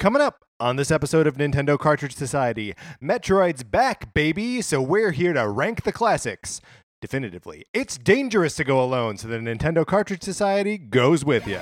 [0.00, 5.34] Coming up on this episode of Nintendo Cartridge Society, Metroid's back, baby, so we're here
[5.34, 6.62] to rank the classics.
[7.02, 11.60] Definitively, it's dangerous to go alone, so the Nintendo Cartridge Society goes with you.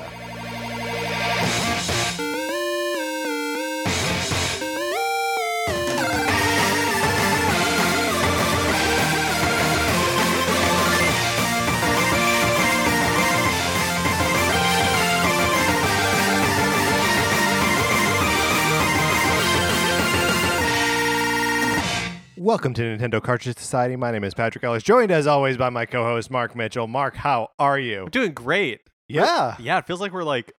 [22.48, 23.94] Welcome to Nintendo Cartridge Society.
[23.94, 26.86] My name is Patrick Ellis, joined as always by my co-host Mark Mitchell.
[26.86, 28.04] Mark, how are you?
[28.04, 28.80] We're doing great.
[29.06, 30.54] Yeah, Yeah, it feels like we're like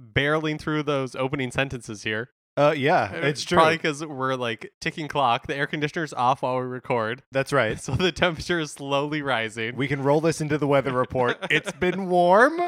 [0.00, 2.30] barreling through those opening sentences here.
[2.56, 3.56] uh, yeah, it's true.
[3.56, 5.48] Probably because we're like ticking clock.
[5.48, 7.80] The air conditioner's off while we record, That's right.
[7.82, 9.74] so the temperature is slowly rising.
[9.74, 11.36] We can roll this into the weather report.
[11.50, 12.60] it's been warm,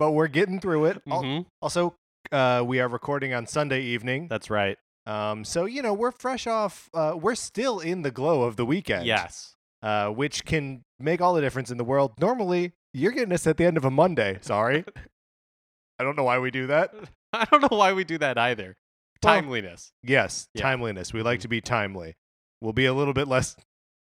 [0.00, 1.02] but we're getting through it.
[1.08, 1.46] Al- Mhm.
[1.62, 1.94] Also,
[2.32, 4.26] uh, we are recording on Sunday evening.
[4.28, 4.78] That's right.
[5.10, 6.88] Um, so you know we're fresh off.
[6.94, 9.06] Uh, we're still in the glow of the weekend.
[9.06, 9.56] Yes.
[9.82, 12.12] Uh, which can make all the difference in the world.
[12.20, 14.38] Normally, you're getting us at the end of a Monday.
[14.42, 14.84] Sorry.
[15.98, 16.94] I don't know why we do that.
[17.32, 18.76] I don't know why we do that either.
[19.22, 19.92] Well- Timeliness.
[20.02, 20.62] Yes, Yeah.
[20.62, 21.12] timeliness.
[21.12, 22.14] We like to be timely.
[22.60, 23.56] We'll be a little bit less.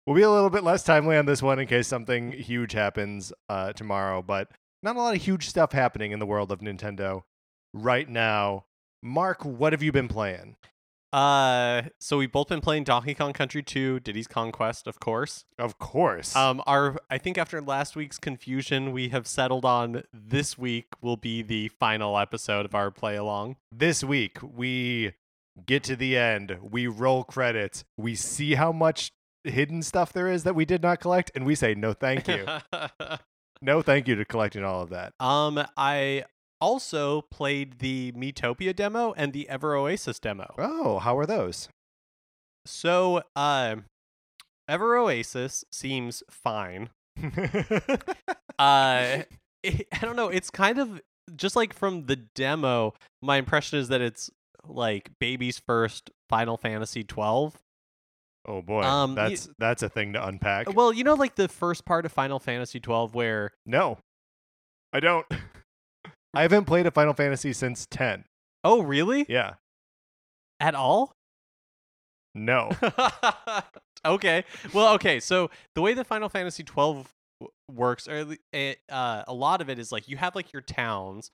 [0.06, 3.32] We'll be a little bit less timely on this one in case something huge happens
[3.48, 4.20] uh, tomorrow.
[4.22, 4.50] But
[4.82, 7.22] not a lot of huge stuff happening in the world of Nintendo
[7.72, 8.64] right now.
[9.02, 10.56] Mark, what have you been playing?
[11.12, 15.44] Uh, so we've both been playing Donkey Kong Country 2, Diddy's Kong Quest, of course.
[15.58, 16.34] Of course.
[16.34, 21.16] Um, our I think after last week's confusion, we have settled on this week will
[21.18, 23.56] be the final episode of our play along.
[23.70, 25.12] this week we
[25.66, 26.56] get to the end.
[26.62, 27.84] We roll credits.
[27.98, 29.12] We see how much
[29.44, 32.46] hidden stuff there is that we did not collect, and we say no, thank you,
[33.60, 35.12] no, thank you to collecting all of that.
[35.20, 36.24] um, I
[36.62, 40.54] also played the Miitopia demo and the Ever Oasis demo.
[40.56, 41.68] Oh, how are those?
[42.64, 43.84] So, um,
[44.68, 46.88] Ever Oasis seems fine.
[48.58, 49.22] Uh,
[49.64, 50.28] I don't know.
[50.28, 51.00] It's kind of
[51.34, 52.94] just like from the demo.
[53.22, 54.30] My impression is that it's
[54.66, 57.58] like baby's first Final Fantasy 12.
[58.46, 60.72] Oh boy, Um, you- that's that's a thing to unpack.
[60.74, 63.98] Well, you know, like the first part of Final Fantasy 12 where no,
[64.92, 65.26] I don't.
[66.34, 68.24] I haven't played a Final Fantasy since ten.
[68.64, 69.54] oh really Yeah,
[70.60, 71.14] at all?
[72.34, 72.70] no.
[74.04, 74.44] okay.
[74.72, 75.20] Well, okay.
[75.20, 79.68] So the way that Final Fantasy 12 w- works, or it, uh, a lot of
[79.68, 81.30] it is like you have like your towns,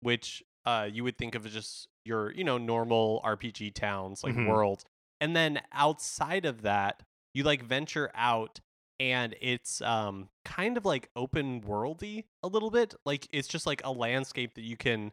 [0.00, 4.34] which uh, you would think of as just your you know normal RPG towns like
[4.34, 4.46] Mhm.
[4.46, 4.84] worlds,
[5.20, 7.02] and then outside of that,
[7.34, 8.60] you like venture out.
[9.02, 12.94] And it's um kind of like open worldy a little bit.
[13.04, 15.10] Like it's just like a landscape that you can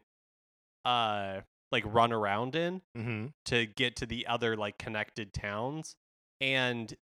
[0.84, 1.40] uh
[1.72, 5.96] like run around in hmm to get to the other like connected towns
[6.40, 6.94] and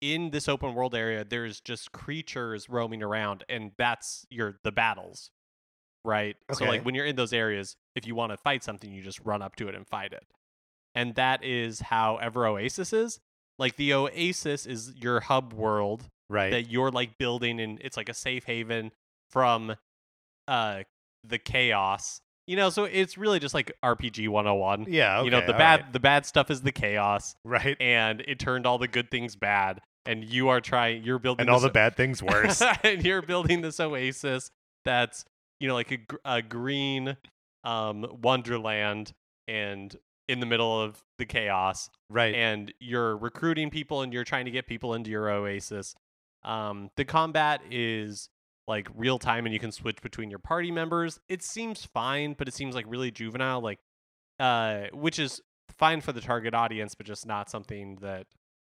[0.00, 5.30] in this open world area there's just creatures roaming around and that's your the battles
[6.04, 6.36] right?
[6.52, 9.20] So like when you're in those areas if you want to fight something you just
[9.24, 10.24] run up to it and fight it
[10.94, 13.20] and that is how ever oasis is.
[13.58, 16.50] Like the oasis is your hub world Right.
[16.50, 18.92] that you're like building and it's like a safe haven
[19.30, 19.76] from
[20.48, 20.82] uh
[21.22, 25.22] the chaos you know so it's really just like rpg 101 yeah.
[25.22, 25.92] you know the bad right.
[25.92, 27.76] the bad stuff is the chaos Right.
[27.80, 31.50] and it turned all the good things bad and you are trying you're building And
[31.50, 32.62] all the bad things worse.
[32.82, 34.50] and you're building this oasis
[34.84, 35.24] that's
[35.60, 35.98] you know like a,
[36.36, 37.16] a green
[37.64, 39.12] um wonderland
[39.48, 39.96] and
[40.28, 42.34] in the middle of the chaos right.
[42.34, 45.94] and you're recruiting people and you're trying to get people into your oasis
[46.44, 48.28] um the combat is
[48.66, 52.48] like real time and you can switch between your party members it seems fine but
[52.48, 53.78] it seems like really juvenile like
[54.40, 55.40] uh which is
[55.78, 58.26] fine for the target audience but just not something that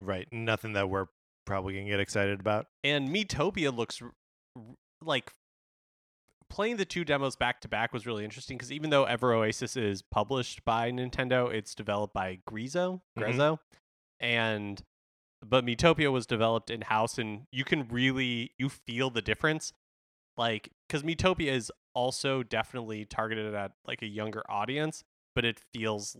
[0.02, 0.28] right.
[0.32, 1.08] Nothing that we're
[1.46, 2.68] probably gonna get excited about.
[2.84, 4.12] and Miitopia looks r-
[4.56, 4.64] r-
[5.02, 5.32] like
[6.50, 9.76] playing the two demos back to back was really interesting because even though Ever Oasis
[9.76, 13.02] is published by Nintendo, it's developed by Grezzo.
[13.18, 13.58] Grezzo,
[14.20, 14.82] and
[15.44, 19.74] but Miitopia was developed in house, and you can really you feel the difference,
[20.38, 25.04] like because Miitopia is also definitely targeted at like a younger audience,
[25.34, 26.18] but it feels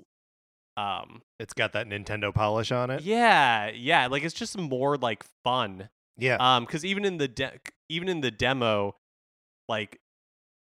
[0.78, 3.02] um It's got that Nintendo polish on it.
[3.02, 6.36] yeah yeah like it's just more like fun Yeah.
[6.40, 8.96] um because even in the de- even in the demo
[9.70, 10.00] like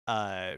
[0.09, 0.55] uh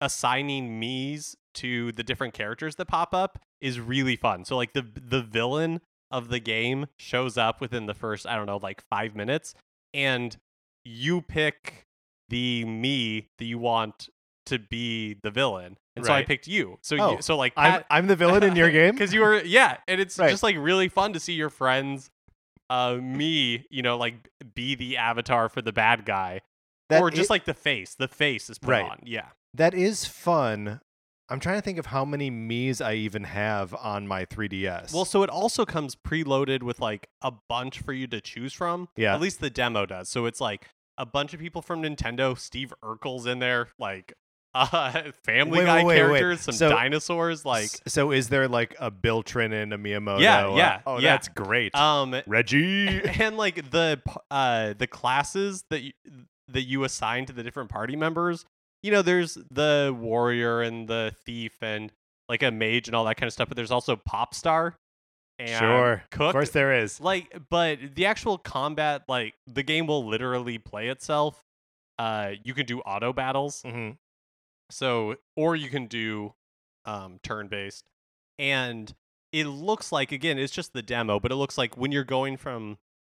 [0.00, 4.84] assigning Miis to the different characters that pop up is really fun so like the
[4.96, 5.80] the villain
[6.10, 9.54] of the game shows up within the first i don't know like five minutes
[9.94, 10.36] and
[10.84, 11.86] you pick
[12.28, 14.08] the Mii that you want
[14.46, 16.78] to be the villain, and so I picked you.
[16.80, 18.94] So Oh, you, so like I'm, I'm the villain in your game.
[18.94, 20.30] because you were yeah, and it's Right.
[20.30, 22.08] just like really fun to see your friends,
[22.70, 26.40] uh, me, you know, like be the avatar for the bad guy,
[26.88, 27.94] That or just i- like the face.
[27.94, 28.84] The face is put Right.
[28.90, 29.00] on.
[29.04, 29.26] Yeah.
[29.54, 30.80] that is fun.
[31.30, 34.92] I'm trying to think of how many Miis I even have on my 3DS.
[34.92, 38.88] Well, so it also comes preloaded with like a bunch for you to choose from.
[38.96, 39.14] Yeah.
[39.14, 40.08] At least the demo does.
[40.08, 40.66] So it's like
[40.98, 42.36] a bunch of people from Nintendo.
[42.36, 44.12] Steve Urkel's in there, like
[44.54, 48.74] uh, Family Wait, Guy wait, wait, characters, some So- dinosaurs, like so is there like
[48.80, 50.20] a Bill Trinen, a Miyamoto?
[50.20, 51.12] Yeah, uh, yeah, oh, yeah.
[51.12, 51.72] that's great.
[51.76, 53.00] um, Reggie.
[53.20, 54.02] and like the
[54.32, 55.92] uh the classes that you,
[56.48, 58.44] that you assign to the different party members.
[58.82, 61.92] You know, there's the warrior and the thief and
[62.28, 63.48] like a mage and all that kind of stuff.
[63.48, 64.76] But there's also pop star.
[65.38, 66.02] And sure.
[66.10, 66.28] cook.
[66.28, 67.00] Of course there is.
[67.00, 71.42] like but the actual combat like the game will literally play itself
[71.98, 73.92] uh you can do auto battles Mm-hmm.
[74.70, 76.34] so or you can do
[76.84, 77.84] um turn based
[78.38, 78.94] and
[79.32, 82.36] it looks like again it's just the demo but it looks like when you're going
[82.36, 82.76] from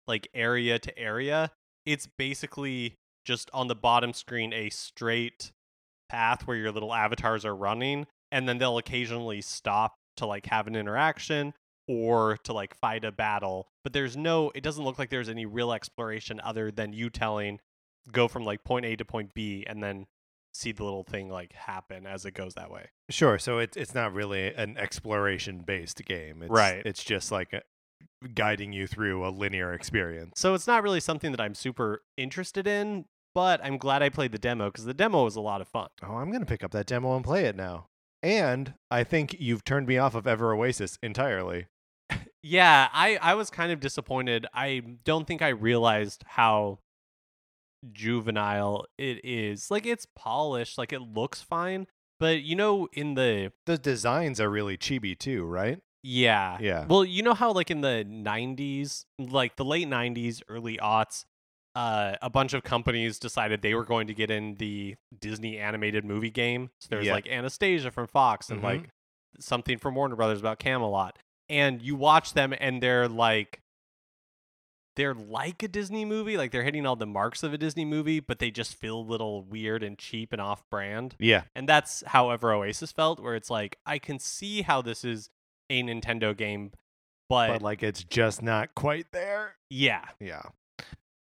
[0.07, 1.49] like area to area
[1.87, 5.51] it's basically just on the bottom screen a straight
[6.09, 10.68] path where your little avatars are running and then they'll occasionally stop to like have
[10.68, 11.53] an interaction
[11.88, 15.45] or to like fight a battle but there's no it doesn't look like there's any
[15.45, 17.59] real exploration other than you telling
[18.12, 20.06] go from like point A to point B and then
[20.53, 22.89] see the little thing like happen as it goes that way.
[23.09, 23.39] Sure.
[23.39, 26.44] So it's it's not really an exploration based game.
[26.44, 26.81] It's, Right.
[26.85, 27.62] It's just like a,
[28.33, 30.33] guiding you through a linear experience.
[30.39, 34.31] So it's not really something that I'm super interested in, but I'm glad I played
[34.31, 35.89] the demo because the demo was a lot of fun.
[36.03, 37.88] Oh, I'm gonna pick up that demo and play it now.
[38.24, 41.68] And I think you've turned me off of Ever Oasis entirely.
[42.44, 44.48] Yeah, I I was kind of disappointed.
[44.53, 46.80] I don't think I realized how
[47.92, 49.71] juvenile it is.
[49.71, 51.88] Like it's polished, like it looks fine,
[52.19, 55.80] but you know in the The designs are really chibi too, right?
[56.03, 56.57] Yeah.
[56.59, 56.86] Yeah.
[56.88, 61.25] Well, you know how like in the 90s, like the late 90s, early aughts,
[61.75, 66.03] uh, a bunch of companies decided they were going to get in the Disney animated
[66.03, 66.69] movie game.
[66.80, 67.13] So there's Yeah.
[67.13, 68.63] like Anastasia from Fox and Mhm.
[68.63, 68.89] like
[69.39, 71.18] something from Warner Brothers about Camelot.
[71.48, 73.62] And you watch them and they're like
[74.98, 78.19] they're like a Disney movie, like they're hitting all the marks of a Disney movie,
[78.19, 81.15] but they just feel a little weird and cheap and off brand.
[81.18, 81.44] Yeah.
[81.56, 85.30] And that's how Ever Oasis felt, where it's like, I can see how this is
[85.71, 86.71] a Nintendo game,
[87.29, 89.56] but, But like it's just not quite there.
[89.69, 90.06] yeah.
[90.19, 90.41] Yeah.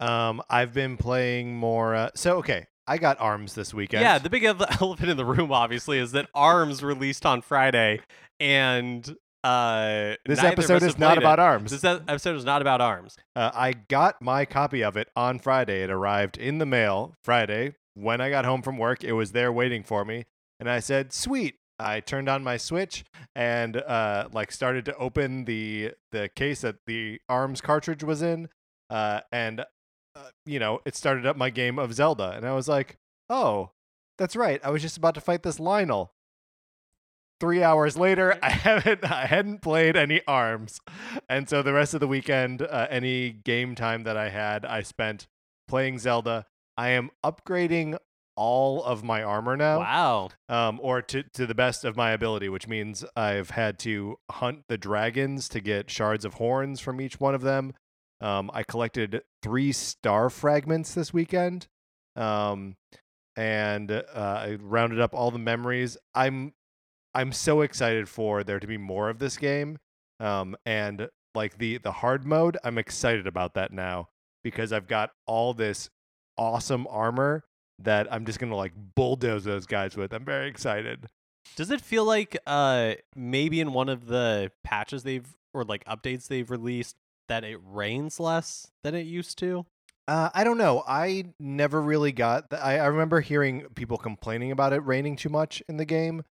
[0.00, 1.94] Um, I've been playing more.
[1.94, 4.02] Uh, so okay, I got Arms this weekend.
[4.02, 8.00] Yeah, the big ele- elephant in the room, obviously, is that ARMS released on Friday,
[8.38, 9.04] and
[9.42, 11.40] uh, this episode is not played about.
[11.40, 11.70] Arms.
[11.72, 13.16] This episode is not about ARMS.
[13.34, 15.82] Uh, I got my copy of it on Friday.
[15.82, 17.74] It arrived in the mail Friday.
[17.94, 20.26] When I got home from work, it was there waiting for me,
[20.60, 23.04] and I said, "Sweet." I turned on my Switch
[23.34, 28.48] and uh, like started to open the the case that the Arms cartridge was in,
[28.90, 32.68] uh, and uh, you know it started up my game of Zelda, and I was
[32.68, 32.98] like,
[33.30, 33.70] "Oh,
[34.16, 34.60] that's right.
[34.64, 36.10] I was just about to fight this Lynel."
[37.40, 40.80] Three hours later, I haven't I hadn't played any Arms,
[41.28, 44.82] and so the rest of the weekend, uh, any game time that I had, I
[44.82, 45.28] spent
[45.68, 46.46] playing Zelda.
[46.76, 47.98] I am upgrading
[48.38, 50.28] all of my armor now, Wow.
[50.48, 54.62] um, or to to the best of my ability, which means I've had to hunt
[54.68, 57.74] the dragons to get shards of horns from each one of them.
[58.20, 61.66] Um, I collected three star fragments this weekend,
[62.14, 62.76] um,
[63.36, 65.96] and uh, I rounded up all the memories.
[66.14, 66.54] I'm
[67.14, 69.78] I'm so excited for there to be more of this game,
[70.20, 72.56] um, and like the the hard mode.
[72.62, 74.10] I'm excited about that now
[74.44, 75.90] because I've got all this
[76.36, 77.42] awesome armor
[77.80, 80.12] that I'm just gonna like bulldoze those guys with.
[80.12, 81.06] I'm very excited.
[81.56, 86.28] Does it feel like uh maybe in one of the patches they've or like updates
[86.28, 86.96] they've released
[87.28, 89.66] that it rains less than it used to?
[90.08, 90.82] Uh, I don't know.
[90.88, 92.48] I never really got.
[92.48, 96.24] th- I, I remember hearing people complaining about it raining too much in the game,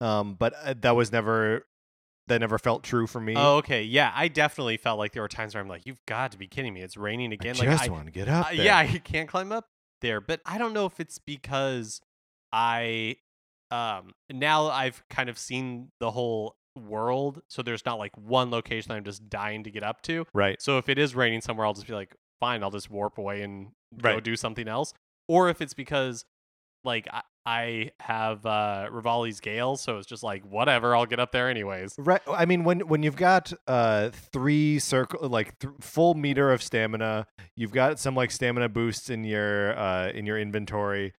[0.00, 1.64] um, but uh, that was never
[2.26, 3.34] that never felt true for me.
[3.36, 3.84] Oh, okay.
[3.84, 6.48] Yeah, I definitely felt like there were times where I'm like, "You've got to be
[6.48, 6.82] kidding me!
[6.82, 8.64] It's raining I again." just like, I, want to get up uh, there.
[8.64, 9.68] yeah, I can't climb up
[10.00, 12.00] there, but I don't know if it's because
[12.52, 13.16] I
[13.70, 18.92] um now I've kind of seen the whole world, so there's not like one location
[18.92, 20.26] I'm just dying to get up to.
[20.32, 20.60] right.
[20.60, 23.42] So if it is raining somewhere, I'll just be like, fine, I'll just warp away
[23.42, 23.68] and
[24.00, 24.24] go Right.
[24.24, 24.94] do something else.
[25.28, 26.24] Or if it's because
[26.84, 31.32] like I, I have uh Revali's Gale, so it's just like whatever, I'll get up
[31.32, 31.94] there anyways.
[31.98, 32.20] Right.
[32.28, 37.26] I mean, when when you've got uh three circle like th- full meter of stamina,
[37.56, 41.12] you've got some like stamina boosts in your uh in your inventory.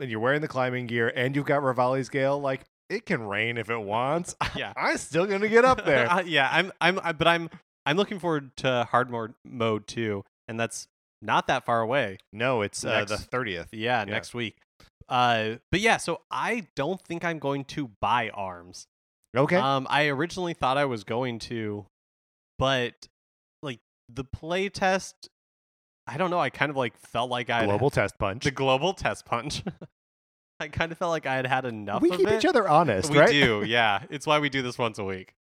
[0.00, 3.56] and you're wearing the climbing gear and you've got Revali's Gale, like it can rain
[3.58, 4.34] if it wants.
[4.56, 4.72] Yeah.
[4.76, 6.10] I'm still gonna get up there.
[6.10, 7.50] Uh, yeah, I'm I'm I, but I'm
[7.84, 10.88] I'm looking forward to hard mode mode too, and that's
[11.22, 12.18] not that far away.
[12.32, 13.72] no, it's uh, the thirtieth.
[13.72, 14.12] Yeah, Yeah.
[14.12, 14.56] next week.
[15.08, 18.86] Uh, but yeah, so I don't think I'm going to buy arms.
[19.36, 19.56] Okay.
[19.56, 21.86] Um, I originally thought I was going to,
[22.58, 23.06] but
[23.62, 23.80] like
[24.12, 25.28] the play test,
[26.06, 26.38] I don't know.
[26.40, 28.44] I kind of like felt like I Global test punch.
[28.44, 29.62] the global test punch.
[30.60, 32.00] I kind of felt like I had had enough.
[32.00, 32.32] we keep it.
[32.38, 33.28] each other honest, We right?
[33.30, 34.04] do, yeah.
[34.08, 35.34] It's why we do this once a week.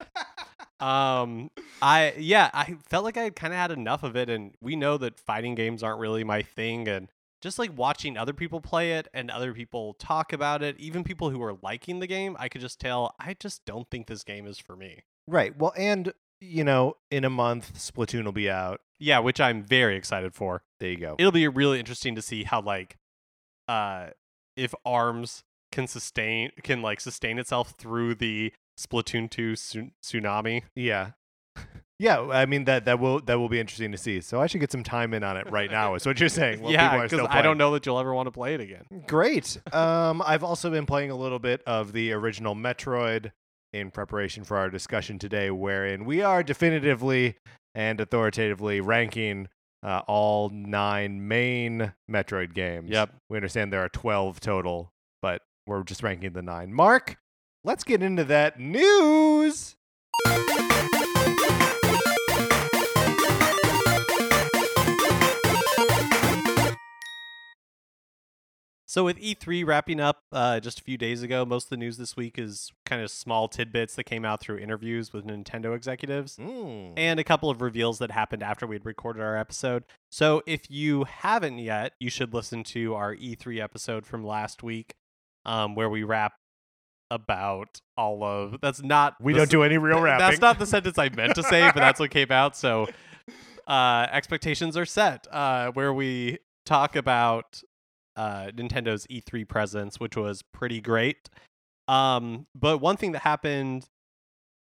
[0.80, 1.50] Um,
[1.80, 4.74] I yeah, I felt like I had kind of had enough of it, and we
[4.74, 7.08] know that fighting games aren't really my thing, and
[7.42, 11.30] just like watching other people play it and other people talk about it, even people
[11.30, 14.46] who are liking the game, I could just tell I just don't think this game
[14.46, 15.02] is for me.
[15.26, 15.56] Right.
[15.56, 18.80] Well, and you know, in a month, Splatoon will be out.
[18.98, 20.62] Yeah, which I'm very excited for.
[20.80, 21.16] There you go.
[21.18, 22.96] It'll be really interesting to see how like,
[23.68, 24.08] uh,
[24.56, 30.62] if Arms can sustain can like sustain itself through the Splatoon 2 tsu- tsunami.
[30.76, 31.12] Yeah.
[32.02, 34.20] Yeah, I mean that that will that will be interesting to see.
[34.20, 35.94] So I should get some time in on it right now.
[35.94, 36.66] Is what you're saying?
[36.66, 38.82] yeah, because I don't know that you'll ever want to play it again.
[39.06, 39.56] Great.
[39.72, 43.30] Um, I've also been playing a little bit of the original Metroid
[43.72, 47.36] in preparation for our discussion today, wherein we are definitively
[47.72, 49.46] and authoritatively ranking
[49.84, 52.90] uh, all nine main Metroid games.
[52.90, 53.14] Yep.
[53.30, 54.90] We understand there are 12 total,
[55.22, 56.74] but we're just ranking the nine.
[56.74, 57.16] Mark,
[57.62, 59.76] let's get into that news.
[68.92, 71.96] So with E3 wrapping up uh, just a few days ago, most of the news
[71.96, 76.36] this week is kind of small tidbits that came out through interviews with Nintendo executives.
[76.36, 76.92] Mm.
[76.98, 79.84] and a couple of reveals that happened after we'd recorded our episode.
[80.10, 84.92] So if you haven't yet, you should listen to our E3 episode from last week,
[85.46, 86.34] um, where we wrap
[87.10, 88.60] about all of.
[88.60, 89.16] That's not.
[89.22, 90.18] We don't do any real rapping.
[90.28, 92.58] That's not the sentence I meant to say, but that's what came out.
[92.58, 92.88] So
[93.66, 95.26] uh, expectations are set.
[95.32, 97.62] Uh, where we talk about
[98.16, 101.28] uh, Nintendo's E3 presence, which was pretty great.
[101.88, 103.86] Um, but one thing that happened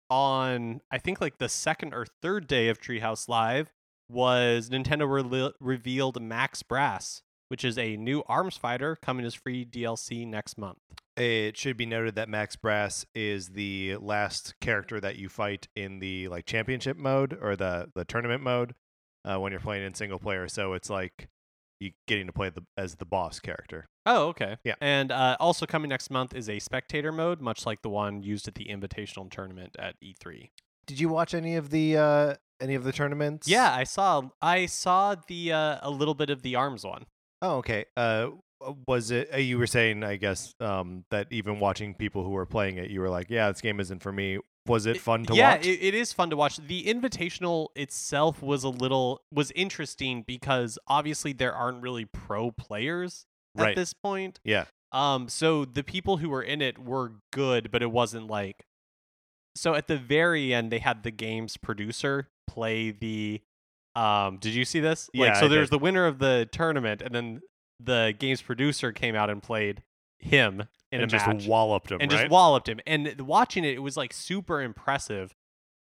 [0.09, 3.71] on I think like the second or third day of Treehouse Live
[4.09, 9.63] was Nintendo re- revealed Max Brass, which is a new arms fighter coming as free
[9.65, 10.79] DLC next month.
[11.15, 15.99] It should be noted that Max Brass is the last character that you fight in
[15.99, 18.73] the like championship mode or the the tournament mode
[19.25, 20.47] uh, when you're playing in single player.
[20.47, 21.27] So it's like
[21.79, 23.87] you getting to play the as the boss character.
[24.05, 24.57] Oh, okay.
[24.63, 24.75] Yeah.
[24.81, 28.47] And uh, also coming next month is a spectator mode, much like the one used
[28.47, 30.49] at the Invitational tournament at E E3.
[30.85, 33.47] Did you watch any of the uh, any of the tournaments?
[33.47, 37.05] Yeah, I saw I saw the uh, a little bit of the arms one.
[37.41, 37.85] Oh, okay.
[37.95, 38.29] Uh,
[38.87, 39.29] was it?
[39.33, 42.89] Uh, you were saying, I guess, um, that even watching people who were playing it,
[42.89, 45.65] you were like, "Yeah, this game isn't for me." Was it fun to yeah, watch?
[45.65, 46.57] it, it is fun to watch.
[46.57, 53.25] The Invitational itself was a little was interesting because obviously there aren't really pro players
[53.57, 53.75] at Right.
[53.75, 54.39] this point.
[54.43, 54.65] yeah.
[54.91, 58.65] Um, so the people who were in it were good, but it wasn't like.
[59.55, 63.41] So at the very end, they had the game's producer play the.
[63.95, 65.09] Um, did you see this?
[65.13, 65.79] Like, Yeah, so I there's did.
[65.79, 67.41] the winner of the tournament, and then
[67.79, 69.83] the game's producer came out and played
[70.19, 72.21] him in and a just match walloped him, and right?
[72.21, 72.79] just walloped him.
[72.85, 75.35] And watching it, it was like super impressive.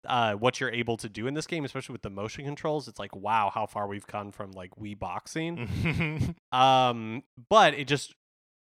[0.07, 2.99] Uh, what you're able to do in this game, especially with the motion controls, it's
[2.99, 6.35] like wow, how far we've come from like Wii boxing.
[6.53, 8.15] Um, but it just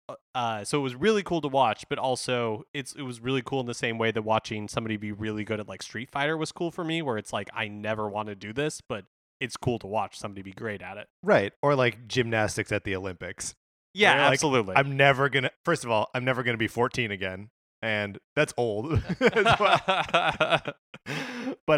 [0.08, 3.42] uh, uh, so it was really cool to watch, but also it's it was really
[3.42, 6.36] cool in the same way that watching somebody be really good at like Street Fighter
[6.36, 9.04] was cool for me, where it's like I never want to do this, but
[9.40, 11.08] it's cool to watch somebody be great at it.
[11.22, 11.52] right.
[11.62, 13.54] Or like gymnastics at the Olympics.
[13.96, 14.76] Yeah, Where, like, absolutely.
[14.76, 15.50] I'm never gonna.
[15.64, 17.48] First of all, I'm never gonna be 14 again,
[17.80, 19.02] and that's old.
[19.18, 20.76] but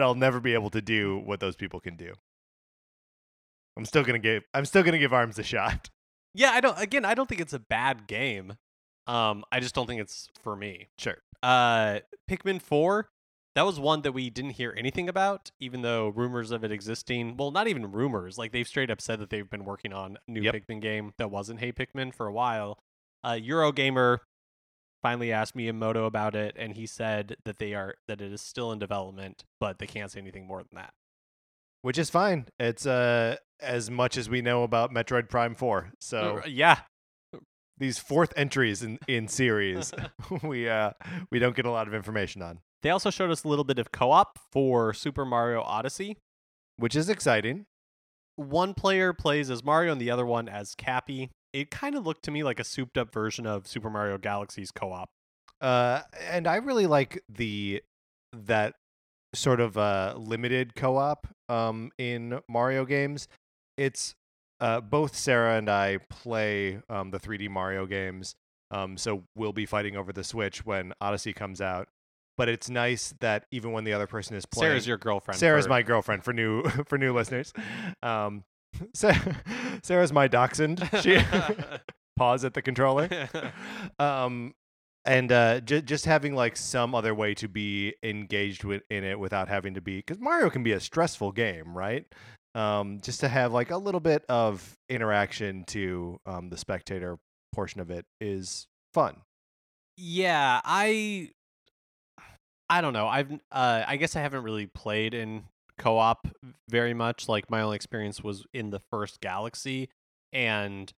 [0.02, 2.14] I'll never be able to do what those people can do.
[3.76, 4.42] I'm still gonna give.
[4.52, 5.90] I'm still gonna give arms a shot.
[6.34, 6.78] yeah, I don't.
[6.80, 8.54] Again, I don't think it's a bad game.
[9.06, 10.88] Um, I just don't think it's for me.
[10.98, 11.18] Sure.
[11.40, 13.10] Uh, Pikmin Four,
[13.58, 17.36] that was one that we didn't hear anything about, even though rumors of it existing.
[17.36, 18.38] Well, not even rumors.
[18.38, 20.54] Like they've straight up said that they've been working on a new Yep.
[20.54, 22.78] Pikmin game that wasn't Hey Pikmin for a while.
[23.24, 24.18] Uh, Eurogamer
[25.02, 28.70] finally asked Miyamoto about it, and he said that they are that it is still
[28.70, 30.92] in development, but they can't say anything more than that.
[31.82, 32.46] Which is fine.
[32.60, 35.94] It's uh as much as we know about Metroid Prime 4.
[35.98, 36.82] So Uh, yeah,
[37.76, 39.92] these fourth entries in in series,
[40.44, 40.92] we uh
[41.32, 43.78] we don't get a lot of information on, they also showed us a little bit
[43.78, 46.16] of co-op for Super Mario Odyssey.
[46.76, 47.66] which is exciting.
[48.36, 51.30] one player plays as Mario and the other one as Cappy.
[51.52, 54.70] it kind of looked to me like a souped up version of Super Mario Galaxy's
[54.70, 55.08] co-op.
[55.60, 57.82] Uh, and I really like the
[58.32, 58.74] that
[59.34, 63.26] sort of uh limited co-op um in Mario games.
[63.76, 64.14] It's
[64.60, 68.34] uh both Sarah and I play um the 3D Mario games.
[68.70, 71.88] Um so we'll be fighting over the Switch when Odyssey comes out.
[72.38, 75.38] But it's nice that even when the other person is playing Sarah's your girlfriend.
[75.38, 77.52] Sarah's for- my girlfriend for new for new listeners.
[78.02, 78.44] Um
[78.94, 79.12] Sa-
[79.82, 80.88] Sarah's my dachshund.
[81.02, 81.18] She
[82.16, 83.08] pause at the controller
[84.00, 84.52] um
[85.04, 89.18] and uh j- just having like some other way to be engaged with in it
[89.20, 92.06] without having to be because mario can be a stressful game right
[92.56, 97.18] um just to have like a little bit of interaction to um the spectator
[97.54, 99.14] portion of it is fun
[99.96, 101.30] Yeah, I
[102.70, 103.06] I don't know.
[103.08, 105.44] I've uh I guess I haven't really played in
[105.78, 106.28] co-op
[106.68, 107.28] very much.
[107.28, 109.88] Like my only experience was in the first Galaxy
[110.32, 110.92] and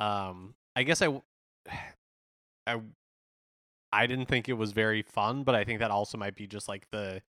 [0.00, 1.20] um I guess I
[4.06, 6.86] didn't think it was very fun, but I think that also might be just like
[6.90, 7.22] the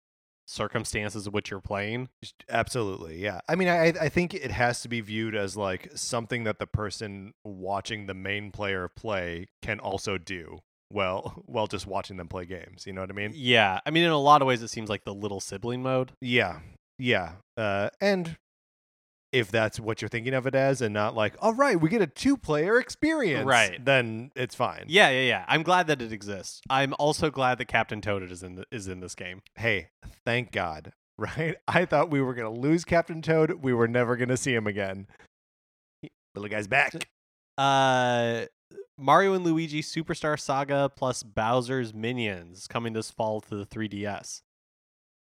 [0.47, 2.09] circumstances of which you're playing.
[2.49, 6.45] Absolutely yeah i mean i i think it has to be viewed as like something
[6.45, 10.59] that the person watching the main player play can also do
[10.91, 14.05] well while just watching them play games you know what i mean Yeah, I mean
[14.05, 16.13] in a lot of ways it seems like the little sibling mode.
[16.21, 16.61] Yeah,
[16.99, 17.33] yeah.
[17.57, 18.37] Uh, and
[19.31, 22.01] if that's what you're thinking of it as, and not like, all right, we get
[22.01, 23.85] a two-player experience, Right.
[23.85, 24.85] Then it's fine.
[24.89, 25.45] Yeah, yeah, yeah.
[25.49, 26.63] I'm glad that it exists.
[26.71, 29.43] I'm also glad that Captain Toad is in the, is in this game.
[29.57, 29.89] Hey,
[30.25, 30.93] thank God.
[31.19, 31.57] Right?
[31.67, 33.51] I thought we were gonna lose Captain Toad.
[33.61, 35.09] We were never gonna see him again.
[36.37, 36.95] Little guy's back.
[37.59, 38.45] Uh,
[38.99, 44.43] Mario and Luigi Superstar Saga plus Bowser's Minions coming this fall to the 3DS.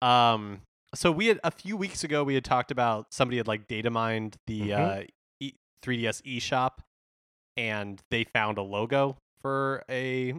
[0.02, 0.62] Um,
[0.94, 3.90] so we had a few weeks ago we had talked about somebody had like data
[3.90, 5.02] mined the Mhm.
[5.02, 5.04] uh
[5.40, 6.78] e- 3DS eShop,
[7.56, 10.34] and they found a logo for a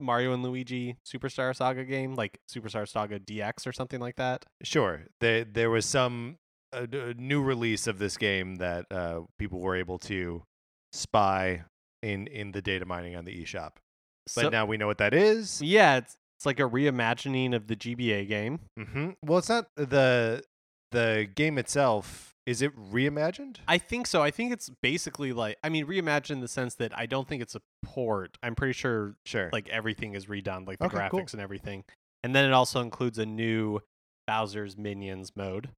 [0.00, 4.46] Mario and Luigi Superstar Saga game, like Superstar Saga DX or something like that.
[4.62, 5.06] Sure.
[5.20, 6.38] There, there was some
[6.72, 10.42] uh, new release of this game that uh, people were able to
[10.92, 11.64] spy
[12.02, 13.72] in in the data mining on the eShop.
[14.34, 15.60] But So, now we know what that is.
[15.62, 18.60] yeah, it's it's like a reimagining of the GBA game.
[18.78, 19.10] Mm-hmm.
[19.24, 20.42] Well, it's not the
[20.92, 22.34] the game itself.
[22.46, 23.56] Is it reimagined?
[23.68, 24.22] I think so.
[24.22, 27.42] I think it's basically like I mean reimagined in the sense that I don't think
[27.42, 28.38] it's a port.
[28.42, 29.50] I'm pretty sure Sure.
[29.52, 31.26] like everything is redone, like the Okay, graphics cool.
[31.34, 31.84] and everything.
[32.24, 33.80] And then it also includes a new
[34.26, 35.70] Bowser's Minions mode.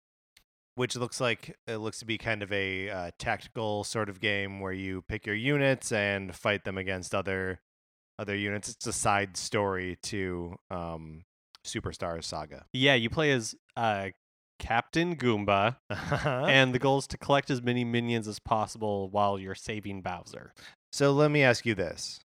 [0.74, 4.60] Which looks like it looks to be kind of a uh, tactical sort of game
[4.60, 7.60] where you pick your units and fight them against other
[8.18, 8.68] other units.
[8.68, 11.24] It's a side story to um,
[11.64, 12.66] Superstar Saga.
[12.72, 14.08] Yeah, you play as uh
[14.58, 19.54] Captain Goomba, and the goal is to collect as many minions as possible while you're
[19.54, 20.52] saving Bowser.
[20.92, 22.20] so let me ask you this: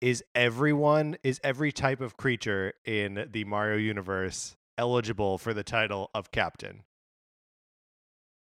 [0.00, 6.10] Is everyone is every type of creature in the Mario universe eligible for the title
[6.14, 6.82] of Captain?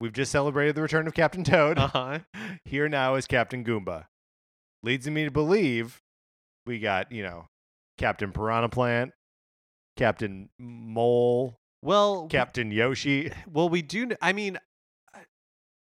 [0.00, 1.78] We've just celebrated the return of Captain Toad.
[1.78, 2.18] Uh-huh.
[2.64, 4.06] Here now is Captain Goomba.
[4.82, 6.02] Leads me to believe
[6.66, 7.46] we got, you know,
[7.96, 9.12] Captain Piranha Plant,
[9.96, 13.32] Captain Mole, Well, Captain Yoshi.
[13.50, 14.10] well, we do.
[14.20, 14.58] I mean,
[15.14, 15.24] I-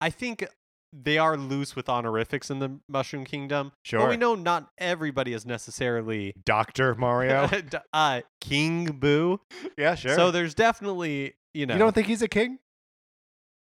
[0.01, 0.45] I think
[0.93, 3.73] they are loose with honorifics in the Mushroom Kingdom.
[3.85, 4.01] Sure.
[4.01, 6.95] But we know not everybody is necessarily Dr.
[6.95, 7.49] Mario.
[7.93, 9.41] Uh, King Boo.
[9.77, 10.15] yeah, sure.
[10.15, 12.59] So there's definitely, you know, you don't think he's a king?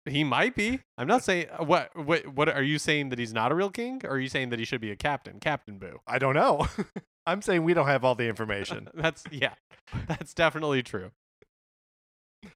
[0.07, 0.81] he might be.
[0.99, 1.95] I'm not saying uh, what.
[1.97, 2.27] What?
[2.29, 4.03] What are you saying that he's not a real king?
[4.05, 6.01] Or are you saying that he should be a captain, Captain Boo?
[6.07, 6.67] I don't know.
[7.27, 8.89] I'm saying we don't have all the information.
[8.95, 9.55] That's yeah,
[10.07, 11.11] that's definitely true.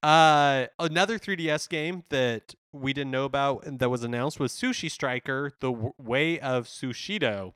[0.03, 5.51] Uh, another 3DS game that we didn't know about that was announced was Sushi Striker:
[5.59, 7.53] The Way of Sushido,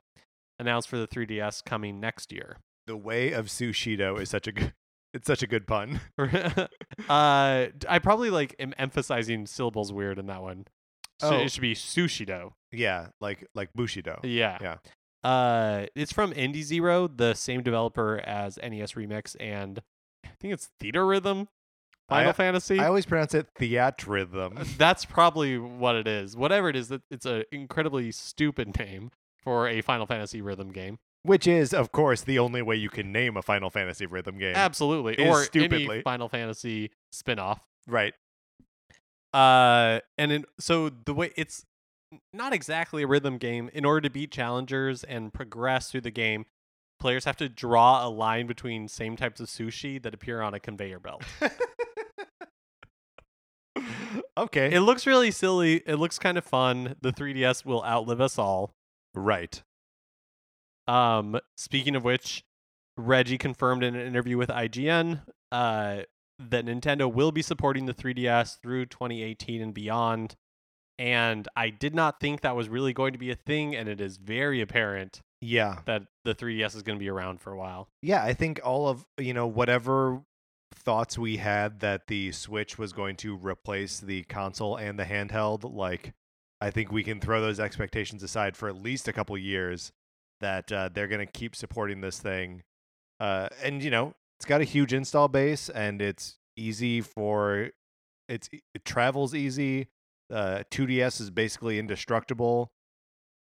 [0.58, 2.58] announced for the 3DS coming next year.
[2.86, 4.74] the way of Sushido is such a good
[5.14, 6.00] it's such a good pun.
[6.18, 6.66] uh,
[7.08, 10.66] I probably like am emphasizing syllables weird in that one.
[11.20, 11.38] So Oh.
[11.38, 12.52] it should be Sushido.
[12.72, 14.20] Yeah, like like Bushido.
[14.24, 14.58] Yeah.
[14.60, 14.76] Yeah.
[15.22, 19.80] Uh, it's from Indie Zero, the same developer as NES Remix and
[20.24, 21.48] I think it's Theater Rhythm,
[22.08, 22.78] Final I- Fantasy.
[22.78, 24.76] I always pronounce it theatrhythm.
[24.78, 26.36] That's probably what it is.
[26.36, 30.98] Whatever it is, that it's an incredibly stupid name for a Final Fantasy rhythm game.
[31.22, 34.54] Which is, of course, the only way you can name a Final Fantasy rhythm game.
[34.54, 35.88] Absolutely, or stupidly.
[35.90, 37.66] any Final Fantasy spin-off.
[37.86, 38.12] right.
[39.32, 41.64] Uh, and in, so the way it's
[42.32, 43.68] not exactly a rhythm game.
[43.72, 46.46] In order to beat challengers and progress through the game,
[47.00, 50.60] players have to draw a line between same types of sushi that appear on a
[50.60, 51.24] conveyor belt.
[54.36, 54.74] Okay.
[54.74, 55.82] It looks really silly.
[55.86, 56.96] It looks kind of fun.
[57.00, 58.72] The 3DS will outlive us all.
[59.14, 59.62] right.
[60.86, 62.42] Um, speaking of which,
[62.96, 66.02] Reggie confirmed in an interview with IGN uh,
[66.38, 70.34] that Nintendo will be supporting the 3DS through 2018 and beyond.
[70.98, 74.00] And I did not think that was really going to be a thing, and it
[74.00, 75.78] is very apparent Yeah.
[75.86, 77.88] that the 3DS is going to be around for a while.
[78.02, 80.20] Yeah, I think all of, you know, whatever
[80.84, 85.74] thoughts we had that the Switch was going to replace the console and the handheld,
[85.74, 86.12] like
[86.60, 89.92] I think we can throw those expectations aside for at least a couple years
[90.40, 92.62] that uh, they're going to keep supporting this thing.
[93.20, 97.70] Uh, and you know, it's got a huge install base and it's easy for
[98.28, 99.88] it's it travels easy.
[100.32, 102.72] Uh, 2DS is basically indestructible.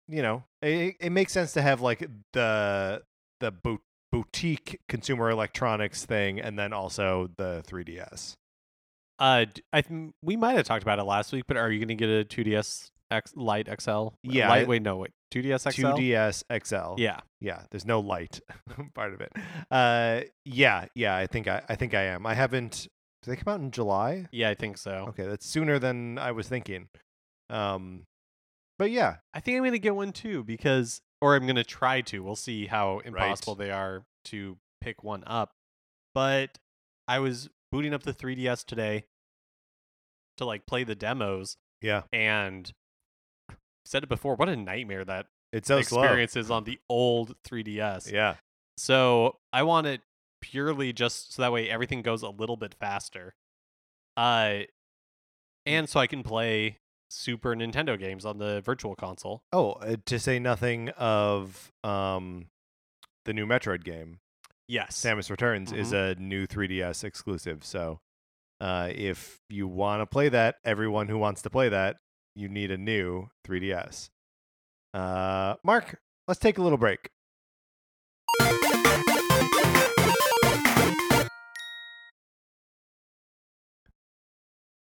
[0.07, 3.01] You know, it, it makes sense to have like the
[3.39, 3.81] the boot
[4.15, 8.36] boutique consumer electronics thing and then also the 3DS.
[9.19, 11.89] Uh, I th- we might have talked about it last week, but are you going
[11.89, 14.10] to get a 2DS X Lite XL?
[14.23, 15.88] Yeah, Light, wait, no, wait, 2DS XL.
[15.88, 17.01] 2DS XL.
[17.01, 18.39] Yeah, Yeah, there's no light
[18.95, 19.32] part of it.
[19.69, 22.25] Uh yeah, yeah, I think I I think I am.
[22.25, 22.88] I haven't
[23.21, 24.28] did they come out in July?
[24.32, 25.06] yeah, I think so.
[25.10, 26.88] Okay, that's sooner than I was thinking.
[27.49, 28.04] Um
[28.78, 31.63] but yeah, I think I'm going to get one too because, or I'm going to
[31.63, 32.21] try to.
[32.21, 35.53] We'll see how impossible they are to pick one up.
[36.13, 36.59] But
[37.07, 39.05] I was booting up the 3DS today
[40.38, 42.03] to like play the demos, yeah.
[42.13, 42.71] and
[43.49, 44.35] I've said it before.
[44.35, 48.11] What a nightmare that It's so experience is on the old 3DS.
[48.11, 48.35] Yeah.
[48.77, 50.01] So I want it
[50.41, 53.33] purely just so that way everything goes a little bit faster.
[54.15, 54.59] Uh,
[55.65, 56.77] and so I can play
[57.09, 59.41] Super Nintendo games on the Virtual Console.
[59.53, 62.47] Oh, uh, to say nothing of um
[63.25, 64.19] the new Metroid game.
[64.67, 64.99] Yes.
[64.99, 67.63] Samus Returns is a new 3DS exclusive.
[67.63, 67.99] So,
[68.59, 71.97] uh, if you want to play that, everyone who wants to play that,
[72.35, 74.09] you need a new 3DS.
[74.93, 77.09] Uh, Mark, let's take a little break.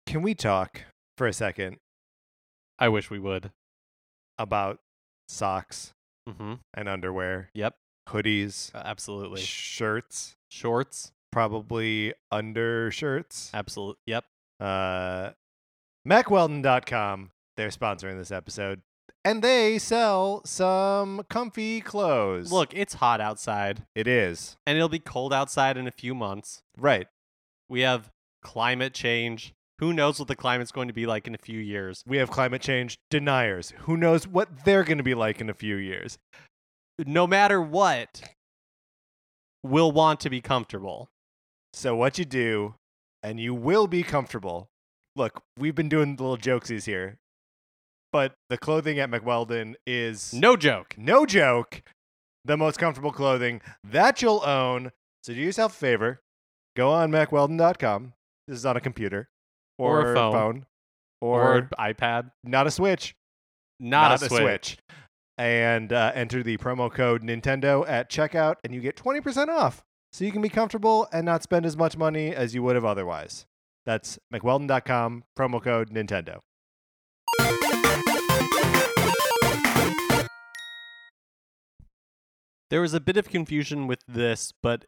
[0.06, 0.82] Can we talk
[1.18, 1.78] for a second
[2.78, 3.50] I wish we would.
[4.38, 4.80] about
[5.28, 5.92] socks
[6.28, 6.54] Mm-hmm.
[6.74, 7.76] and underwear, Yep.
[8.08, 9.40] hoodies, Absolutely.
[9.42, 11.12] shirts, Shorts.
[11.30, 13.50] probably undershirts?
[13.54, 14.00] Absolutely.
[14.06, 14.24] Yep.
[14.60, 15.30] uh,
[16.08, 17.30] MackWeldon.com.
[17.56, 18.82] They're sponsoring this episode.
[19.24, 22.50] And they sell some comfy clothes.
[22.52, 24.56] Look, it's hot outside, it is.
[24.66, 26.62] and it'll be cold outside in a few months.
[26.76, 27.06] Right.
[27.68, 28.10] We have
[28.42, 29.54] climate change.
[29.80, 32.02] Who knows what the climate's going to be like in a few years?
[32.06, 33.72] We have climate change deniers.
[33.80, 36.16] Who knows what they're going to be like in a few years?
[37.04, 38.22] No matter what,
[39.64, 41.08] we'll want to be comfortable.
[41.72, 42.76] So, what you do,
[43.22, 44.68] and you will be comfortable.
[45.16, 47.18] Look, we've been doing the little jokesies here,
[48.12, 50.94] but the clothing at Mack Weldon is No joke.
[50.96, 51.82] no joke,
[52.44, 54.92] the most comfortable clothing that you'll own.
[55.24, 56.20] So do yourself a favor,
[56.76, 58.12] go on MackWeldon.com.
[58.46, 59.28] This is on a computer
[59.78, 60.66] Or a phone.
[61.20, 62.30] or, Or, iPad.
[62.44, 63.14] not a Switch,
[63.80, 64.78] Not, a, switch.
[65.38, 69.82] and uh, enter the promo code Nintendo at checkout, and you get twenty percent off.
[70.12, 72.84] So you can be comfortable and not spend as much money as you would have
[72.84, 73.46] otherwise.
[73.84, 76.38] That's MackWeldon.com promo code Nintendo.
[82.70, 84.86] There was a bit of confusion with this, but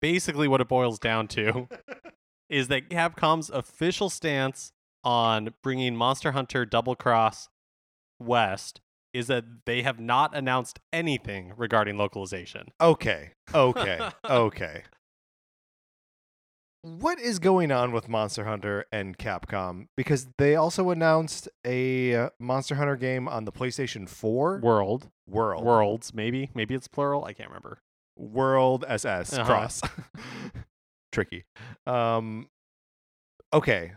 [0.00, 1.68] basically what it boils down to
[2.52, 7.48] is that Capcom's official stance on bringing Monster Hunter Double Cross
[8.20, 8.80] West
[9.14, 12.68] is that they have not announced anything regarding localization.
[12.80, 13.30] Okay.
[13.54, 13.98] Okay.
[14.30, 14.82] okay.
[16.82, 19.86] What is going on with Monster Hunter and Capcom?
[19.96, 25.64] Because they also announced a uh, Monster Hunter game on the PlayStation 4 World, World.
[25.64, 27.24] worlds, maybe, maybe it's plural.
[27.24, 27.78] I can't remember.
[28.16, 29.44] World SS Uh-huh.
[29.44, 29.80] cross.
[31.12, 31.44] Tricky.
[31.86, 32.48] Um
[33.52, 33.92] okay.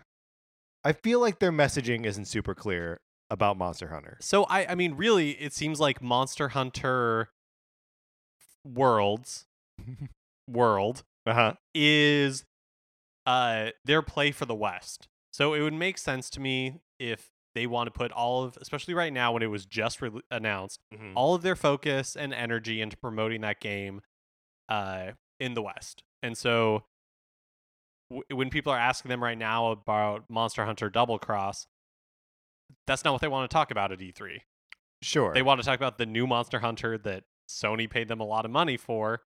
[0.84, 3.00] I feel like their messaging isn't super clear
[3.32, 4.18] about Monster Hunter.
[4.22, 7.30] So I, I mean, really, it seems like Monster Hunter
[8.64, 9.46] Worlds
[10.48, 11.54] World Uh-huh.
[11.74, 12.46] is
[13.26, 15.08] uh their play for the West.
[15.34, 18.94] So it would make sense to me if they want to put all of, especially
[18.94, 21.14] right now when it was just re- announced, Mhm.
[21.16, 24.02] all of their focus and energy into promoting that game
[24.70, 26.04] uh in the West.
[26.24, 26.84] And so
[28.10, 31.68] when people are asking them right now about Monster Hunter Double Cross,
[32.88, 34.40] that's not what they want to talk about at E3.
[35.02, 35.34] Sure.
[35.34, 38.46] They want to talk about the new Monster Hunter that Sony paid them a lot
[38.46, 39.22] of money for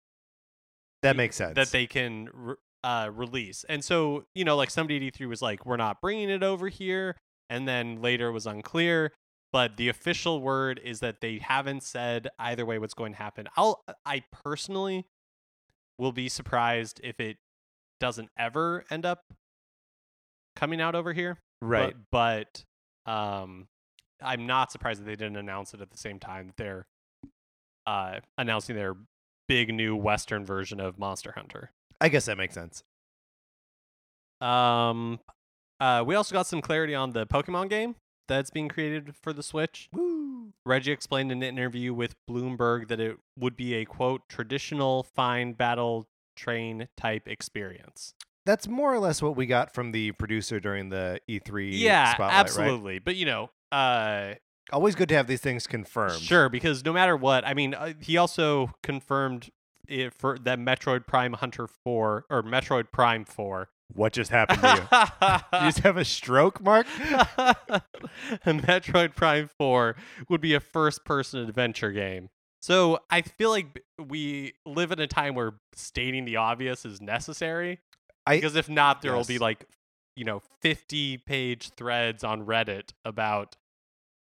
[1.02, 1.54] that makes sense.
[1.54, 2.28] that they can
[2.82, 3.64] uh, release.
[3.68, 6.68] And so, you know, like somebody at E3 was like, we're not bringing it over
[6.68, 7.16] here.
[7.50, 9.12] And then later it was unclear.
[9.52, 13.48] But the official word is that they haven't said either way what's going to happen.
[13.56, 15.06] I'll, I personally
[15.98, 17.38] will be surprised if it
[18.00, 19.24] doesn't ever end up
[20.56, 21.38] coming out over here.
[21.60, 21.94] Right.
[22.10, 22.64] But,
[23.06, 23.68] but um,
[24.22, 26.86] I'm not surprised that they didn't announce it at the same time that they're
[27.86, 28.94] uh, announcing their
[29.46, 31.70] big new Western version of Monster Hunter.
[32.00, 32.82] I guess that makes sense.
[34.40, 35.20] Um,
[35.80, 37.96] uh, we also got some clarity on the Pokemon game
[38.28, 39.88] that's being created for the Switch.
[39.92, 40.52] Woo.
[40.66, 45.54] Reggie explained in an interview with Bloomberg that it would be a quote traditional fine
[45.54, 46.06] battle
[46.38, 48.14] train type experience.
[48.46, 52.30] That's more or less what we got from the producer during the E3 Yeah, spotlight,
[52.30, 52.40] right?
[52.40, 52.98] absolutely.
[52.98, 54.34] But you know, uh,
[54.70, 56.20] Always good to have these things confirmed.
[56.20, 59.50] Sure, because no matter what, I mean, uh, he also confirmed
[59.86, 63.70] it for that Metroid Prime Hunter 4 or Metroid Prime 4.
[63.94, 65.58] What just happened to you?
[65.60, 66.86] you just have a stroke, Mark?
[67.38, 67.54] A
[68.46, 69.96] Metroid Prime 4
[70.28, 72.28] would be a first person adventure game.
[72.60, 77.80] So I feel like we live in a time where stating the obvious is necessary.
[78.26, 79.64] I- because if not, there will be like,
[80.16, 83.56] you know, 50 page threads on Reddit about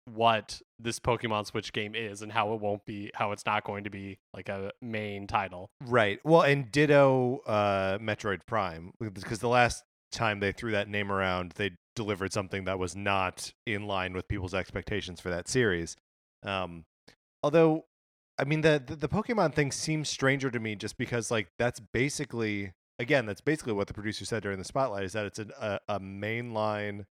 [0.05, 3.83] what this Pokemon Switch game is and how it won't be, how it's not going
[3.83, 5.69] to be like a main title.
[5.85, 6.19] Right.
[6.23, 11.53] Well, and ditto uh, Metroid Prime, because the last time they threw that name around,
[11.57, 15.97] they delivered something that was not in line with people's expectations for that series.
[16.43, 16.85] Um,
[17.43, 17.83] although,
[18.39, 21.79] I mean, the, the the Pokemon thing seems stranger to me, just because like that's
[21.79, 25.51] basically again that's basically what the producer said during the spotlight is that it's an,
[25.59, 27.05] a a mainline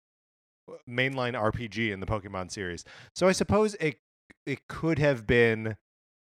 [0.69, 2.83] uh, mainline RPG in the Pokemon series.
[3.15, 3.97] So I suppose it
[4.45, 5.77] it could have been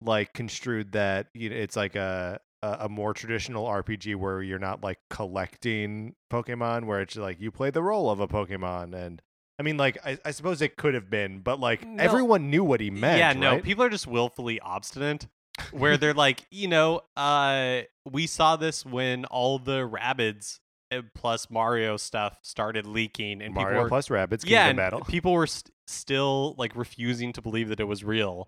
[0.01, 4.83] like construed that you know it's like a, a more traditional RPG where you're not
[4.83, 9.21] like collecting Pokemon, where it's like you play the role of a Pokemon, and
[9.59, 12.01] I mean like I, I suppose it could have been, but like No.
[12.01, 13.17] everyone knew what he meant.
[13.19, 13.63] yeah, no, right?
[13.63, 15.27] people are just willfully obstinate.
[15.71, 21.49] Where they're like, you know, uh, we saw this when all the Rabbids uh, plus
[21.49, 25.01] Mario stuff started leaking, and Mario people were, plus Rabbids Kingdom yeah, Battle.
[25.01, 28.47] people were st- still like refusing to believe that it was real,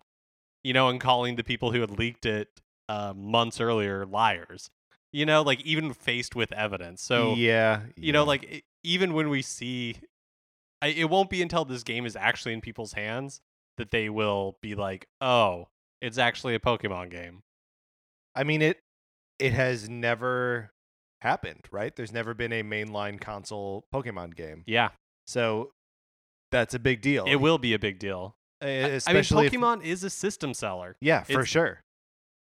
[0.64, 2.48] you know, and calling the people who had leaked it
[2.88, 4.70] uh, months earlier liars.
[5.12, 7.04] You know, like even faced with evidence.
[7.04, 9.98] So yeah, you know, like even when we see,
[10.82, 13.42] I, it won't be until this game is actually in people's hands
[13.78, 15.68] that they will be like, oh,
[16.02, 17.44] it's actually a Pokemon game.
[18.36, 18.80] I mean it
[19.40, 20.72] it has never
[21.22, 21.96] happened, right?
[21.96, 24.64] There's never been a mainline console Pokemon game.
[24.66, 24.90] Yeah,
[25.28, 25.72] So
[26.52, 27.26] that's a big deal.
[27.28, 28.36] it will be a big deal.
[28.64, 30.96] Uh, I- I mean, especially if- Pokemon is a system seller.
[31.02, 31.82] Yeah, for It's- sure.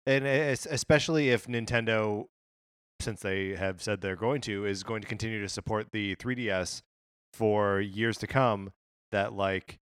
[0.05, 2.27] And especially if Nintendo,
[3.01, 6.81] since they have said they're going to, is going to continue to support the 3DS
[7.35, 8.71] for years to come,
[9.11, 9.77] that like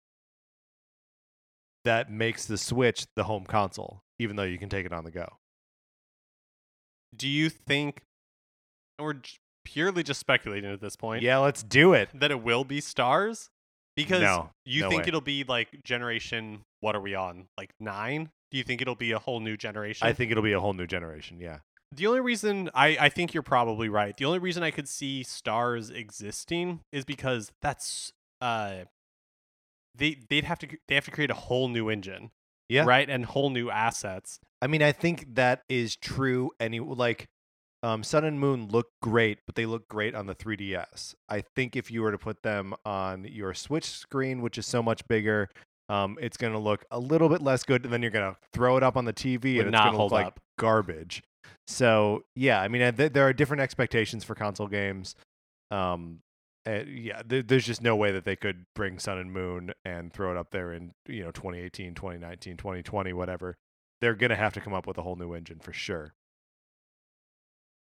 [1.85, 5.11] that makes the Switch the home console, even though you can take it on the
[5.11, 5.27] go.
[7.17, 8.03] Do you think,
[8.99, 9.17] we're
[9.65, 12.09] purely just speculating at this point, Yeah, let's do it.
[12.15, 13.51] that it will be stars?
[13.97, 15.09] Because No, you no think way.
[15.09, 17.47] it'll be like generation, what are we on?
[17.59, 18.31] Like nine?
[18.51, 20.07] Do you think it'll be a whole new generation?
[20.07, 21.41] I think it'll be a whole new generation.
[21.41, 21.59] Yeah.
[21.93, 24.17] The only reason I, I think you're probably right.
[24.17, 28.85] The only reason I could see stars existing is because that's uh
[29.97, 32.31] they they'd have to they have to create a whole new engine,
[32.69, 32.85] Yeah.
[32.85, 34.39] right, and whole new assets.
[34.63, 36.53] I mean, I think that is true.
[36.61, 37.27] Any like,
[37.83, 41.15] um, Sun and Moon look great, but they look great on the 3DS.
[41.29, 44.83] I think if you were to put them on your Switch screen, which is so
[44.83, 45.49] much bigger,
[45.89, 48.39] um, it's going to look a little bit less good, and then you're going to
[48.53, 50.27] throw it up on the TV, Would and it's not going to look hold like
[50.27, 50.41] up.
[50.59, 51.23] garbage.
[51.71, 55.15] So yeah, I mean, th- there are different expectations for console games.
[55.71, 56.19] Um,
[56.67, 60.13] uh, yeah, there, there's just no way that they could bring Sun and Moon and
[60.13, 63.57] throw it up there in you know 2018, 2019, 2020, whatever.
[64.01, 66.15] They're gonna have to come up with a whole new engine for sure.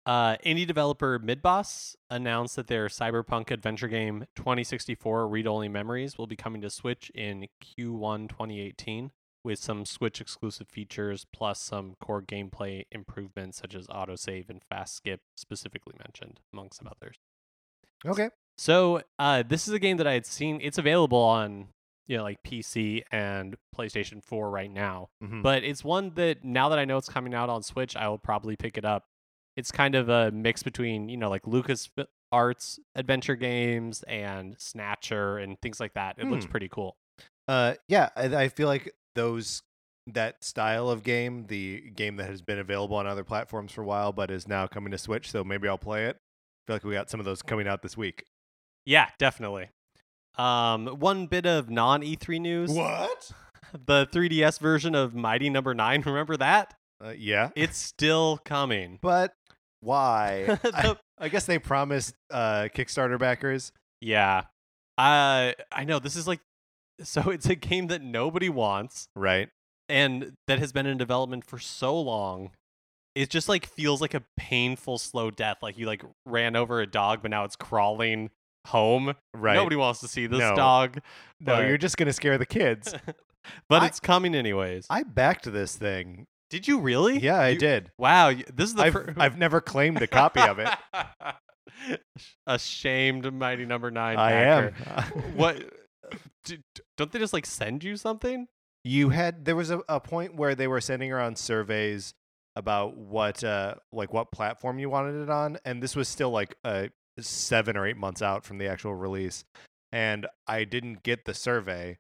[0.06, 6.28] Uh, indie developer Midboss announced that their cyberpunk adventure game 2064 Read Only Memories will
[6.28, 9.12] be coming to Switch in Q1 2018
[9.46, 14.96] with some Switch exclusive features plus some core gameplay improvements such as autosave and fast
[14.96, 17.16] skip, specifically mentioned, among some others.
[18.06, 18.30] Okay.
[18.58, 20.60] So, uh, this is a game that I had seen.
[20.62, 21.68] It's available on,
[22.08, 25.42] you know, like PC and PlayStation 4 right now Mhm.
[25.44, 28.18] but it's one that now that I know it's coming out on Switch, I will
[28.20, 29.06] probably pick it up.
[29.58, 31.90] It's kind of a mix between you know like Lucas
[32.32, 36.16] Arts adventure games and Snatcher and things like that.
[36.18, 36.52] It looks Hmm.
[36.52, 36.98] pretty cool.
[37.48, 39.62] Uh, yeah, I, I feel like those
[40.08, 43.86] that style of game, the game that has been available on other platforms for a
[43.86, 45.32] while, but is now coming to Switch.
[45.32, 46.18] So maybe I'll play it.
[46.68, 48.24] feel like we got some of those coming out this week.
[48.86, 49.70] Yeah, definitely.
[50.38, 53.32] Um, one bit of non E3 news: What?
[53.86, 56.02] the 3DS version of Mighty Number Nine.
[56.06, 56.74] Remember that?
[57.04, 59.00] Uh, yeah, It's still coming.
[59.02, 59.34] but
[59.82, 60.58] why?
[60.64, 63.72] I, I guess they promised uh, Kickstarter backers.
[64.02, 64.44] yeah,
[64.98, 66.40] uh, I know this is like,
[67.04, 69.50] so it's a game that nobody wants Right.
[69.90, 72.52] and that has been in development for so long.
[73.16, 75.58] It just like feels like a painful slow death.
[75.62, 78.30] Like you like ran over a dog, but now it's crawling
[78.68, 79.14] home.
[79.34, 79.54] Right.
[79.56, 80.56] Nobody wants to see this No.
[80.56, 80.96] dog.
[81.40, 82.94] no, but- you're just gonna scare the kids.
[83.70, 84.86] but I- it's coming anyways.
[84.90, 86.26] I backed this thing.
[86.50, 87.18] Did you really?
[87.20, 87.92] Yeah, I You- did.
[87.98, 90.70] Wow, y- this is the I've, fir- I've never claimed a copy of it.
[92.48, 94.18] Ashamed Mighty Number Nine.
[94.18, 94.74] I am.
[95.36, 95.58] what?
[96.98, 98.48] don't they just like send you something?
[98.84, 102.14] You had there was a, a point where they were sending around surveys
[102.56, 106.56] about what uh like what platform you wanted it on, and this was still like
[106.64, 106.88] uh
[107.20, 109.44] seven or eight months out from the actual release,
[109.92, 111.98] and I didn't get the survey.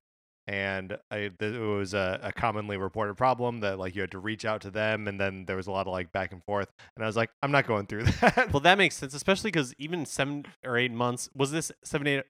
[0.47, 4.45] And I, it was a, a commonly reported problem that like you had to reach
[4.45, 6.69] out to them, and then there was a lot of like back and forth.
[6.95, 8.49] And I was like, I'm not going through that.
[8.53, 12.25] Well, that makes sense, especially because even seven or eight months was this seven, eight,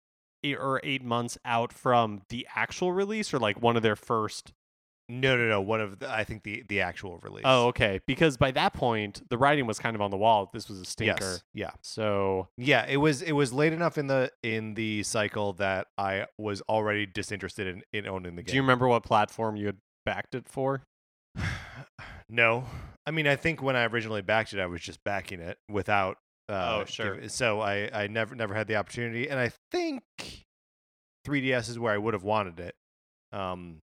[0.45, 4.53] eight or eight months out from the actual release, or like one of their first.
[5.08, 5.62] no, no, no.
[5.62, 7.43] One of the, I think the the actual release.
[7.45, 7.99] Oh, okay.
[8.08, 10.49] Because by that point, the writing was kind of on the wall.
[10.53, 11.23] This was a stinker.
[11.23, 11.71] yes, yeah.
[11.81, 16.25] So Yeah, it was it was late enough in the in the cycle that I
[16.38, 18.51] was already disinterested in, in owning the game.
[18.51, 20.81] do you remember what platform you had backed it for?
[22.29, 22.65] no,
[23.05, 26.17] I mean I think when I originally backed it, I was just backing it without.
[26.47, 27.27] Uh, Oh, sure.
[27.29, 30.03] so I I never never had the opportunity, and I think
[31.25, 32.75] 3ds is where I would have wanted it.
[33.31, 33.81] Um,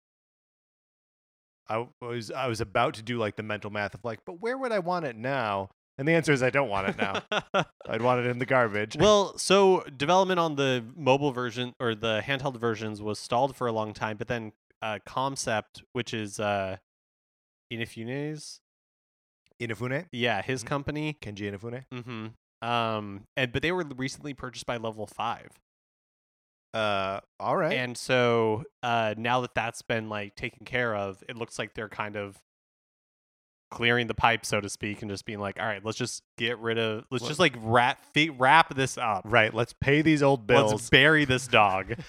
[1.68, 4.56] I was I was about to do like the mental math of like, but where
[4.58, 5.70] would I want it now?
[5.98, 7.22] And the answer is I don't want it now.
[7.88, 8.96] I'd want it in the garbage.
[8.96, 13.72] well, so development on the mobile version or the handheld versions was stalled for a
[13.72, 16.76] long time, but then uh, Comcept, which is uh,
[17.72, 18.60] Inafune's,
[19.60, 20.66] Inafune, yeah, his Mhm.
[20.66, 21.18] company.
[21.20, 21.84] Kenji Inafune.
[21.92, 22.26] Mm-hmm.
[22.62, 25.50] Um, and but they were recently purchased by Level Five,
[26.72, 27.72] Uh, all right.
[27.76, 31.88] and so uh, now that that's been like taken care of, it looks like they're
[31.88, 32.38] kind of
[33.72, 36.58] clearing the pipe, so to speak, and just being like, all right, let's just get
[36.58, 37.98] rid of, let's Let- just like wrap
[38.38, 39.22] wrap this up.
[39.24, 39.52] Right.
[39.52, 40.70] Let's pay these old bills.
[40.72, 41.94] Let's bury this dog.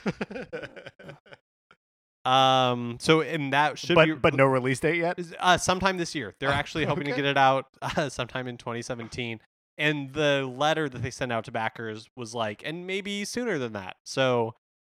[2.25, 2.97] Um.
[3.01, 5.19] So, and that should but be, but no release date yet.
[5.39, 6.33] uh, sometime this year.
[6.39, 9.41] They're Oh, actually hoping to get it out uh, sometime in 2017.
[9.77, 13.73] And the letter that they sent out to backers was like, and maybe sooner than
[13.73, 13.97] that.
[14.03, 14.55] So,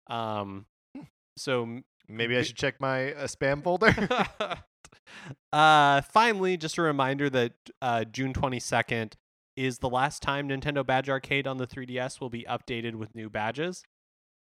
[0.09, 1.03] um, Hmm.
[1.37, 3.93] so Maybe I should check my uh, spam folder.
[5.53, 9.15] uh, finally, just a reminder that uh, June 22nd
[9.57, 13.31] is the last time Nintendo Badge Arcade on the 3DS will be updated with new
[13.31, 13.83] badges.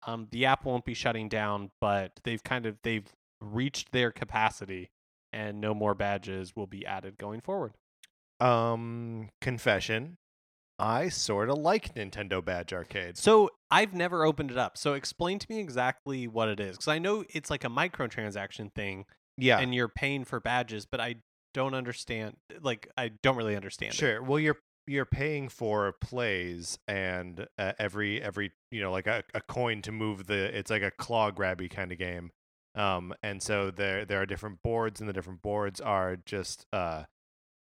[0.07, 3.07] Um, the app won't be shutting down, but they've kind of they've
[3.41, 4.91] reached their capacity,
[5.33, 7.75] and no more badges will be added going forward.
[8.41, 10.17] um, confession.
[10.79, 13.17] I sort of like Nintendo Badge Arcade.
[13.17, 14.77] So I've never opened it up.
[14.77, 18.73] So explain to me exactly what it is, because I know it's like a microtransaction
[18.75, 19.05] thing,
[19.37, 19.59] Yeah.
[19.61, 21.17] and you're paying for badges, but I
[21.55, 22.37] don't understand.
[22.61, 23.93] Like I don't really understand.
[23.93, 23.97] it.
[23.97, 24.23] Sure.
[24.23, 24.59] Well, you're
[24.89, 29.93] you're paying for plays and uh, every every you know like a, a coin to
[29.93, 32.31] move the it's like a claw grabby kind of game.
[32.75, 37.05] Um, and so there there are different boards, and the different boards are just uh,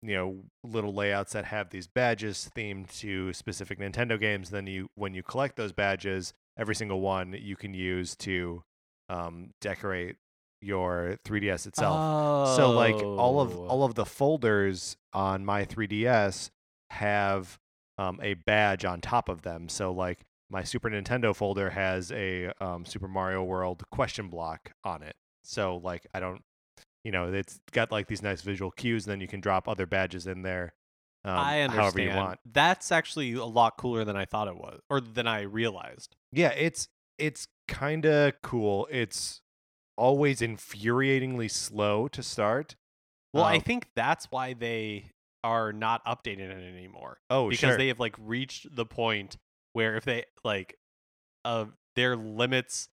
[0.07, 4.51] you know little layouts that have these badges themed to specific Nintendo games.
[4.51, 8.63] Then you when you collect those badges, every single one you can use to
[9.09, 10.17] um, decorate
[10.61, 12.57] your 3ds itself.
[12.57, 13.67] So like all of Oh.
[13.67, 16.51] all of the folders on my 3DS
[16.91, 17.59] have
[17.99, 19.69] um, a badge on top of them.
[19.69, 25.03] So like my Super Nintendo folder has a um, Super Mario World question block on
[25.03, 25.17] it.
[25.43, 26.43] So like I don't,
[27.05, 29.87] you know, it's got like these nice visual cues, and then you can drop other
[29.87, 30.75] badges in there.
[31.25, 31.81] Um, I understand.
[31.83, 32.41] However you want.
[32.51, 36.17] That's actually a lot cooler than I thought it was, or than I realized.
[36.33, 36.89] Yeah, it's
[37.19, 38.89] it's kind of cool.
[38.91, 39.41] It's
[39.97, 42.75] always infuriatingly slow to start.
[43.33, 45.11] Well, I Um, think that's why they
[45.43, 47.77] are not updating it anymore Oh, because sure.
[47.77, 49.37] they have like reached the point
[49.73, 50.77] where if they like,
[51.45, 51.67] uh,
[51.97, 52.89] their limits,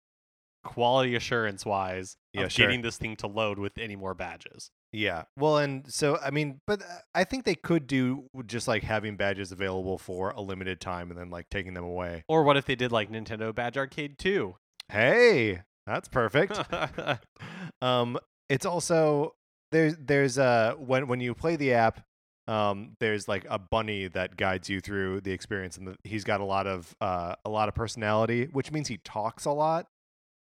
[0.64, 2.66] quality assurance wise, Yeah, of sure.
[2.66, 4.70] getting this thing to load with any more badges.
[4.92, 5.24] Yeah.
[5.36, 9.16] Well, and so I mean, but uh, I think they could do just like having
[9.16, 12.24] badges available for a limited time and then like taking them away.
[12.28, 14.54] Or what if they did like Nintendo Badge Arcade 2?
[14.90, 16.60] Hey, that's perfect.
[17.82, 18.18] um,
[18.48, 19.34] it's also
[19.70, 22.00] there's there's uh when when you play the app,
[22.48, 26.40] um, there's like a bunny that guides you through the experience, and the, he's got
[26.40, 29.86] a lot of uh, a lot of personality, which means he talks a lot.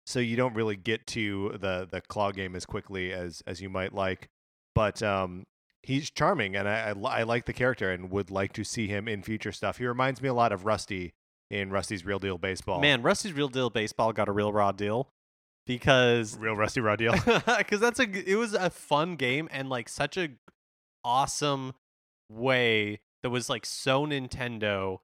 [0.05, 3.69] So you don't really get to the the claw game as quickly as as you
[3.69, 4.29] might like,
[4.73, 5.45] but um,
[5.83, 9.07] he's charming, and I, I I like the character, and would like to see him
[9.07, 9.77] in future stuff.
[9.77, 11.13] He reminds me a lot of Rusty
[11.49, 12.79] in Rusty's Real Deal Baseball.
[12.79, 15.09] Man, Rusty's Real Deal Baseball got a real raw deal
[15.67, 17.13] because real Rusty Raw Deal.
[17.57, 20.29] because that's a it was a fun game and like such a
[21.03, 21.73] awesome
[22.29, 24.99] way that was like so Nintendo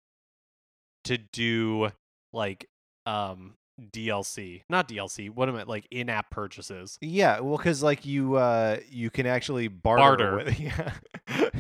[1.03, 1.91] to do
[2.33, 2.69] like
[3.05, 5.29] um DLC, not DLC.
[5.29, 6.97] What am I like in-app purchases?
[7.01, 10.01] Yeah, well, because like you, uh, you can actually barter.
[10.01, 10.35] Barter.
[10.45, 10.93] With, yeah,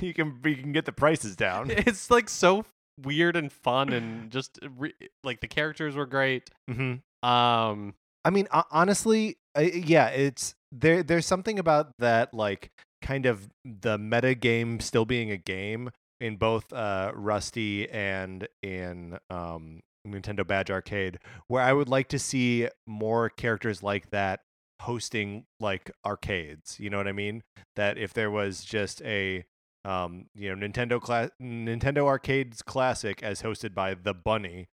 [0.01, 1.69] you can you can get the prices down.
[1.87, 2.65] It's like so
[3.03, 4.93] weird and fun and just re-
[5.23, 6.49] like the characters were great.
[6.69, 7.93] hmm Um,
[8.25, 11.03] I mean, ho- honestly, uh, yeah, it's there.
[11.03, 16.35] There's something about that, like kind of the meta game still being a game in
[16.35, 22.67] both uh, Rusty and in um, Nintendo Badge Arcade, where I would like to see
[22.85, 24.41] more characters like that
[24.81, 26.79] hosting like arcades.
[26.79, 27.43] You know what I mean?
[27.75, 29.45] That if there was just a
[29.85, 34.67] um, you know Nintendo class Nintendo Arcades Classic as hosted by the Bunny,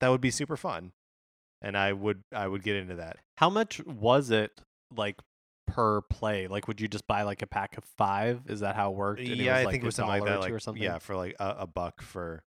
[0.00, 0.92] that would be super fun,
[1.60, 3.18] and I would I would get into that.
[3.38, 4.60] how much was it
[4.96, 5.16] like
[5.66, 6.46] per play?
[6.46, 8.42] Like, would you just buy like a pack of five?
[8.46, 9.20] Is that how it worked?
[9.20, 10.82] And yeah, I like, think it was something like that, like or something.
[10.82, 12.44] yeah, for like a, a buck for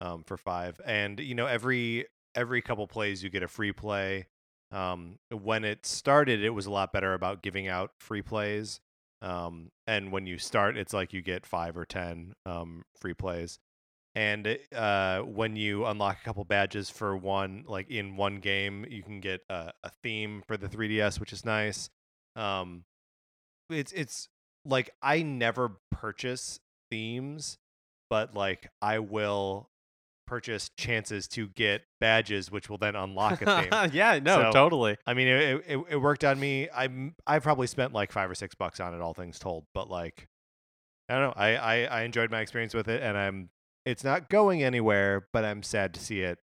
[0.00, 4.26] um for five, and you know every every couple plays you get a free play.
[4.72, 8.80] Um, when it started, it was a lot better about giving out free plays.
[9.20, 13.58] Um, and when you start, it's like you get five or ten um free plays.
[14.14, 19.02] And uh, when you unlock a couple badges for one, like in one game, you
[19.04, 21.90] can get a, a theme for the 3DS, which is nice.
[22.34, 22.84] Um,
[23.68, 24.28] it's it's
[24.64, 26.58] like I never purchase
[26.90, 27.58] themes,
[28.08, 29.69] but like I will
[30.30, 33.90] purchase chances to get badges, which will then unlock a theme.
[33.92, 34.96] yeah, no, So- totally.
[35.06, 36.68] I mean, it, it it worked on me.
[36.74, 36.88] I
[37.26, 39.64] I probably spent like five or six bucks on it, all things told.
[39.74, 40.28] But like,
[41.08, 41.32] I don't know.
[41.36, 43.50] I, I I enjoyed my experience with it, and I'm.
[43.84, 46.38] It's not going anywhere, but I'm sad to see it.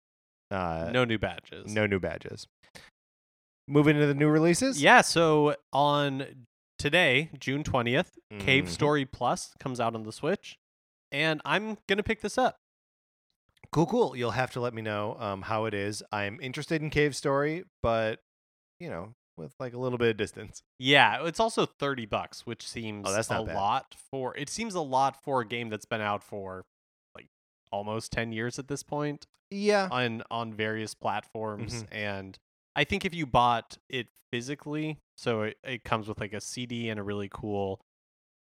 [0.52, 1.74] Uh, no new badges.
[1.74, 2.48] no new badges.
[3.68, 4.82] Moving to the new releases.
[4.82, 6.46] Yeah, so on
[6.80, 8.70] today, June 20th, Cave Mhm.
[8.70, 10.58] Story Plus comes out on the Switch,
[11.12, 12.58] and I'm going to pick this up.
[13.72, 14.16] Cool, cool.
[14.16, 16.02] You'll have to let me know um, how it is.
[16.12, 18.20] I'm interested in Cave Story, but
[18.80, 20.64] you know, with like a little bit of distance.
[20.80, 23.56] Yeah, it's also 30 bucks, which seems Oh, that's a bad.
[23.56, 26.66] lot for it seems a lot for a game that's been out for
[27.16, 27.28] like
[27.72, 29.90] almost 10 years at this point Yeah.
[29.92, 31.88] on on various platforms Mhm.
[31.92, 32.38] and
[32.76, 36.90] I think if you bought it physically, so it, it comes with like a CD
[36.90, 37.82] and a really cool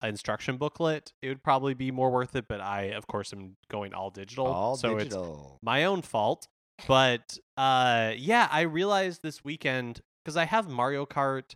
[0.03, 3.93] instruction booklet, it would probably be more worth it, but I of course am going
[3.93, 4.47] all digital.
[4.47, 5.59] All so it's digital.
[5.61, 6.47] my own fault.
[6.87, 11.55] But uh yeah, I realized this weekend because I have Mario Kart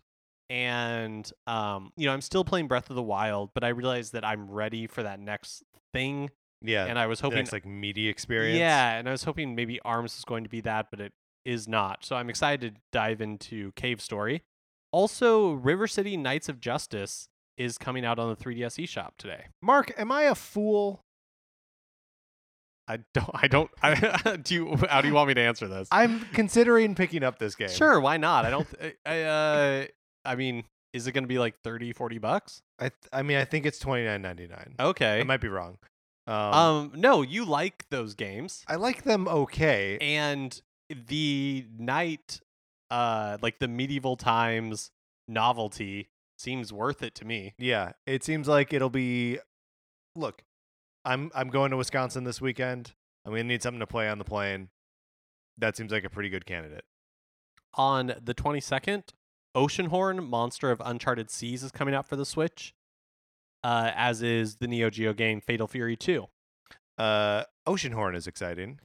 [0.50, 4.26] and um you know, I'm still playing Breath of the Wild, but I realized that
[4.26, 5.64] I'm ready for that next
[5.94, 6.30] thing
[6.62, 6.86] yeah.
[6.86, 8.60] and I was hoping it's like media experience.
[8.60, 11.14] Yeah, and I was hoping maybe Arms is going to be that, but it
[11.46, 12.06] is not.
[12.06, 14.44] So I'm excited to dive into Cave Story.
[14.92, 17.30] Also, River City Knights of Justice
[17.60, 19.46] is coming out on the 3DS eShop today.
[19.62, 21.04] Mark, am I a fool?
[22.88, 25.88] I don't I don't I, do you how do you want me to answer this?
[25.92, 27.70] I'm considering picking up this game.
[27.70, 28.46] Sure, why not?
[28.46, 28.68] I don't.
[29.06, 29.86] I, uh,
[30.26, 32.62] I mean, is it going to be like 30, 40 bucks?
[32.80, 34.74] I th- I mean, I think it's twenty nine ninety nine.
[34.80, 35.20] Okay.
[35.20, 35.78] I might be wrong.
[36.26, 39.98] Um, um, no, you like those games, I like them okay.
[40.00, 42.40] and the knight,
[42.92, 44.92] uh, like the medieval times
[45.28, 46.08] novelty
[46.40, 47.54] seems worth it to me.
[47.58, 49.40] Yeah, it seems like it'll be.
[50.16, 50.44] Look,
[51.06, 52.94] I'm I'm going to Wisconsin this weekend.
[53.26, 54.70] I'm gonna need something to play on the plane.
[55.58, 56.86] That seems like a pretty good candidate.
[57.76, 59.04] On the twenty second,
[59.56, 62.74] Oceanhorn: Monster of Uncharted Seas is coming out for the Switch.
[63.64, 66.26] Uh, as is the Neo Geo game Fatal Fury 2.
[66.98, 68.80] Uh, Oceanhorn is exciting.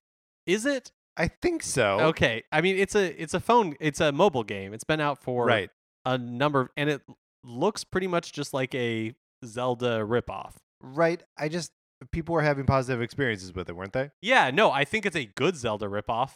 [0.49, 0.91] Is it?
[1.17, 2.01] I think so.
[2.01, 2.43] Okay.
[2.51, 4.75] I mean, it's a it's a phone, it's a mobile game.
[4.75, 5.71] It's been out for Right.
[6.05, 7.03] a number of, and it
[7.45, 9.15] looks pretty much just like a
[9.45, 10.55] Zelda ripoff.
[10.81, 11.23] Right.
[11.39, 11.73] I just
[12.11, 14.11] people were having positive experiences with it, weren't they?
[14.21, 16.33] Yeah, no, I think it's a good Zelda ripoff,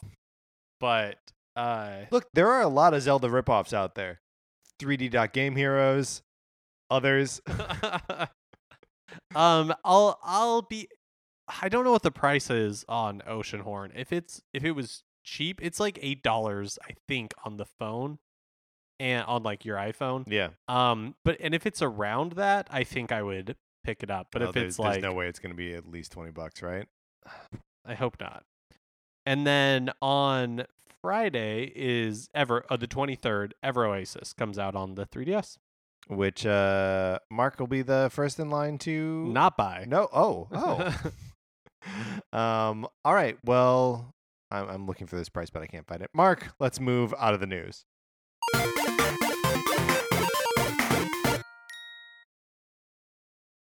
[0.81, 1.17] but
[1.57, 4.21] uh Look, there are a lot of Zelda ripoffs out there.
[4.81, 6.23] 3D Dot Game Heroes,
[6.91, 7.41] others.
[9.35, 10.89] um I'll I'll be
[11.63, 13.91] I don't know what the price is on Oceanhorn.
[13.95, 18.19] If it's if it was cheap, it's like $8 I think on the phone
[19.01, 20.25] and on like your iPhone.
[20.27, 20.49] yeah.
[20.69, 24.29] Um but and if it's around that, I think I would pick it up.
[24.31, 26.31] But Well, if it's like there's no way it's going to be at least 20
[26.33, 26.87] bucks, right?
[27.87, 28.45] I hope not.
[29.25, 30.65] And then on
[31.03, 35.57] Friday is Ever uh, the 23rd, Ever Oasis comes out on the 3DS.
[36.09, 39.85] Which uh Mark will be the first in line to Not buy.
[39.87, 40.09] No.
[40.13, 40.49] Oh.
[40.53, 40.95] Oh.
[42.37, 43.39] um all right.
[43.45, 44.13] Well,
[44.51, 46.11] I'm I'm looking for this price but I can't find it.
[46.15, 47.85] Mark, let's move out of the news.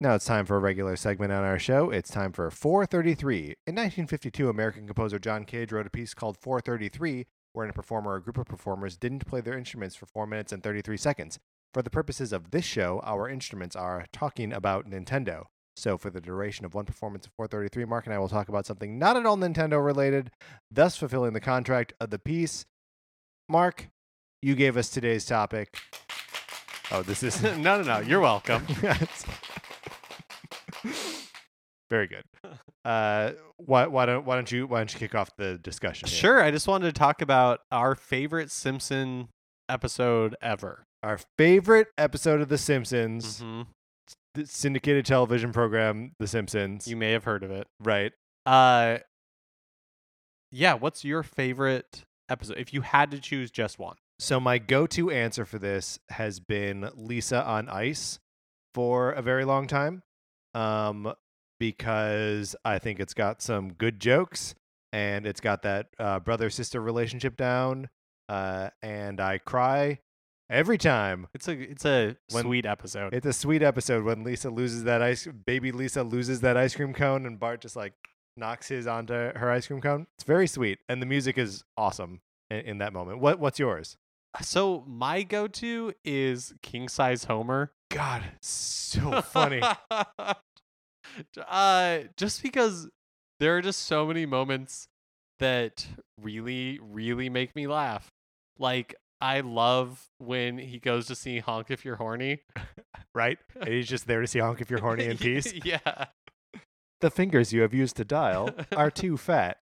[0.00, 1.90] Now it's time for a regular segment on our show.
[1.90, 3.40] It's time for 433.
[3.66, 8.20] In 1952, American composer John Cage wrote a piece called 433, wherein a performer or
[8.20, 11.40] group of performers didn't play their instruments for 4 minutes and 33 seconds.
[11.74, 15.46] For the purposes of this show, our instruments are talking about Nintendo.
[15.76, 18.66] So, for the duration of one performance of 433, Mark and I will talk about
[18.66, 20.30] something not at all Nintendo related,
[20.70, 22.66] thus fulfilling the contract of the piece.
[23.48, 23.88] Mark,
[24.42, 25.76] you gave us today's topic.
[26.92, 27.98] Oh, this is no, no, no.
[27.98, 28.64] You're welcome.
[31.90, 32.24] Very good.
[32.84, 36.08] Uh, why, why don't why don't you why don't you kick off the discussion?
[36.08, 36.18] here?
[36.18, 36.42] Sure.
[36.42, 39.28] I just wanted to talk about our favorite Simpson
[39.68, 40.84] episode ever.
[41.02, 43.62] Our favorite episode of The Simpsons, hmm
[44.34, 46.88] the syndicated television program, The Simpsons.
[46.88, 47.66] You may have heard of it.
[47.80, 48.12] right.
[48.46, 48.98] Uh,
[50.50, 50.74] yeah.
[50.74, 52.56] What's your favorite episode?
[52.56, 53.96] If you had to choose just one.
[54.18, 58.18] So my go-to answer for this has been Lisa on Ice
[58.74, 60.02] for a very long time,
[60.54, 61.12] um,
[61.58, 64.54] because I think it's got some good jokes
[64.92, 67.88] and it's got that uh, brother-sister relationship down,
[68.28, 69.98] uh, and I cry
[70.50, 71.26] every time.
[71.34, 73.12] It's a it's a When- sweet episode.
[73.12, 76.94] It's a sweet episode when Lisa loses that ice, baby Lisa loses that ice cream
[76.94, 77.92] cone, and Bart just like
[78.36, 80.06] knocks his onto her ice cream cone.
[80.16, 83.18] It's very sweet, and the music is awesome in, in that moment.
[83.18, 83.96] What What's yours?
[84.42, 87.72] so my go-to is King Size Homer.
[87.90, 89.60] God, so funny.
[91.46, 92.88] Uh, just because
[93.40, 94.88] there are just so many moments
[95.38, 95.86] that
[96.20, 98.08] really, really make me laugh.
[98.58, 102.42] Like I love when he goes to see Honk if you're horny.
[103.14, 103.38] right?
[103.60, 105.52] And he's just there to see honk if you're horny in peace.
[105.64, 106.06] yeah.
[107.00, 109.58] The fingers you have used to dial are too fat.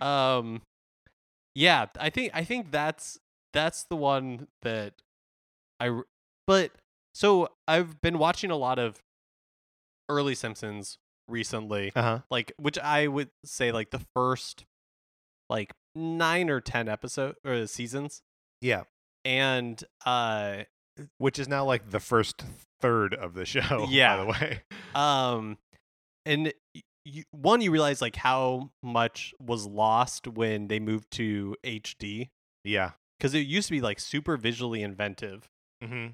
[0.00, 0.62] Um.
[1.54, 3.18] Yeah, I think I think that's
[3.52, 4.94] that's the one that
[5.80, 6.02] I
[6.46, 6.72] But
[7.14, 9.00] so I've been watching a lot of
[10.08, 10.98] early Simpsons
[11.28, 11.92] recently.
[11.94, 12.18] Uh huh.
[12.30, 14.64] like which I would say like the first
[15.48, 18.22] like nine or ten episode or seasons,
[18.60, 18.82] Yeah.
[19.24, 20.64] and uh
[21.18, 22.44] Which is now like the first
[22.80, 23.86] third of the show.
[23.88, 24.16] Yeah.
[24.16, 24.62] By the way.
[24.94, 25.58] um
[26.24, 26.52] and
[27.04, 32.30] you, one you realize like how much was lost when they moved to HD
[32.64, 32.92] Yeah.
[33.18, 35.48] because it used to be like super visually inventive.
[35.82, 36.08] Mm-hmm.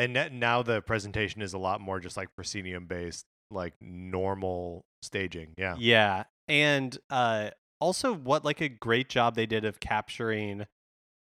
[0.00, 5.54] And now the presentation is a lot more just like proscenium based, like normal staging.
[5.58, 5.76] Yeah.
[5.78, 10.66] Yeah, and uh also what like a great job they did of capturing.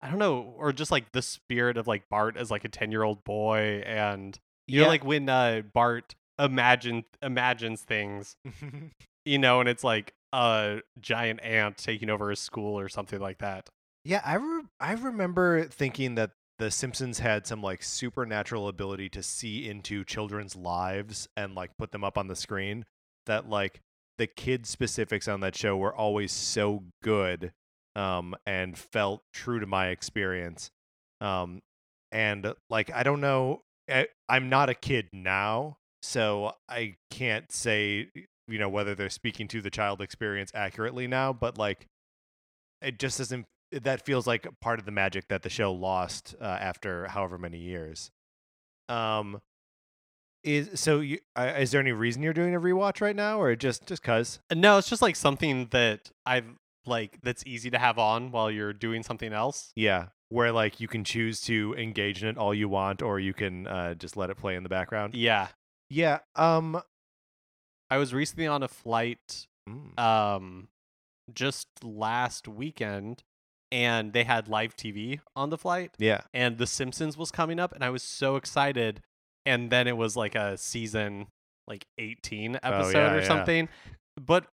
[0.01, 2.91] I don't know, or just like the spirit of like Bart as like a ten
[2.91, 8.35] year old boy, and you know, like when uh Bart imagine imagines things,
[9.25, 13.39] you know, and it's like a giant ant taking over a school or something like
[13.39, 13.69] that.
[14.05, 19.23] Yeah, I re- I remember thinking that the Simpsons had some like supernatural ability to
[19.23, 22.85] see into children's lives and like put them up on the screen.
[23.25, 23.81] That like
[24.17, 27.51] the kid specifics on that show were always so good,
[27.95, 30.71] um, and felt true to my experience.
[31.21, 31.61] Um,
[32.11, 38.09] and like I don't know, I, I'm not a kid now, so I can't say
[38.47, 41.87] you know whether they're speaking to the child experience accurately now, but like
[42.81, 46.43] it just doesn't that feels like part of the magic that the show lost uh,
[46.45, 48.11] after however many years.
[48.89, 49.41] Um,
[50.43, 53.55] is so you, uh, is there any reason you're doing a rewatch right now, or
[53.55, 54.39] just just cause?
[54.49, 56.45] Uh, No, it's just like something that I've
[56.85, 59.71] like that's easy to have on while you're doing something else.
[59.75, 63.33] Yeah, where like you can choose to engage in it all you want, or you
[63.33, 65.13] can uh, just let it play in the background.
[65.15, 65.47] Yeah,
[65.89, 66.19] Yeah.
[66.35, 66.81] Um.
[67.89, 70.67] I was recently on a flight mm, um
[71.33, 73.23] just last weekend
[73.71, 76.21] and they had live TV on the flight yeah.
[76.33, 79.01] and The Simpsons was coming up and I was so excited
[79.45, 81.27] and then it was like a season
[81.67, 83.27] like 18 episode Oh, yeah, or yeah.
[83.27, 83.69] something
[84.19, 84.47] but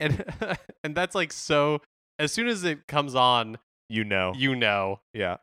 [0.00, 0.24] and
[0.84, 1.80] and that's like so
[2.18, 3.58] as soon as it comes on
[3.88, 4.32] You know.
[4.36, 5.36] you know Yeah.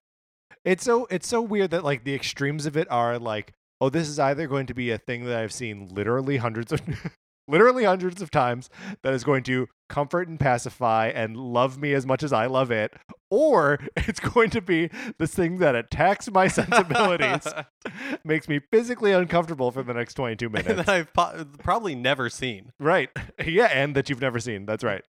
[0.66, 3.52] It's so it's so weird that like the extremes of it are like,
[3.82, 6.82] oh, this is either going to be a thing that I've seen literally hundreds of
[7.48, 8.70] literally hundreds of times
[9.02, 12.72] that is going to comfort and pacify and love me as much as I love
[12.72, 12.94] it,
[13.30, 14.90] or it's going to be
[15.20, 17.46] this thing that attacks my sensibilities,
[18.24, 20.76] makes me physically uncomfortable for the next 22 and minutes.
[20.86, 22.72] that I've po- probably never seen.
[22.80, 23.10] right.
[23.46, 24.66] Yeah, and that you've never seen.
[24.66, 25.04] That's right.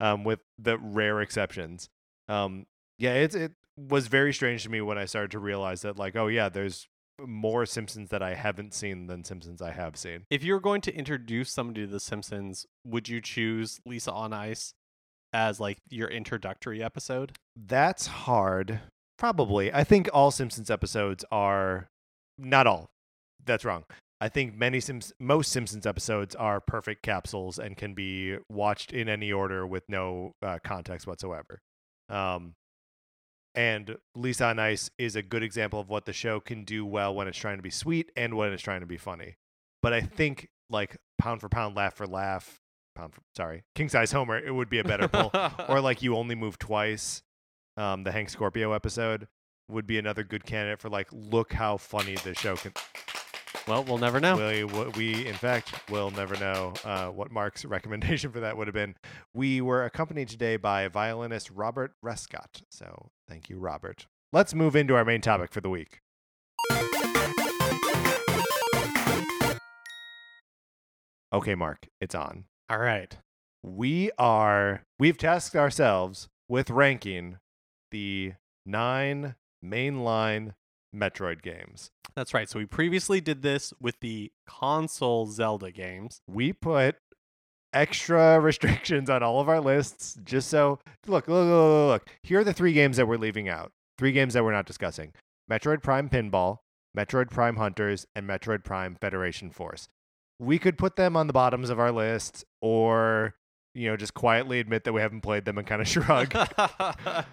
[0.00, 1.88] Um, with the rare exceptions.
[2.28, 2.66] Um,
[2.98, 6.16] yeah, it's it was very strange to me when I started to realize that like,
[6.16, 6.88] oh yeah, there's
[7.26, 10.24] more Simpsons that I haven't seen than Simpsons I have seen.
[10.30, 14.32] If you were going to introduce somebody to The Simpsons, would you choose Lisa on
[14.32, 14.74] Ice
[15.32, 17.32] as like your introductory episode?
[17.56, 18.80] That's hard.
[19.18, 19.72] Probably.
[19.72, 21.88] I think all Simpsons episodes are
[22.38, 22.90] not all.
[23.44, 23.84] That's wrong.
[24.20, 29.08] I think many Sims most Simpsons episodes are perfect capsules and can be watched in
[29.08, 31.60] any order with no uh, context whatsoever.
[32.10, 32.54] Um,
[33.54, 37.14] and Lisa on Ice is a good example of what the show can do well
[37.14, 39.36] when it's trying to be sweet and when it's trying to be funny.
[39.82, 42.60] But I think like pound for pound, laugh for laugh,
[42.94, 45.30] pound for sorry, king size Homer, it would be a better pull.
[45.68, 47.22] or like you only move twice.
[47.76, 49.28] Um, the Hank Scorpio episode
[49.70, 52.72] would be another good candidate for like, look how funny the show can.
[53.66, 54.36] well, we'll never know.
[54.36, 58.74] We, we, in fact, will never know uh, what Mark's recommendation for that would have
[58.74, 58.96] been.
[59.32, 62.62] We were accompanied today by violinist Robert Rescott.
[62.70, 64.06] So thank you, Robert.
[64.32, 66.00] Let's move into our main topic for the week.
[71.32, 72.44] Okay, Mark, it's on.
[72.68, 73.16] All right.
[73.62, 77.38] We are, we've tasked ourselves with ranking
[77.92, 78.32] the
[78.66, 80.54] nine mainline
[80.94, 81.90] Metroid games.
[82.16, 82.48] That's right.
[82.48, 86.20] So we previously did this with the console Zelda games.
[86.26, 86.96] we put
[87.72, 92.08] extra restrictions on all of our lists just so look, look, look, look, look.
[92.22, 93.72] Here are the three games that we're leaving out.
[93.98, 95.12] Three games that we're not discussing.
[95.50, 96.58] Metroid Prime Pinball,
[96.96, 99.88] Metroid Prime Hunters, and Metroid Prime Federation Force.
[100.38, 103.34] We could put them on the bottoms of our list or
[103.74, 106.32] you know, just quietly admit that we haven't played them and kind of shrug.
[106.56, 107.26] but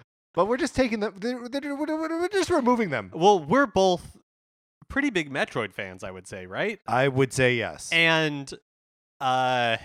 [0.46, 1.14] we're just taking them.
[1.18, 3.10] They're, they're, we're we're just removing them.
[3.14, 4.16] well, we're both
[4.88, 6.80] pretty big Metroid fans, I would say, right?
[6.86, 7.90] I would say yes.
[7.92, 8.52] And
[9.20, 9.78] uh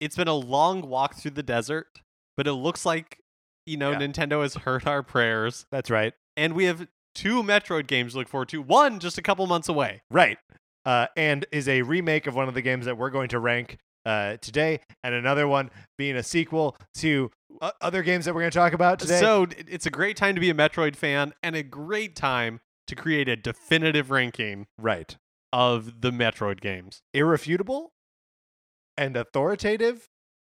[0.00, 2.00] it's been a long walk through the desert,
[2.36, 3.18] but it looks like
[3.66, 3.98] you know Yeah.
[3.98, 6.12] Nintendo has heard our prayers That's right.
[6.36, 8.60] and we have two Metroid games to look forward to.
[8.60, 10.02] One just a couple months away.
[10.10, 10.38] Right.
[10.84, 13.78] Uh, and is a remake of one of the games that we're going to rank
[14.04, 17.30] uh, today, and another one being a sequel to
[17.62, 19.18] uh, other games that we're going to talk about today.
[19.18, 22.94] So it's a great time to be a Metroid fan and a great time to
[22.94, 25.16] create a definitive ranking right.
[25.54, 27.00] of the Metroid games.
[27.14, 27.93] Irrefutable
[28.96, 30.06] and authoritative.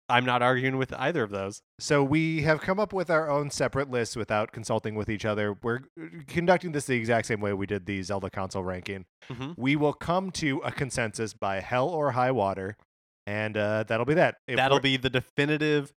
[0.10, 1.62] I'm not arguing with either of those.
[1.80, 5.58] So we have come up with our own separate lists without consulting with each other.
[5.62, 9.06] We're uh, conducting this the exact same way we did the Zelda console ranking.
[9.30, 9.56] Mhm.
[9.58, 12.78] We will come to a consensus by hell or high water,
[13.26, 14.36] and uh, that'll be that.
[14.48, 15.92] If That'll be the definitive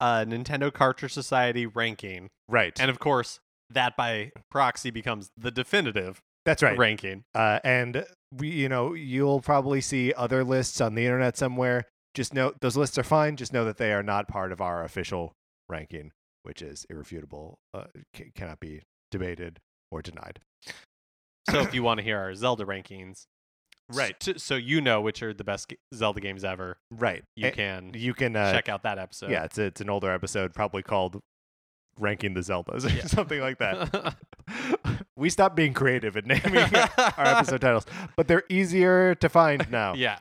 [0.00, 2.30] uh, Nintendo Cartridge Society ranking.
[2.48, 2.72] right.
[2.80, 6.78] And of course, that by proxy becomes the definitive That's right.
[6.78, 7.24] ranking.
[7.34, 11.84] Uh, and we, you know, you'll probably see other lists on the internet somewhere.
[12.14, 13.36] Just know those lists are fine.
[13.36, 15.32] Just know that they are not part of our official
[15.68, 17.84] ranking, which is irrefutable, uh,
[18.16, 19.58] c- cannot be debated
[19.92, 20.40] or denied.
[21.50, 23.26] So if you want to hear our Zelda rankings,
[23.92, 24.14] Right.
[24.20, 27.22] s- t- so you know which are the best g- Zelda games ever, Right.
[27.36, 29.30] you can you can uh, check out that episode.
[29.30, 31.20] Yeah, it's a, it's an older episode, probably called
[31.98, 33.04] "Ranking the Zeldas" or Yeah.
[33.06, 34.16] something like that.
[35.16, 36.56] we stopped being creative in naming
[36.98, 37.86] our episode titles,
[38.16, 39.94] but they're easier to find now.
[39.94, 40.18] yeah.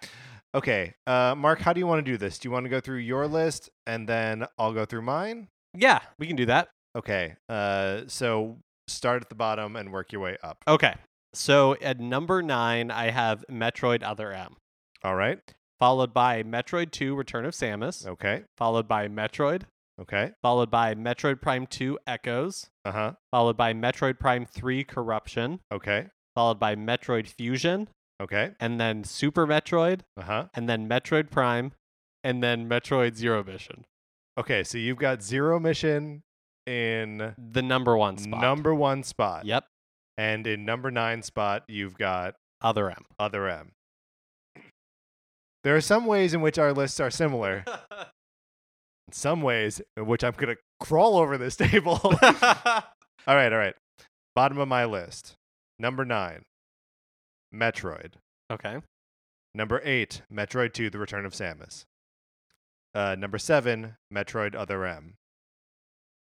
[0.56, 2.40] Okay, uh, Mark, how do you want to do this?
[2.40, 5.48] Do you want to go through your list and then I'll go through mine?
[5.76, 6.70] Yeah, we can do that.
[6.98, 10.58] Okay, uh, so start at the bottom and work your way up.
[10.68, 10.96] Okay.
[11.36, 14.56] So at number nine, I have Metroid Other M,
[15.04, 15.40] All right.
[15.80, 18.44] followed by Metroid 2 Return of Samus, Okay.
[18.58, 19.64] followed by Metroid,
[20.02, 20.32] Okay.
[20.42, 23.14] followed by Metroid Prime 2 Echoes, Uh huh.
[23.30, 26.08] followed by Metroid Prime 3 Corruption, Okay.
[26.34, 27.88] followed by Metroid Fusion,
[28.22, 28.52] Okay.
[28.60, 30.46] and then Super Metroid, Uh huh.
[30.54, 31.72] and then Metroid Prime,
[32.24, 33.86] and then Metroid Zero Mission.
[34.38, 34.64] Okay.
[34.64, 36.24] So you've got zero mission
[36.66, 38.42] in The number one spot.
[38.42, 39.46] number one spot.
[39.46, 39.66] Yep.
[40.18, 43.06] And in number nine spot, you've got Other M.
[43.18, 43.72] other M.
[45.64, 48.04] There are some ways in which our lists are similar, in
[49.12, 52.00] some ways in which I'm going to crawl over this table.
[52.04, 52.22] all
[53.36, 53.76] right, all right.
[54.36, 55.36] Bottom of my list.
[55.80, 56.44] Number nine,
[57.54, 58.14] Metroid.
[58.52, 58.78] okay.
[59.56, 61.86] Number eight, Metroid 2 The Return of Samus.
[62.94, 65.16] Uh, number seven, Metroid Other M.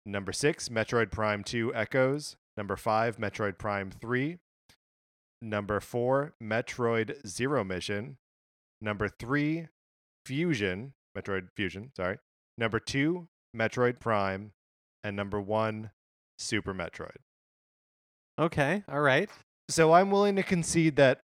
[0.05, 2.35] Number six, Metroid Prime 2 Echoes.
[2.55, 4.37] Number five, Metroid Prime 3.
[5.41, 8.17] Number four, Metroid Zero Mission.
[8.81, 9.67] Number three,
[10.25, 12.17] Fusion, Metroid Fusion, sorry.
[12.57, 14.51] Number two, Metroid Prime,
[15.03, 15.91] and number one,
[16.37, 17.17] Super Metroid.
[18.39, 18.83] Okay.
[18.89, 19.29] All right.
[19.69, 21.21] So I'm willing to concede that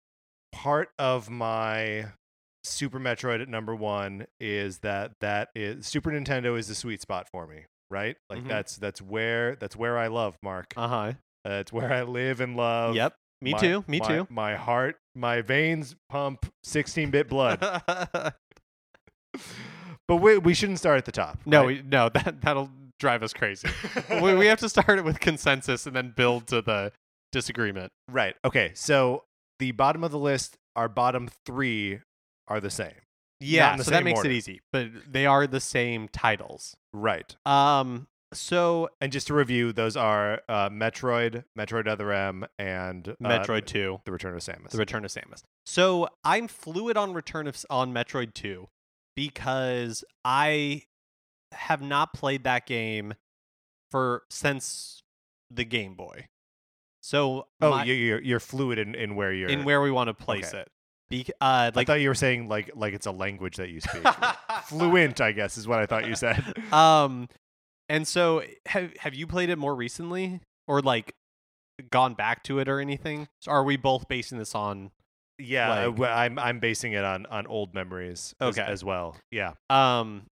[0.52, 2.08] part of my
[2.64, 7.28] Super Metroid at number one is that that is Super Nintendo is the sweet spot
[7.32, 8.18] for me, right?
[8.30, 8.48] Like Mhm.
[8.48, 10.74] that's that's where that's where I love Mark.
[10.76, 11.14] Uh huh.
[11.44, 12.96] That's where I live and love.
[12.96, 13.16] Yep.
[13.42, 13.84] Me My- too.
[13.88, 14.28] Me my- too.
[14.30, 17.60] My heart, my veins pump 16-bit blood.
[20.08, 21.40] but we we shouldn't start at the top.
[21.46, 21.68] no, right?
[21.68, 22.10] we, no.
[22.10, 22.70] That that'll
[23.00, 23.68] drive us crazy.
[24.22, 26.92] we, we have to start it with consensus and then build to the
[27.32, 27.92] disagreement.
[28.10, 28.36] right.
[28.44, 28.72] Okay.
[28.76, 29.24] So
[29.60, 32.00] the bottom of the list, our bottom three
[32.48, 32.94] are the same.
[33.40, 33.76] Yeah.
[33.78, 34.30] the So that makes order.
[34.30, 36.76] it easy, but they are the same titles.
[36.94, 37.36] Right.
[37.46, 38.08] Um.
[38.34, 43.66] So And just to review, those are uh, Metroid, Metroid Other M, and uh, Metroid
[43.66, 44.00] Two.
[44.06, 44.70] The Return of Samus.
[44.70, 45.44] The Return of Samus.
[45.66, 48.68] So I'm fluid on Return of on Metroid 2
[49.16, 50.84] because I
[51.52, 53.14] have not played that game
[53.92, 55.04] for since
[55.50, 56.28] the Game Boy.
[57.02, 59.50] So oh, my- you- you're you're fluid in, in where you're.
[59.50, 60.60] in where we want to place Okay.
[60.62, 60.72] it.
[61.10, 63.82] Be- uh, I like thought you were saying like like it's a language that you
[63.82, 64.04] speak.
[64.66, 66.42] Fluent, I guess, is what I thought you said.
[66.74, 67.28] um,
[67.90, 71.14] and so have have you played it more recently or like
[71.90, 73.28] gone back to it or anything?
[73.42, 74.92] So are we both basing this on?
[75.38, 78.66] Yeah, Like- I'm I'm basing it on on old memories as, Okay.
[78.72, 79.18] as well.
[79.32, 79.54] Yeah.
[79.70, 80.28] um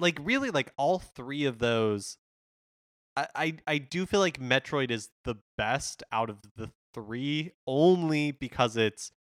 [0.00, 2.16] like really like all three of those
[3.16, 8.32] I, I i do feel like metroid is the best out of the three only
[8.32, 9.12] because it's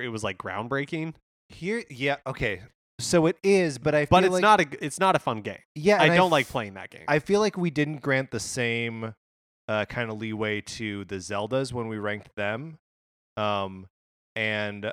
[0.00, 1.14] it was like groundbreaking
[1.48, 2.62] Here, yeah, okay.
[3.00, 4.66] So it is, but I feel but it's like, not a.
[4.80, 7.40] it's not a fun game Yeah, i don't f- like playing that game I feel
[7.40, 9.14] like we didn't grant the same
[9.68, 12.78] uh, kind of leeway to the Zeldas when we ranked them,
[13.36, 13.86] um,
[14.36, 14.92] and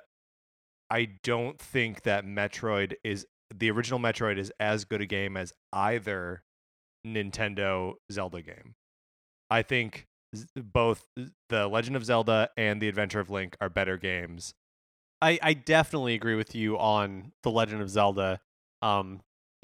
[0.90, 5.54] I don't think that Metroid is the original Metroid is as good a game as
[5.74, 6.44] either
[7.06, 8.76] Nintendo Zelda game.
[9.50, 10.08] I think
[10.56, 11.06] both
[11.50, 14.54] the Legend of Zelda and the Adventure of Link are better games.
[15.22, 18.40] I, I definitely agree with you on the legend of zelda
[18.82, 19.22] um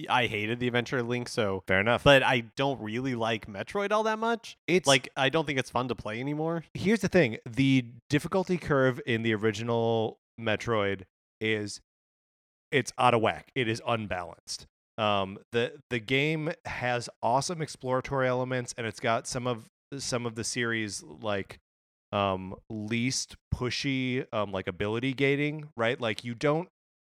[0.10, 2.04] i hated the adventure of link so Fair enough.
[2.04, 5.72] but i don't really like metroid all that much it's like i don't think it's
[5.72, 11.04] fun to play anymore here's the thing the difficulty curve in the original metroid
[11.42, 11.82] is
[12.72, 14.68] it's out of whack it is unbalanced
[14.98, 19.68] um the the game has awesome exploratory elements and it's got some of
[19.98, 21.60] some of the series like
[22.12, 26.00] um least pushy um like ability gating right?
[26.00, 26.68] Like you don't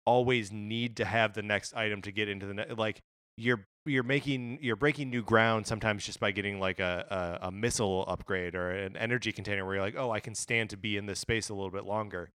[0.05, 2.99] always need to have the next item to get into the ne- like
[3.37, 7.51] you're you're making you're breaking new ground sometimes just by getting like a, a a
[7.51, 10.97] missile upgrade or an energy container where you're like oh I can stand to be
[10.97, 12.29] in this space a little bit longer.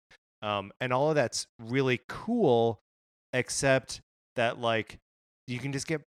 [0.43, 2.81] Um and all of that's really cool
[3.33, 4.01] except
[4.37, 4.99] that like
[5.47, 6.03] you can just get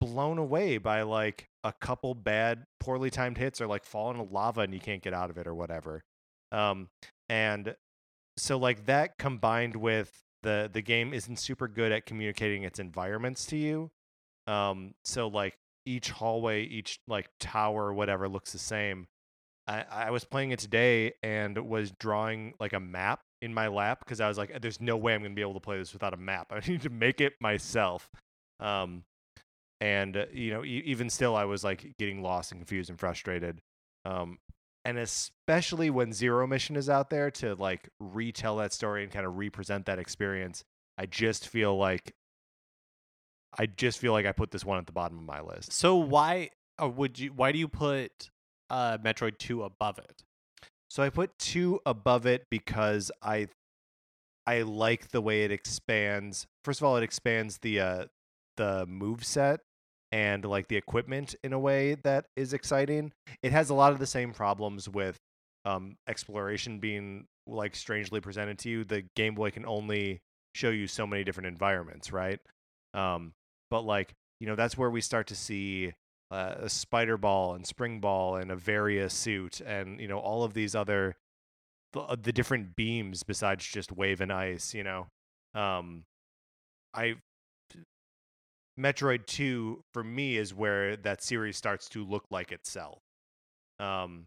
[0.00, 4.62] blown away by like a couple bad poorly timed hits or like fall into lava
[4.62, 6.02] and you can't get out of it or whatever
[6.50, 6.88] um
[7.28, 7.76] and
[8.36, 13.46] so like that combined with the the game isn't super good at communicating its environments
[13.46, 13.90] to you
[14.48, 15.54] um so like
[15.86, 19.06] each hallway each like tower whatever looks the same
[19.66, 24.00] I, I was playing it today and was drawing like a map in my lap
[24.00, 26.14] because I was like, there's no way I'm to be able to play this without
[26.14, 26.46] a map.
[26.50, 28.08] I need to make it myself.
[28.60, 29.04] Um,
[29.80, 32.98] and, uh, you know, e- even still, I was like getting lost and confused and
[32.98, 33.60] frustrated.
[34.04, 34.38] Um,
[34.84, 39.26] and especially when Zero Mission is out there to like retell that story and kind
[39.26, 40.64] of represent that experience,
[40.98, 42.14] I just feel like
[43.58, 45.72] I just feel like I put this one at the bottom of my list.
[45.72, 46.50] So why
[46.80, 48.30] would you why do you put
[48.70, 50.22] uh Metroid 2 above it?
[50.90, 53.48] So I put two above it because I
[54.46, 56.46] I like the way it expands.
[56.64, 58.04] First of all, it expands the uh
[58.56, 59.60] the move set
[60.10, 63.12] and like the equipment in a way that is exciting.
[63.42, 65.18] It has a lot of the same problems with
[65.64, 68.84] um exploration being like strangely presented to you.
[68.84, 70.20] The Game Boy can only
[70.54, 72.40] show you so many different environments, right?
[72.94, 73.32] Um
[73.70, 75.94] but like, you know, that's where we start to see
[76.32, 80.44] uh, a spider ball and spring ball and a varia suit and you know all
[80.44, 81.14] of these other
[81.92, 85.06] the, uh, the different beams besides just wave and ice you know
[85.54, 86.04] um
[86.94, 87.14] i
[88.78, 92.98] metroid 2 for me is where that series starts to look like itself
[93.78, 94.26] um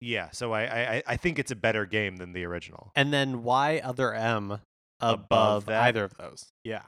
[0.00, 3.42] yeah so i i i think it's a better game than the original And then
[3.42, 4.60] why other M
[5.00, 6.46] above, Above either of those?
[6.64, 6.82] Yeah.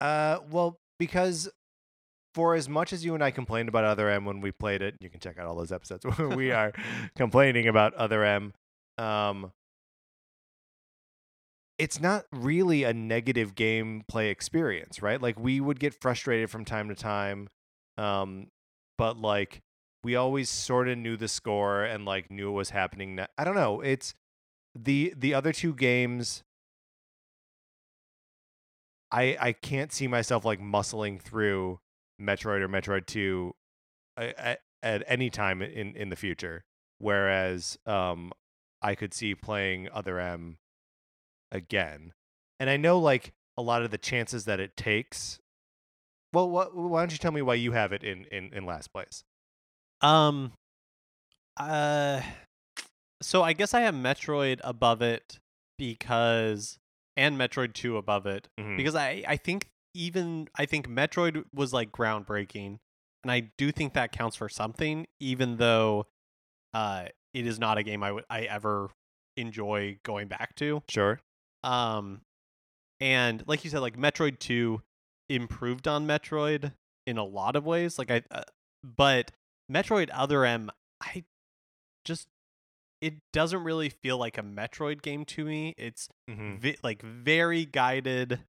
[0.00, 1.48] Uh, well, because
[2.34, 4.96] for as much as you and I complained about Other M when we played it,
[5.00, 6.72] you can check out all those episodes where we are
[7.16, 8.52] complaining about Other M.
[8.98, 9.52] Um,
[11.82, 15.20] it's not really a negative gameplay experience, right?
[15.20, 17.48] Like we would get frustrated from time to time,
[17.98, 18.46] um,
[18.96, 19.62] but like
[20.04, 23.18] we always sort of knew the score and like knew what was happening.
[23.36, 23.80] I don't know.
[23.80, 24.14] It's
[24.76, 26.44] the the other two games.
[29.10, 31.80] I I can't see myself like muscling through
[32.20, 33.56] Metroid or Metroid Two
[34.16, 36.62] at, at any time in in the future.
[36.98, 38.30] Whereas um,
[38.80, 40.58] I could see playing Other M
[41.52, 42.12] again,
[42.58, 45.38] and I know like a lot of the chances that it takes.
[46.32, 48.92] Well, what, why don't you tell me why you have it in in in last
[48.92, 49.22] place?
[50.00, 50.52] Um,
[51.58, 52.22] uh,
[53.20, 55.38] so I guess I have Metroid above it
[55.78, 56.78] because,
[57.16, 58.76] and Metroid Two above it Mhm.
[58.76, 62.78] because I I think even I think Metroid was like groundbreaking,
[63.22, 66.06] and I do think that counts for something, even though,
[66.72, 68.90] uh, it is not a game I would I ever
[69.36, 70.82] enjoy going back to.
[70.88, 71.20] Sure.
[71.64, 72.20] Um,
[73.00, 74.82] and like you said, like Metroid Two
[75.28, 76.72] improved on Metroid
[77.06, 77.98] in a lot of ways.
[77.98, 78.42] Like I, uh,
[78.84, 79.32] but
[79.70, 80.70] Metroid Other M,
[81.02, 81.24] I
[82.04, 82.28] just
[83.00, 85.74] it doesn't really feel like a Metroid game to me.
[85.76, 86.56] It's Mm-hmm.
[86.56, 88.40] vi- like very guided.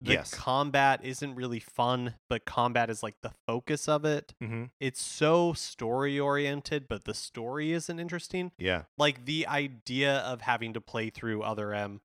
[0.00, 0.32] The Yes.
[0.32, 4.32] combat isn't really fun, but combat is like the focus of it.
[4.42, 4.64] Mm-hmm.
[4.80, 8.84] It's so story oriented, but the story isn't interesting Yeah.
[8.96, 12.00] like the idea of having to play through other m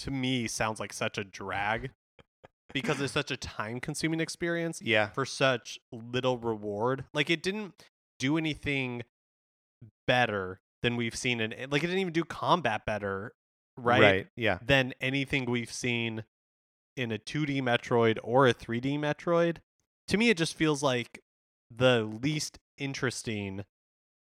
[0.00, 1.90] to me sounds like such a drag
[2.72, 5.08] because it's such a time consuming experience Yeah.
[5.08, 7.74] for such little reward like it didn't
[8.18, 9.02] do anything
[10.06, 13.32] better than we've seen in eh, like it didn't even do combat better
[13.76, 14.58] right, Yeah.
[14.62, 16.24] than anything we've seen
[16.96, 19.58] in a 2D Metroid or a 3D Metroid.
[20.08, 21.22] To me, it just feels like
[21.74, 23.64] the least interesting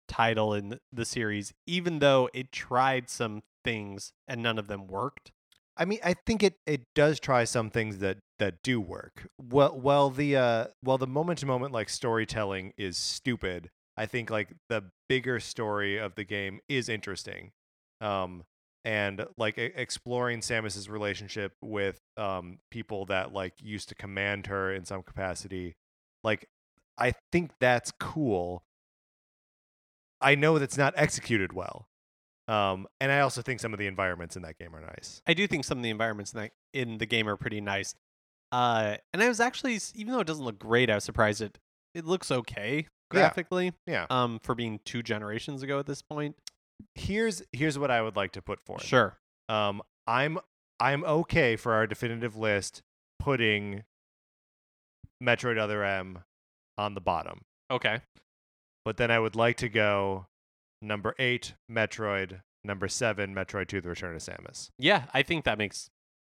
[0.07, 5.31] title in the series, even though it tried some things and none of them worked.
[5.77, 9.27] I mean, I think it it does try some things that that do work.
[9.41, 13.69] Well, well, the uh, well, the moment to moment like storytelling is stupid.
[13.97, 17.51] I think like the bigger story of the game is interesting,
[18.01, 18.43] um,
[18.85, 24.73] and like e- exploring Samus's relationship with um people that like used to command her
[24.73, 25.75] in some capacity.
[26.23, 26.47] Like,
[26.97, 28.63] I think that's cool.
[30.21, 31.87] I know that's not executed well.
[32.47, 35.21] Um, and I also think some of the environments in that game are nice.
[35.25, 37.95] I do think some of the environments in, that, in the game are pretty nice.
[38.51, 41.57] Uh, and I was actually, even though it doesn't look great, I was surprised it
[41.95, 42.83] it looks okay Yeah.
[43.09, 43.73] graphically.
[43.87, 44.05] Yeah.
[44.09, 46.35] Um, for being two generations ago at this point.
[46.93, 48.83] Here's here's what I would like to put forth.
[48.83, 49.17] Sure.
[49.49, 50.37] Um, I'm
[50.79, 52.81] I'm okay for our definitive list
[53.19, 53.83] putting
[55.23, 56.19] Metroid Other M
[56.77, 57.41] on the bottom,
[57.71, 58.01] Okay.
[58.83, 60.27] but then I would like to go
[60.81, 64.69] number eight Metroid, number seven Metroid Two: The Return of Samus.
[64.77, 65.89] Yeah, I think that makes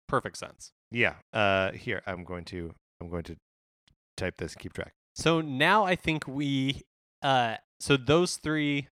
[0.09, 0.73] perfect sense.
[0.91, 1.15] Yeah.
[1.33, 3.37] Uh, here I'm going to I'm going to
[4.17, 4.55] type this.
[4.55, 4.93] Keep track.
[5.15, 6.83] So now I think we
[7.23, 8.89] uh so those three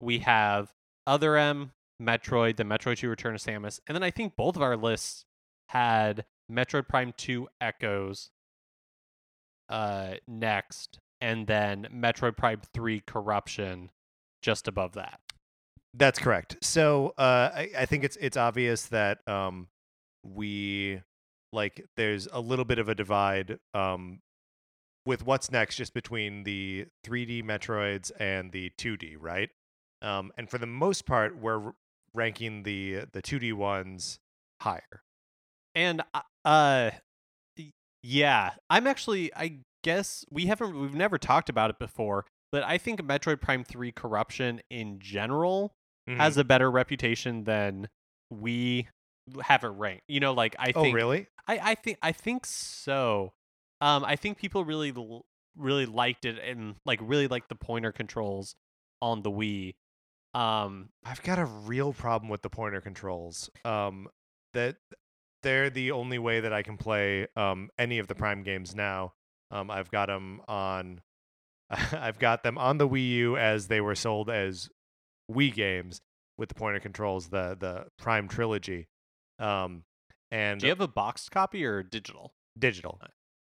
[0.00, 0.70] we have
[1.06, 4.62] Other M, Metroid, the Metroid 2 Return of Samus, and then I think both of
[4.62, 5.24] our lists
[5.70, 8.30] had Metroid Prime 2 Echoes
[9.68, 13.90] uh next and then Metroid Prime 3 Corruption
[14.42, 15.20] just above that.
[15.94, 16.56] That's correct.
[16.62, 19.68] So uh, I, I think it's it's obvious that um,
[20.22, 21.00] we
[21.52, 24.20] like there's a little bit of a divide um,
[25.06, 29.48] with what's next, just between the 3D Metroids and the 2D, right?
[30.02, 31.72] Um, and for the most part, we're
[32.14, 34.18] ranking the the 2D ones
[34.60, 35.02] higher.
[35.74, 36.90] And uh, uh
[38.02, 42.78] yeah, I'm actually I guess we haven't we've never talked about it before, but I
[42.78, 45.74] think Metroid Prime 3 Corruption in general
[46.08, 46.20] Mm-hmm.
[46.20, 47.88] has a better reputation than
[48.30, 48.88] we
[49.42, 50.04] have it ranked.
[50.08, 51.26] You know, like I oh, think really?
[51.46, 53.34] I, I think I think so.
[53.82, 54.94] Um, I think people really
[55.56, 58.54] really liked it and like really liked the pointer controls
[59.02, 59.74] on the Wii.
[60.32, 63.50] Um, I've got a real problem with the pointer controls.
[63.66, 64.08] Um,
[64.54, 64.76] that
[65.42, 69.12] they're the only way that I can play um, any of the Prime games now.
[69.50, 71.02] Um, I've got them on.
[71.92, 74.68] I've got them on the Wii U as they were sold as
[75.30, 76.00] Wii games
[76.36, 78.86] with the pointer controls, the the Prime trilogy,
[79.38, 79.82] um,
[80.30, 82.32] and do you have a boxed copy or digital?
[82.58, 83.00] digital.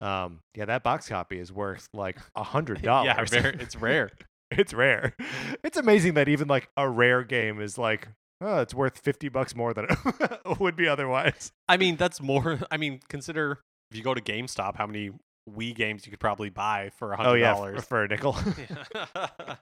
[0.01, 3.31] Um, yeah, that box copy is worth like a hundred dollars.
[3.33, 4.11] yeah, it's rare.
[4.51, 5.15] it's rare.
[5.63, 8.07] It's amazing that even like a rare game is like,
[8.41, 11.51] oh, it's worth fifty bucks more than it would be otherwise.
[11.67, 12.59] I mean, that's more.
[12.71, 13.59] I mean, consider
[13.91, 15.11] if you go to GameStop, how many
[15.47, 17.85] Wii games you could probably buy for a Oh hundred yeah, f- dollars.
[17.85, 18.35] for a nickel.
[18.69, 19.55] Yeah.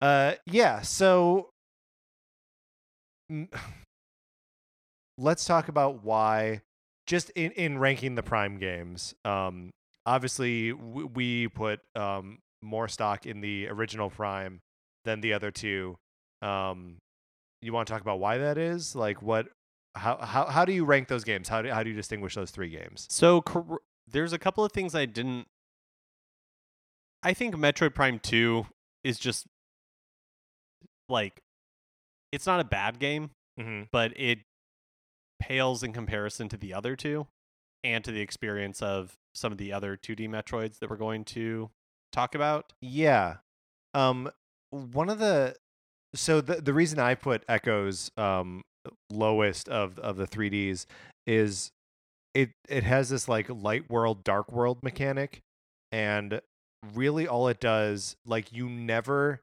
[0.00, 0.80] uh, yeah.
[0.82, 1.50] So,
[5.18, 6.62] let's talk about why.
[7.06, 9.70] Just in in ranking the Prime games, um,
[10.06, 14.60] obviously w- we put um more stock in the original Prime
[15.04, 15.96] than the other two.
[16.42, 16.98] Um,
[17.60, 18.94] you want to talk about why that is?
[18.94, 19.48] Like, what?
[19.96, 21.48] How how how do you rank those games?
[21.48, 23.06] How do how do you distinguish those three games?
[23.10, 25.46] So cor- there's a couple of things I didn't.
[27.22, 28.66] I think Metroid Prime Two
[29.04, 29.46] is just
[31.08, 31.42] like,
[32.32, 33.30] it's not a bad game,
[33.60, 33.82] Mm-hmm.
[33.92, 34.38] but it
[35.40, 37.26] pales in comparison to the other two,
[37.84, 41.70] and to the experience of some of the other 2D Metroids that we're going to
[42.12, 42.72] talk about.
[42.80, 43.36] Yeah.
[43.94, 44.30] Um
[44.70, 45.54] one of the
[46.14, 48.62] so the the reason I put Echoes um
[49.10, 50.86] lowest of of the 3Ds
[51.26, 51.70] is
[52.34, 55.42] it it has this like light world dark world mechanic
[55.90, 56.40] and
[56.94, 59.40] really all it does like you never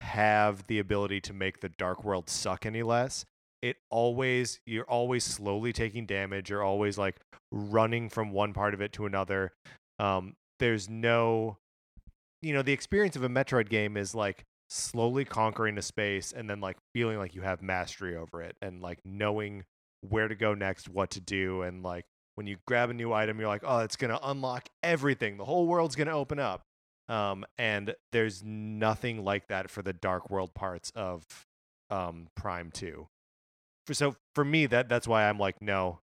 [0.00, 3.24] have the ability to make the dark world suck any less.
[3.62, 7.16] It always you're always slowly taking damage you're always like
[7.52, 9.52] running from one part of it to another.
[9.98, 11.58] Um there's no
[12.42, 16.48] you know the experience of a metroid game is like slowly conquering a space and
[16.48, 19.64] then like feeling like you have mastery over it and like knowing
[20.08, 22.04] where to go next what to do and like
[22.40, 25.44] when you grab a new item you're like oh it's going to unlock everything the
[25.44, 26.62] whole world's going to open up
[27.10, 31.22] um and there's nothing like that for the dark world parts of
[31.90, 33.06] um prime 2
[33.86, 35.98] for so for me that that's why i'm like no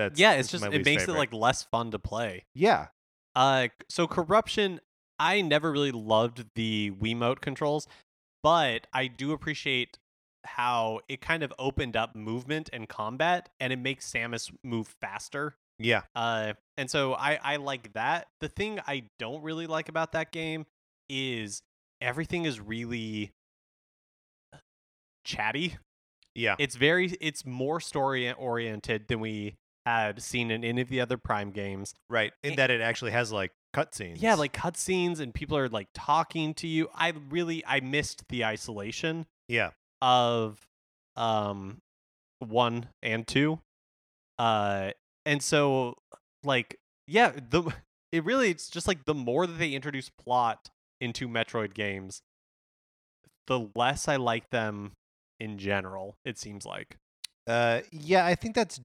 [0.00, 1.14] that's yeah, it's just it makes favorite.
[1.14, 2.46] it like less fun to play.
[2.54, 2.86] yeah
[3.34, 4.80] Uh, so corruption,
[5.18, 7.86] I never really loved the Wiimote controls,
[8.42, 9.98] but I do appreciate
[10.44, 15.56] how it kind of opened up movement and combat, and it makes Samus move faster.
[15.80, 18.28] Yeah Uh, and so I I like that.
[18.40, 20.66] The thing I don't really like about that game
[21.08, 21.62] is
[22.00, 23.32] everything is really
[25.24, 25.76] chatty.
[26.34, 29.56] yeah It's very it's more story oriented than we
[29.86, 31.94] had seen in any of the other Prime games.
[32.08, 35.68] right in it- that it actually has like cutscenes Yeah, like cutscenes and people are
[35.68, 36.88] like talking to you.
[36.94, 39.70] I really I missed the isolation yeah
[40.02, 40.66] of
[41.16, 41.80] um
[42.40, 43.60] one and two.
[44.38, 44.92] Uh
[45.30, 45.94] and so
[46.42, 47.62] like yeah, the
[48.12, 50.70] it really it's just like the more that they introduce plot
[51.00, 52.20] into Metroid games,
[53.46, 54.92] the less I like them
[55.38, 56.96] in general, it seems like.
[57.46, 58.80] Uh, yeah, I think that's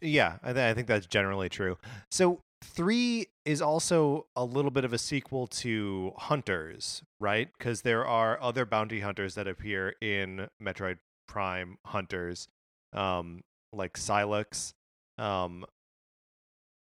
[0.00, 1.76] yeah, I, th- I think that's generally true.
[2.10, 7.48] So three is also a little bit of a sequel to Hunters, right?
[7.58, 12.48] Because there are other bounty hunters that appear in Metroid Prime Hunters,
[12.92, 13.42] um,
[13.72, 14.72] like Sylux,
[15.18, 15.64] um,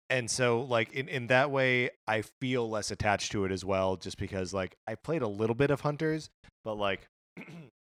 [0.09, 3.95] and so like in in that way, I feel less attached to it as well,
[3.95, 6.30] just because like I played a little bit of Hunters,
[6.63, 7.07] but like.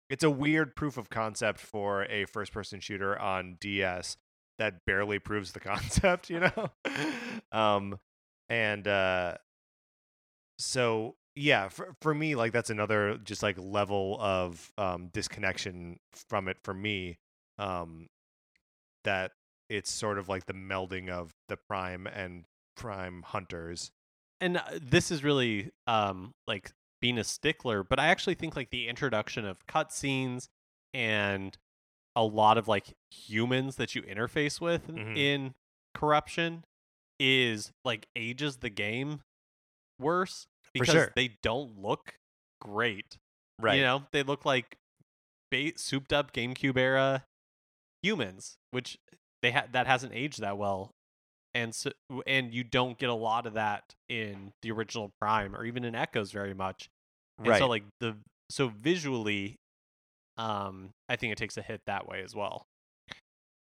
[0.10, 4.16] It's a weird proof of concept for a first person shooter on DS
[4.58, 6.70] that barely proves the concept, you know?
[7.52, 8.00] um
[8.48, 9.36] and uh
[10.60, 16.00] so yeah, for for me like that's another just like level of um disconnection
[16.30, 17.18] from it for me
[17.60, 18.08] um
[19.04, 19.32] that
[19.70, 22.46] it's sort of like the melding of the prime and
[22.76, 23.92] prime hunters.
[24.40, 28.70] and uh, this is really um like being a stickler but i actually think like
[28.70, 30.48] the introduction of cutscenes
[30.94, 31.58] and
[32.16, 35.18] a lot of like humans that you interface with Mhm.
[35.18, 35.54] in
[35.94, 36.64] corruption
[37.20, 39.22] is like ages the game
[40.00, 41.12] worse because sure.
[41.16, 42.20] they don't look
[42.62, 43.18] great
[43.60, 43.78] Right.
[43.78, 44.78] you know they look like
[45.52, 47.26] ba- souped up gamecube era
[48.04, 49.00] humans which
[49.48, 50.92] they ha- that hasn't aged that well
[51.54, 51.92] and so
[52.26, 55.96] and you don't get a lot of that in the original prime or even in
[55.96, 56.90] echoes very much
[57.40, 57.60] and right.
[57.60, 58.16] so like the
[58.50, 59.56] so visually
[60.38, 62.66] um i think it takes a hit that way as well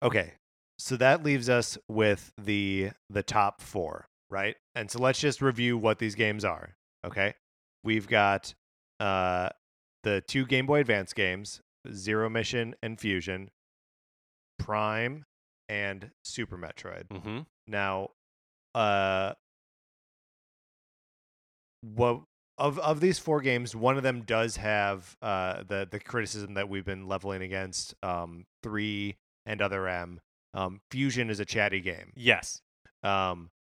[0.03, 0.33] Okay.
[0.79, 4.57] So that leaves us with the the top 4, right?
[4.75, 6.75] And so let's just review what these games are,
[7.07, 7.35] okay?
[7.85, 8.55] We've got
[8.99, 9.51] uh
[10.03, 11.61] the two Game Boy Advance games,
[11.93, 13.51] Zero Mission and Fusion,
[14.59, 15.25] Prime
[15.71, 17.07] and Super Metroid.
[17.09, 17.39] mm-hmm.
[17.69, 18.11] Now,
[18.75, 19.35] uh
[21.83, 22.23] what
[22.59, 26.69] of of these four games, one of them does have uh the the criticism that
[26.69, 29.17] we've been leveling against um 3
[29.47, 30.21] and other M.
[30.53, 32.13] Um Fusion is a chatty game.
[32.17, 32.61] yes
[33.03, 33.51] Um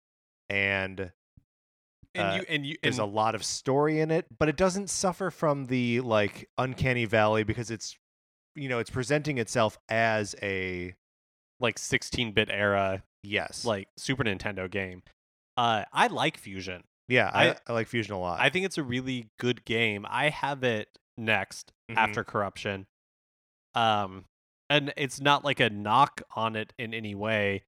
[0.48, 1.12] and
[2.14, 4.56] and Uh, you and you there's and a lot of story in it, but it
[4.56, 7.96] doesn't suffer from the like uncanny valley because it's
[8.56, 10.94] you know, it's presenting itself as a
[11.60, 13.64] like 16-bit era yes.
[13.64, 15.02] like super nintendo game
[15.56, 18.40] uh i like fusion yeah, I, I- I like Fusion a lot.
[18.40, 20.88] i think it's a really good game i have it
[21.18, 21.96] next Mhm.
[21.96, 22.86] after corruption
[23.74, 24.24] um
[24.70, 27.64] and it's not like a knock on it in any way,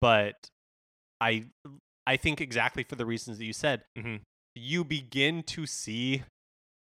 [0.00, 0.48] but
[1.20, 1.44] I
[2.06, 4.16] I think exactly for the reasons that you said, mm-hmm.
[4.54, 6.22] you begin to see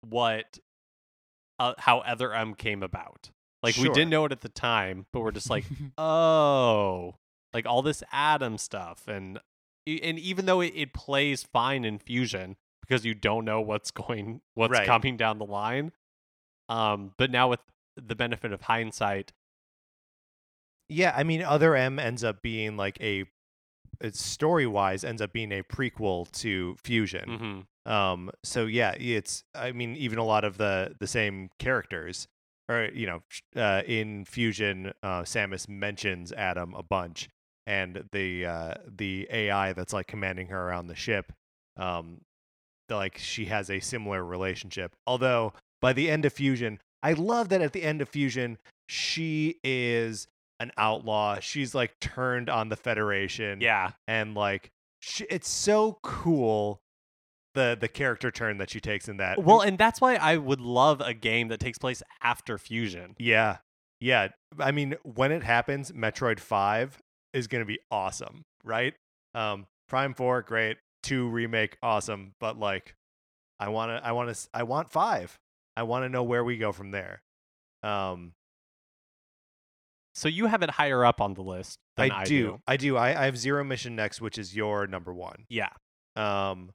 [0.09, 0.59] what
[1.59, 3.29] uh, how Other M came about.
[3.77, 5.65] Like we didn't know it at the time, but we're just like,
[5.99, 7.15] oh,
[7.53, 9.39] like all this Adam stuff, and
[9.87, 14.41] and even though it, it plays fine in Fusion because you don't know what's going,
[14.55, 14.87] what's Right.
[14.87, 15.93] coming down the line,
[16.69, 17.61] um, but now with
[17.97, 19.33] the benefit of hindsight,
[20.89, 23.25] Yeah, I mean, Other M ends up being like a,
[24.01, 27.67] it's story wise ends up being a prequel to Fusion.
[27.87, 32.29] mhm, Um, so yeah, it's I mean, even a lot of the the same characters,
[32.69, 33.23] or you know,
[33.57, 37.29] uh, in Fusion, uh, Samus mentions Adam a bunch,
[37.67, 41.33] and the uh, the AI that's like commanding her around the ship,
[41.77, 42.21] um,
[42.89, 44.95] like she has a similar relationship.
[45.07, 48.59] Although by the end of Fusion, I love that at the end of Fusion,
[48.89, 50.29] she is
[50.61, 51.39] an outlaw.
[51.41, 56.81] She's like turned on the Federation yeah, and like sh- it's so cool
[57.59, 59.43] the the character turn that she takes in that.
[59.43, 63.15] well, and that's why I would love a game that takes place after Fusion.
[63.19, 63.59] yeah,
[64.01, 64.29] yeah.
[64.59, 66.99] I mean, when it happens, Metroid Five
[67.33, 68.95] is gonna be awesome, right?
[69.35, 70.79] Um, Prime Four, great.
[71.03, 72.33] Two remake, awesome.
[72.41, 72.95] But like,
[73.61, 75.37] I wanna, I wanna, I want five.
[75.77, 77.23] I want to know where we go from there.
[77.85, 78.33] Um,
[80.15, 82.97] So you have it higher up on the list than I, I do, I do.
[82.97, 85.45] I, I have Zero Mission next, which is your number one.
[85.49, 85.71] Yeah.
[86.17, 86.71] Um,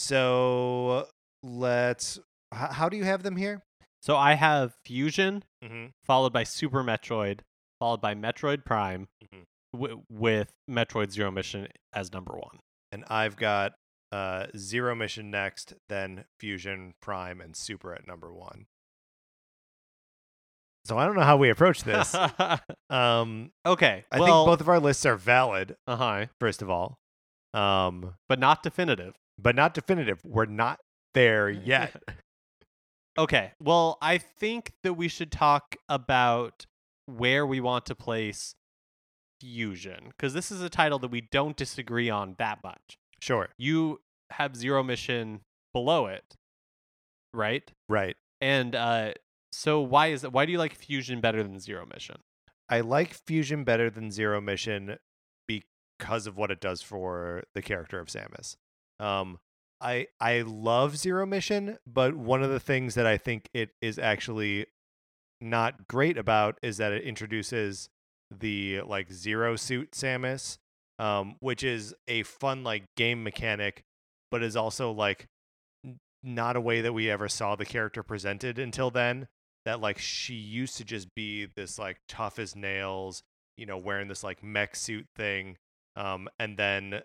[0.00, 1.08] so
[1.42, 2.18] let's.
[2.54, 3.62] H- how do you have them here?
[4.02, 5.86] So I have Fusion, Mm-hmm.
[6.04, 7.40] followed by Super Metroid,
[7.80, 9.44] followed by Metroid Prime, Mhm.
[9.72, 12.60] wi- with Metroid Zero Mission as number one.
[12.92, 13.72] And I've got
[14.12, 18.66] uh, Zero Mission next, then Fusion, Prime, and Super at number one.
[20.84, 22.14] So I don't know how we approach this.
[22.90, 24.04] um, okay.
[24.12, 25.74] I well, think both of our lists are valid.
[25.88, 26.26] Uh huh.
[26.38, 26.98] First of all,
[27.54, 29.14] um, But not definitive.
[29.38, 30.20] But not definitive.
[30.24, 30.80] We're not
[31.14, 31.94] there yet.
[33.18, 33.52] Okay.
[33.58, 36.66] Well, I think that we should talk about
[37.06, 38.54] where we want to place
[39.40, 42.98] Fusion because this is a title that we don't disagree on that much.
[43.22, 43.48] sure.
[43.56, 44.00] You
[44.32, 45.40] have Zero Mission
[45.72, 46.34] below it,
[47.32, 47.70] right?
[47.88, 48.16] Right.
[48.42, 49.12] And uh,
[49.52, 50.32] so why is it?
[50.32, 52.16] Why do you like Fusion better than Zero Mission?
[52.68, 54.98] I like Fusion better than Zero Mission
[55.46, 58.56] because of what it does for the character of Samus.
[59.00, 59.38] Um,
[59.80, 63.98] I I love Zero Mission, but one of the things that I think it is
[63.98, 64.66] actually
[65.40, 67.88] not great about is that it introduces
[68.30, 70.58] the like zero suit Samus,
[70.98, 73.84] um, which is a fun like game mechanic,
[74.30, 75.26] but is also like
[76.22, 79.28] not a way that we ever saw the character presented until then.
[79.64, 83.22] That like she used to just be this like tough as nails,
[83.56, 85.56] you know, wearing this like mech suit thing,
[85.96, 87.02] um, and then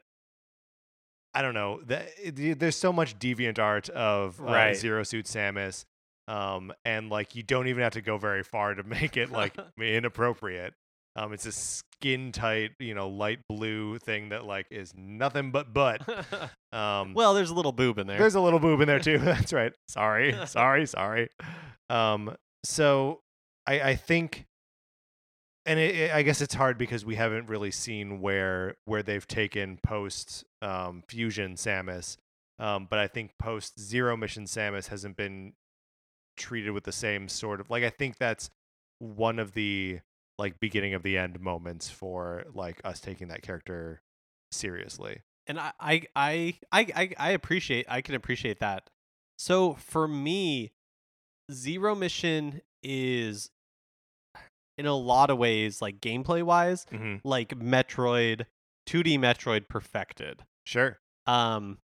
[1.33, 1.81] I don't know.
[1.85, 4.75] That, it- there's so much deviant art of uh, Right.
[4.75, 5.85] Zero Suit Samus,
[6.27, 9.55] um, and like you don't even have to go very far to make it like
[9.81, 10.73] inappropriate.
[11.17, 15.73] Um, it's a skin tight, you know, light blue thing that like is nothing but
[15.73, 16.01] butt.
[16.73, 18.17] Um, well, there's a little boob in there.
[18.17, 19.17] there's a little boob in there too.
[19.17, 19.73] That's right.
[19.89, 21.27] Sorry, sorry, sorry.
[21.89, 23.19] Um, so
[23.67, 24.45] I, I think,
[25.65, 29.27] and it, it- I guess it's hard because we haven't really seen where where they've
[29.27, 32.17] taken post um, fusion Samus.
[32.59, 35.53] Um, but I think post zero mission Samus hasn't been
[36.37, 37.83] treated with the same sort of like.
[37.83, 38.49] I think that's
[38.99, 39.99] one of the
[40.37, 44.01] like beginning of the end moments for like us taking that character
[44.51, 45.21] seriously.
[45.47, 48.89] and I, I I I I I appreciate I can appreciate that.
[49.37, 50.71] So for me,
[51.51, 53.49] Zero Mission is
[54.81, 57.27] in a lot of ways like gameplay wise, Mm-hmm.
[57.27, 58.45] like Metroid
[58.89, 60.41] 2D Metroid perfected.
[60.65, 60.97] Sure.
[61.25, 61.77] Um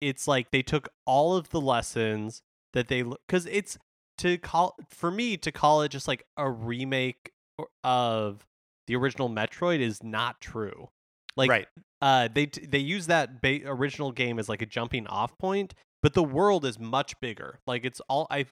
[0.00, 2.42] it's like they took all of the lessons
[2.74, 3.78] that they cuz it's
[4.18, 7.30] to call for me to call it just like a remake
[7.84, 8.46] of
[8.86, 10.88] the original Metroid is not true.
[11.36, 11.66] Like right.
[12.00, 16.14] uh they they use that ba- original game as like a jumping off point but
[16.14, 18.46] the world is much bigger like it's all i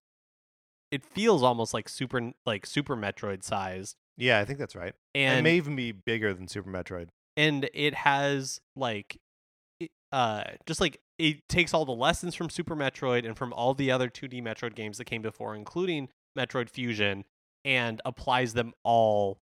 [0.95, 4.95] it feels almost like super like super metroid sized Yeah, I think that's right.
[5.15, 7.09] And, it may even be bigger than Super Metroid.
[7.37, 9.19] and it has like
[10.12, 13.91] uh just like it takes all the lessons from super metroid and from all the
[13.91, 16.09] other 2d metroid games that came before including
[16.39, 17.25] metroid fusion
[17.65, 19.39] and applies them all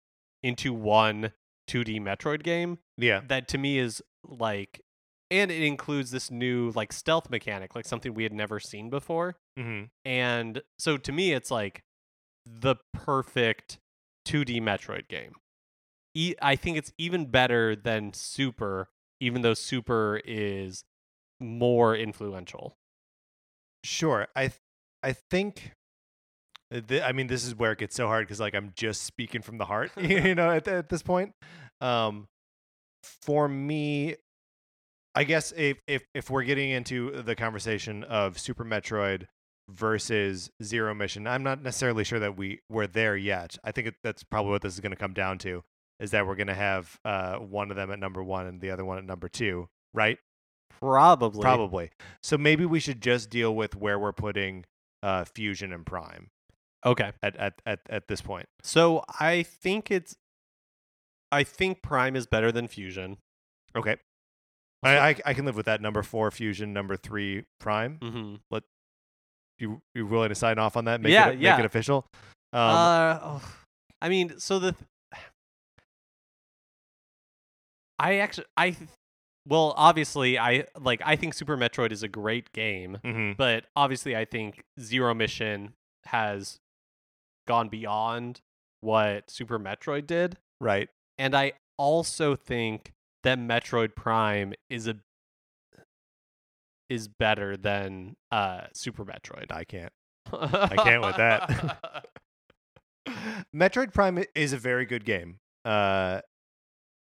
[0.44, 1.32] into one
[1.70, 3.22] 2d metroid game Yeah.
[3.28, 4.82] that to me is like
[5.30, 9.36] and it includes this new like stealth mechanic like something we had never seen before
[9.60, 9.86] Mm-hmm.
[10.06, 11.82] and so to me it's like
[12.46, 13.80] the perfect
[14.28, 15.34] 2D Metroid game.
[16.16, 18.90] E- I think it's even better than Super,
[19.20, 20.84] even though Super is
[21.40, 22.76] more influential.
[23.84, 24.28] Sure.
[24.36, 24.60] I th-
[25.04, 25.72] I think
[26.72, 29.42] th- I mean this is where it gets so hard cuz like I'm just speaking
[29.42, 31.34] from the heart, you know, at, at this point.
[31.82, 32.28] Um
[33.04, 34.16] for me
[35.18, 39.26] I guess if if if we're getting into the conversation of Super Metroid
[39.68, 43.58] versus Zero Mission, I'm not necessarily sure that we we're there yet.
[43.64, 45.64] I think that's probably what this is going to come down to
[46.00, 48.70] is that we're going to have uh one of them at number 1 and the
[48.70, 50.20] other one at number 2, right?
[50.80, 51.42] Probably.
[51.42, 51.90] Probably.
[52.22, 54.66] So maybe we should just deal with where we're putting
[55.02, 56.30] uh, Fusion and Prime
[56.86, 57.12] Okay.
[57.24, 58.46] at, at, at, at this point.
[58.62, 60.16] So I think it's.
[61.32, 63.18] I think Prime is better than Fusion.
[63.76, 63.98] Okay.
[64.84, 65.82] I, I, I can live with that.
[65.82, 66.72] Number four, Fusion.
[66.74, 67.98] Number three, Prime.
[68.02, 68.58] Mm-hmm.
[69.60, 71.02] You you willing to sign off on that?
[71.02, 71.54] Make Yeah, it, yeah.
[71.56, 72.06] Make it official.
[72.54, 73.56] Um, uh, oh,
[74.02, 74.74] I mean, so the.
[74.74, 74.84] Th-
[78.00, 78.90] I actually, I, th-
[79.48, 81.02] well, obviously, I like.
[81.04, 83.36] I think Super Metroid is a great game, mhm.
[83.36, 85.74] but obviously, I think Zero Mission
[86.06, 86.58] has
[87.48, 88.42] gone beyond
[88.82, 90.90] what Super Metroid did, Right.
[91.18, 92.92] and I also think
[93.24, 94.96] that Metroid Prime is a
[96.90, 99.52] is better than uh Super Metroid.
[99.52, 99.92] I can't.
[100.32, 102.06] I can't with that.
[103.56, 105.38] Metroid Prime is a very good game.
[105.66, 106.22] Uh,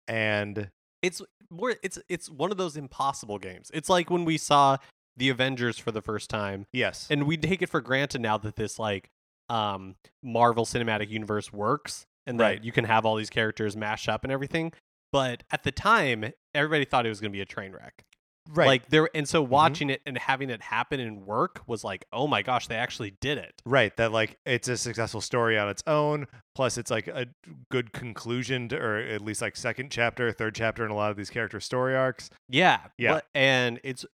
[0.06, 0.70] and
[1.02, 3.70] it's more it's it's one of those impossible games.
[3.74, 4.78] It's like when we saw
[5.16, 8.56] the Avengers for the first time yes, and we take it for granted now that
[8.56, 9.08] this like
[9.48, 12.64] um Marvel Cinematic Universe works and that Right.
[12.64, 14.72] you can have all these characters mash up and everything.
[15.12, 18.04] But at the time, everybody thought it was going to be a train wreck.
[18.50, 18.66] right.
[18.66, 22.26] Like there and so watching it and having it happen and work was like, "Oh
[22.26, 25.82] my gosh, they actually did it." Right, that like it's a successful story on its
[25.86, 26.26] own.
[26.54, 27.26] Plus, it's like a
[27.70, 31.16] good conclusion to, or at least like second chapter, third chapter in a lot of
[31.16, 32.30] these character story arcs.
[32.48, 32.80] Yeah.
[32.98, 33.14] Yeah.
[33.14, 34.04] but- and it's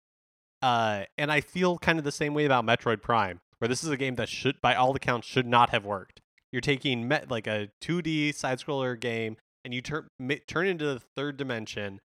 [0.61, 3.89] uh and I feel kind of the same way about Metroid Prime, where this is
[3.89, 6.21] a game that should by all accounts should not have worked.
[6.51, 9.35] You're taking met, like a 2D side scroller game
[9.65, 10.07] and you turn
[10.47, 11.99] turn into the third dimension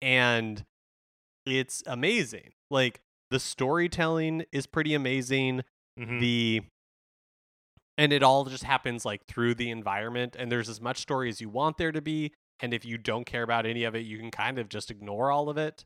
[0.00, 0.64] and
[1.46, 2.52] it's amazing.
[2.70, 5.62] Like the storytelling is pretty amazing.
[5.98, 6.20] Mhm.
[6.20, 6.62] The
[7.98, 11.40] and it all just happens like through the environment and there's as much story as
[11.40, 14.18] you want there to be and if you don't care about any of it you
[14.18, 15.84] can kind of just ignore all of it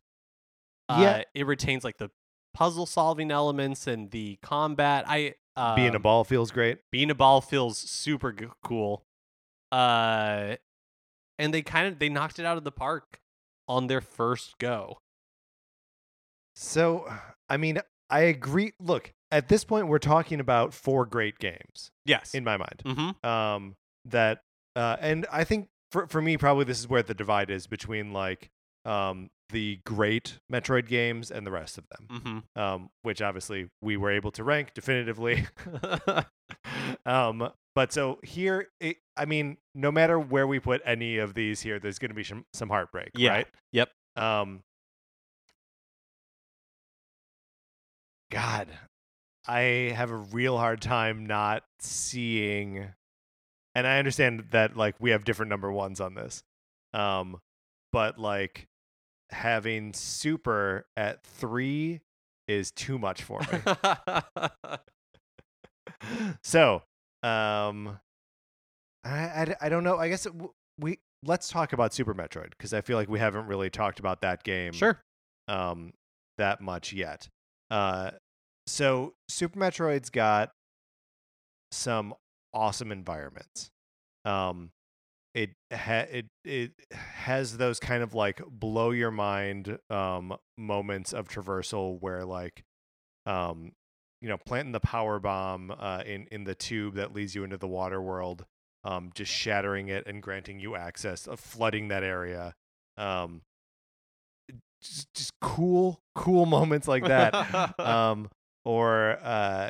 [0.90, 0.96] Yeah.
[1.10, 2.10] uh, it retains like the
[2.52, 6.78] puzzle solving elements and the combat i um, Being a ball feels great.
[6.90, 9.04] being a ball feels super g- cool
[9.70, 10.56] uh
[11.40, 13.18] and they kind of they knocked it out of the park
[13.66, 14.98] on their first go
[16.54, 17.10] So,
[17.48, 17.80] I mean,
[18.10, 18.72] I agree.
[18.80, 22.82] Look, at this point, we're talking about four great games yes in my mind.
[22.84, 23.26] mm-hmm.
[23.26, 23.76] Um,
[24.06, 24.42] that,
[24.76, 28.12] uh, and I think for for me, probably this is where the divide is between
[28.12, 28.50] like
[28.84, 32.06] um the great Metroid games and the rest of them.
[32.20, 32.60] Mm-hmm.
[32.60, 35.46] Um, which obviously we were able to rank definitively.
[37.06, 41.60] um, but so here, it, I mean, no matter where we put any of these
[41.60, 43.30] here, there's going to be some some heartbreak, Yeah.
[43.30, 43.46] right?
[43.72, 43.90] Yep.
[44.16, 44.62] Um,
[48.30, 48.68] God,
[49.46, 52.92] I have a real hard time not seeing,
[53.74, 56.42] and I understand that like we have different number ones on this,
[56.92, 57.38] um,
[57.92, 58.66] but like
[59.32, 62.00] having super at three
[62.48, 63.58] is too much for me.
[66.42, 66.82] so,
[67.22, 67.98] um,
[69.04, 69.96] I, I, I don't know.
[69.98, 70.32] I guess it,
[70.78, 74.22] we let's talk about Super Metroid because I feel like we haven't really talked about
[74.22, 74.98] that game sure
[75.48, 75.92] um
[76.38, 77.28] that much yet.
[77.70, 78.10] Uh,
[78.66, 80.52] so Super Metroid's got
[81.70, 82.14] some
[82.52, 83.70] awesome environments.
[84.24, 84.70] Um,
[85.34, 86.72] it ha- it it
[87.20, 92.64] has those kind of like blow your mind um moments of traversal where like
[93.26, 93.72] um
[94.22, 97.58] you know planting the power bomb uh in in the tube that leads you into
[97.58, 98.46] the water world
[98.84, 102.54] um just shattering it and granting you access of flooding that area
[102.96, 103.42] um
[104.82, 108.30] just, just cool cool moments like that um
[108.64, 109.68] or uh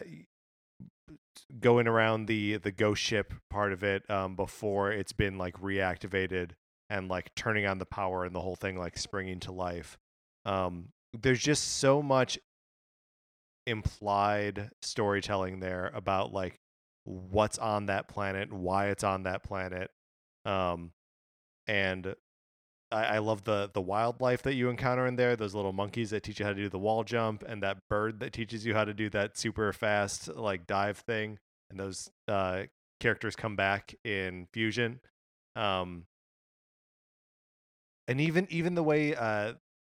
[1.59, 6.51] going around the the ghost ship part of it um before it's been like reactivated
[6.91, 9.97] and like turning on the power and the whole thing like springing to life
[10.45, 10.89] um
[11.23, 12.39] there's just so much
[13.67, 16.59] implied storytelling there about like
[17.05, 19.91] what's on that planet why it's on that planet
[20.45, 20.93] um
[21.67, 22.15] and
[22.93, 25.37] I, I love the the wildlife that you encounter in there.
[25.37, 28.21] Those little monkeys that teach you how to do the wall jump, and that bird
[28.21, 31.39] that teaches you how to do that super fast like dive thing,
[31.71, 32.65] and those uh,
[32.99, 35.01] characters come back in Fusion.
[35.57, 36.05] Um,
[38.11, 39.55] and even even the way uh,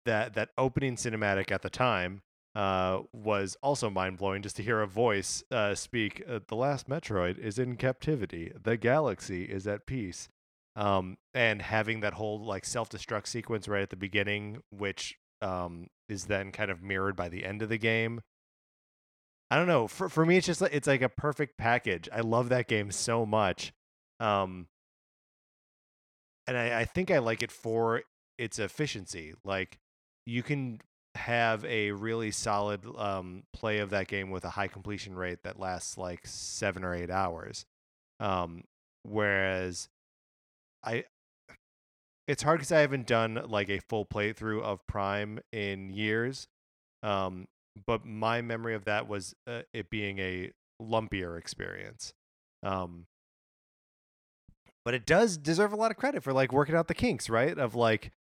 [0.05, 2.23] that that opening cinematic at the time
[2.57, 4.43] uh, was also mind blowing.
[4.43, 8.53] Just to hear a voice uh, speak, uh, "The last Metroid is in captivity.
[8.61, 10.29] The galaxy is at peace."
[10.75, 15.87] Um, and having that whole like self destruct sequence right at the beginning, which um,
[16.09, 18.23] is then kind of mirrored by the end of the game.
[19.53, 19.87] I don't know.
[19.87, 22.09] For for me, it's just like it's like a perfect package.
[22.13, 23.73] I love that game so much.
[24.19, 24.67] Um,
[26.51, 28.03] and I, I think I like it for
[28.37, 29.35] its efficiency.
[29.45, 29.79] Like
[30.27, 30.81] you can
[31.15, 35.61] have a really solid um, play of that game with a high completion rate that
[35.61, 37.67] lasts like seven or eight hours.
[38.19, 38.65] Um,
[39.05, 39.89] whereas
[40.83, 41.05] I,
[42.27, 46.49] it's hard because I haven't done like a full playthrough of Prime in years.
[47.05, 47.47] Um,
[47.87, 50.51] but my memory of that was uh, it being a
[50.83, 52.13] lumpier experience.
[52.65, 53.07] Um,
[54.85, 57.57] but it does deserve a lot of credit for like working out the kinks, right?
[57.59, 58.13] Of like,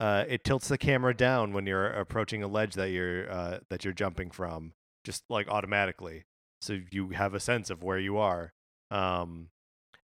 [0.00, 3.84] uh, it tilts the camera down when you're approaching a ledge that you're uh, that
[3.84, 4.72] you're jumping from,
[5.04, 6.24] just like automatically,
[6.60, 8.52] so you have a sense of where you are.
[8.90, 9.48] Um,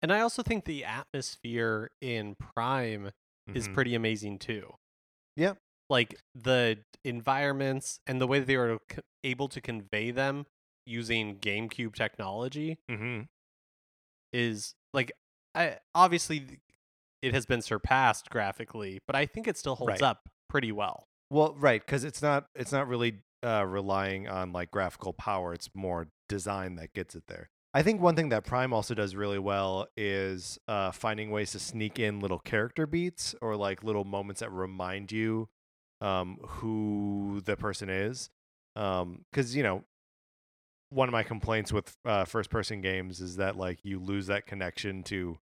[0.02, 3.10] and I also think the atmosphere in Prime
[3.55, 3.74] is mhm.
[3.74, 4.74] pretty amazing too.
[5.36, 5.55] Yeah.
[5.90, 10.47] Like the environments and the way that they were c- able to convey them
[10.86, 13.22] using GameCube technology mm-hmm.
[14.32, 15.12] is like
[15.59, 16.60] I obviously
[17.20, 20.02] it has been surpassed graphically, but I think it still holds Right.
[20.02, 21.09] up pretty well.
[21.30, 25.52] Well, right, because it's not it's not really uh, relying on like graphical power.
[25.52, 27.51] It's more design that gets it there.
[27.74, 31.59] I think one thing that Prime also does really well is uh, finding ways to
[31.59, 35.48] sneak in little character beats or like little moments that remind you
[36.01, 38.30] um, who the person is.
[38.74, 39.85] Because you know,
[40.90, 44.47] one of my complaints with uh, first person games is that like you lose that
[44.47, 45.39] connection to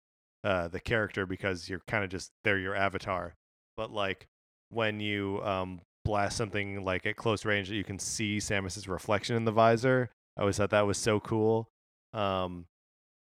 [0.43, 3.35] uh, the character because you're kind of just they're your avatar.
[3.77, 4.27] But like
[4.69, 9.35] when you um, blast something like at close range that you can see Samus's reflection
[9.35, 10.09] in the visor.
[10.37, 11.69] I always thought that was so cool.
[12.13, 12.65] Um,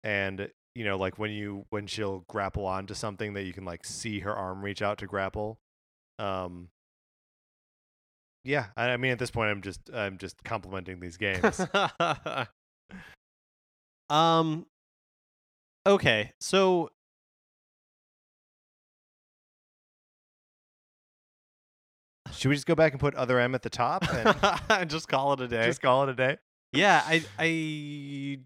[0.04, 3.86] and you know, like when you when she'll grapple onto something that you can like
[3.86, 5.60] see her arm reach out to grapple.
[6.20, 6.70] Um,
[8.44, 11.62] yeah, I, I mean at this point I'm just I'm just complimenting these games.
[14.10, 14.66] um
[15.86, 16.90] okay, so
[22.44, 24.36] Should we just go back and put other M at the top and
[24.70, 25.66] and just call it a day.
[25.66, 26.38] just call it a day?
[26.74, 28.40] Yeah, I I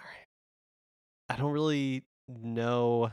[0.00, 0.24] Alright.
[1.28, 3.12] I don't really know.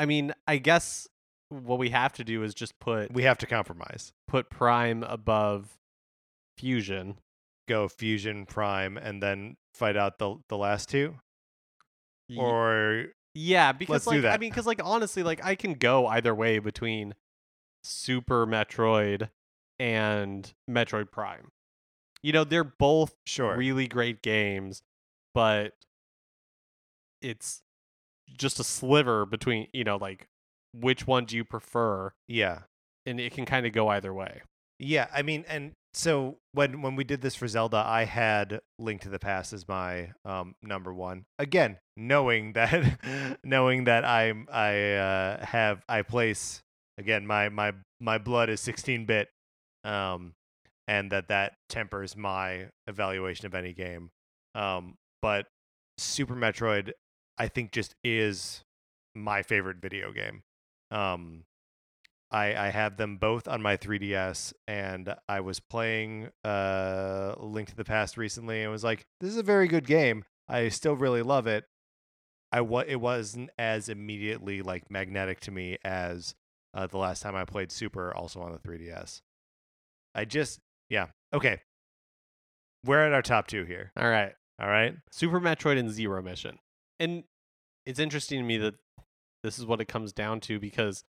[0.00, 1.06] I mean, I guess
[1.50, 4.10] what we have to do is just put We have to compromise.
[4.26, 5.76] put Prime above
[6.56, 7.18] Fusion.
[7.68, 11.14] Go Fusion Prime and then fight out the the last two,
[12.36, 13.04] or
[13.36, 14.40] yeah, because let's do like I that.
[14.40, 17.14] mean, because like honestly, like I can go either way between
[17.82, 19.30] Super Metroid
[19.78, 21.50] and Metroid Prime.
[22.22, 23.56] You know, they're both sure.
[23.56, 24.82] really great games,
[25.34, 25.74] but
[27.22, 27.62] it's
[28.36, 30.26] just a sliver between, you know, like
[30.74, 32.12] which one do you prefer?
[32.26, 32.60] yeah.
[33.06, 34.42] And it can kind of go either way.
[34.78, 39.00] Yeah, I mean, and so when when we did this for Zelda, I had Link
[39.02, 41.24] to the Past as my um, number one.
[41.38, 46.62] Again, knowing that knowing that I'm I uh, have I place
[46.98, 49.28] again my my my blood is 16 bit,
[49.84, 50.34] um,
[50.86, 54.10] and that that tempers my evaluation of any game.
[54.54, 55.46] Um, but
[55.96, 56.92] Super Metroid,
[57.38, 58.62] I think, just is
[59.14, 60.42] my favorite video game.
[60.90, 61.44] Um,
[62.30, 67.76] I, I have them both on my 3DS, and I was playing uh, Link to
[67.76, 70.24] the Past recently, and was like, "This is a very good game.
[70.48, 71.64] I still really love it."
[72.50, 76.34] I wa- it wasn't as immediately like magnetic to me as
[76.78, 79.20] uh, the last time I played Super, also on the 3DS.
[80.14, 81.60] I just, yeah, okay.
[82.84, 83.90] We're at our top two here.
[83.96, 84.32] All right.
[84.60, 84.94] All right.
[85.10, 86.58] Super Metroid and Zero Mission.
[87.00, 87.24] And
[87.84, 88.74] it's interesting to me that
[89.42, 91.02] this is what it comes down to because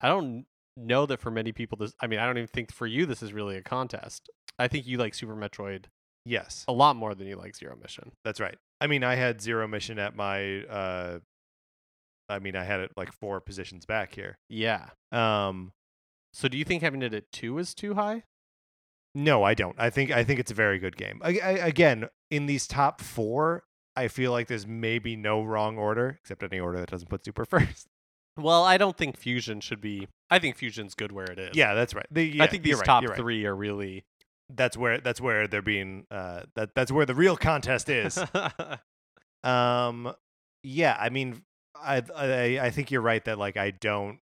[0.00, 2.86] I don't know that for many people this I mean, I don't even think for
[2.86, 4.28] you this is really a contest.
[4.58, 5.84] I think you like Super Metroid
[6.24, 8.10] Yes, a lot more than you like Zero Mission.
[8.24, 8.56] that's right.
[8.80, 10.64] I mean, I had Zero Mission at my.
[10.64, 11.18] Uh,
[12.28, 14.38] I mean, I had it like four positions back here.
[14.48, 14.86] Yeah.
[15.12, 15.72] Um,
[16.32, 18.24] So do you think having it at 2 is too high?
[19.14, 19.74] No, I don't.
[19.78, 21.20] I think I think it's a very good game.
[21.24, 23.62] I, I, again, in these top four,
[23.96, 27.44] I feel like there's maybe no wrong order except any order that doesn't put Super
[27.50, 27.86] first.
[28.36, 31.56] Well, I don't think Fusion should be I think Fusion's good where it is.
[31.56, 32.06] Yeah, that's right.
[32.10, 33.16] The- yeah, I think these right, top right.
[33.16, 34.04] 3 are really
[34.50, 36.06] That's where that's where they're being.
[36.10, 38.18] Uh, that that's where the real contest is.
[39.44, 40.12] Um,
[40.62, 41.42] yeah, I mean,
[41.82, 44.18] I, I I think you're right that like I don't.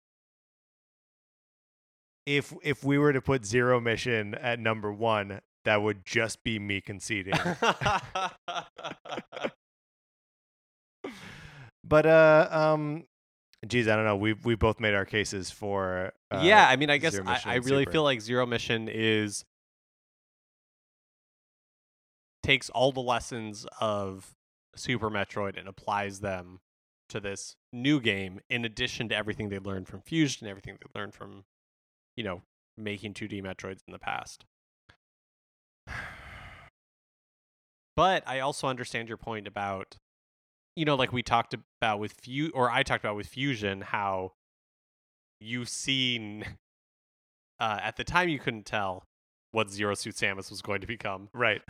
[2.26, 6.60] If if we were to put zero mission at number one, that would just be
[6.60, 7.34] me conceding.
[11.84, 13.06] but uh, um,
[13.68, 14.18] geez, I don't know.
[14.18, 16.14] We we both made our cases for.
[16.30, 17.92] Uh, yeah, I mean, I guess I, I really Super.
[17.92, 19.44] feel like Zero Mission is
[22.44, 24.34] takes all the lessons of
[24.76, 26.60] Super Metroid and applies them
[27.12, 31.00] to this new game in addition to everything they learned from Fusion, and everything they
[31.00, 31.44] learned from,
[32.16, 32.42] you know,
[32.78, 34.46] making 2D Metroids in the past.
[37.98, 39.98] But I also understand your point about,
[40.78, 44.32] you know, like we talked about with Fu, or I talked about with Fusion, how
[45.42, 46.46] you've seen
[47.60, 49.04] uh, at the time you couldn't tell
[49.52, 51.62] what Zero Suit Samus was going to become, right,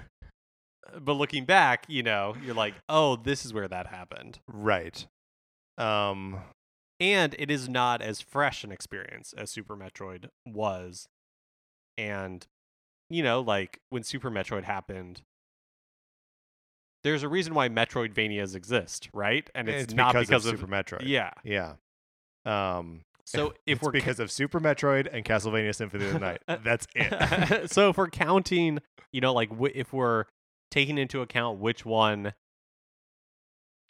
[1.00, 5.08] but looking back, you know, you're like, oh, this is where that happened, right.
[5.78, 6.42] Um,
[7.00, 11.08] and it is not as fresh an experience as Super Metroid was,
[11.98, 12.46] and
[13.10, 15.22] you know, like when Super Metroid happened.
[17.04, 19.50] There's a reason why Metroidvanias exist, right?
[19.56, 21.02] And it's, not because, of Super Metroid.
[21.08, 21.32] yeah.
[21.44, 21.74] yeah.
[22.46, 26.42] Um, So if it's we're because of Super Metroid and Castlevania Symphony of the Night.
[26.64, 27.72] That's it.
[27.72, 28.80] so if we're counting,
[29.12, 30.26] you know, like w- if we're
[30.70, 32.34] taking into account which one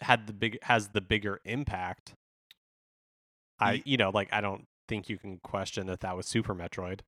[0.02, 2.14] had the big has the bigger impact,
[3.60, 7.02] I you know, like I don't think you can question that that was Super Metroid.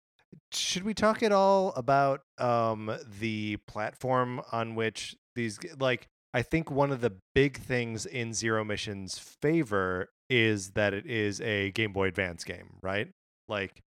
[0.52, 6.72] Should we talk at all about um the platform on which these like I think
[6.72, 11.94] one of the big things in Zero Mission's favor is that it is a Game
[11.94, 13.10] Boy Advance game, right?
[13.48, 13.84] Like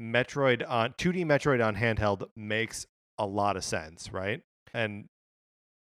[0.00, 2.86] Metroid on 2D Metroid on handheld makes
[3.18, 4.40] a lot of sense, right?
[4.72, 5.06] And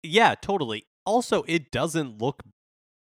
[0.02, 0.84] Yeah, totally.
[1.06, 2.42] Also, it doesn't look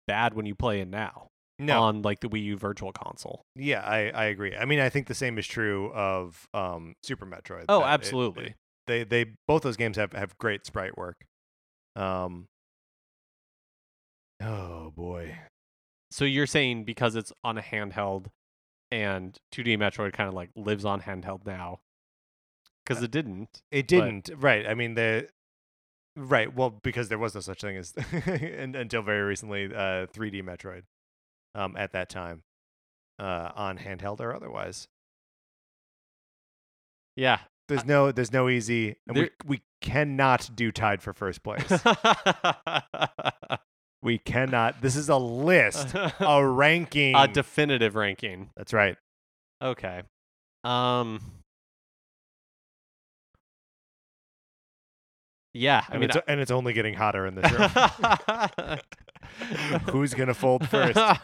[0.07, 1.27] bad when you play it now
[1.57, 3.41] no, on like the Wii U Virtual Console.
[3.55, 4.55] yeah, I I agree.
[4.55, 7.65] I mean, I think the same is true of um Super Metroid.
[7.69, 8.45] Oh, that it- absolutely.
[8.47, 8.55] it-
[8.87, 11.15] they they both those games have have great sprite work.
[11.95, 12.47] Um
[14.41, 15.37] Oh boy.
[16.11, 18.27] So you're saying because it's on a handheld
[18.91, 21.79] and 2D Metroid kind of like lives on handheld now
[22.85, 23.61] because Uh, it didn't.
[23.71, 24.29] It didn't.
[24.37, 24.67] right.
[24.67, 25.29] I mean the
[26.15, 27.93] right, well because there was no such thing as
[28.59, 30.83] un- until very recently uh 3D Metroid
[31.53, 32.43] um at that time.
[33.19, 34.87] Uh on handheld or otherwise.
[37.15, 37.39] Yeah.
[37.67, 41.65] There's no there's no easy and we we cannot do tied for first place.
[44.03, 44.81] we cannot.
[44.81, 47.15] This is a list, a ranking.
[47.15, 48.51] a definitive ranking.
[48.55, 48.97] That's right.
[49.63, 50.03] Okay.
[50.63, 51.21] Um.
[55.57, 57.69] Yeah, I And, mean, it's, and it's only getting hotter in this room.
[59.89, 60.97] Who's gonna fold first?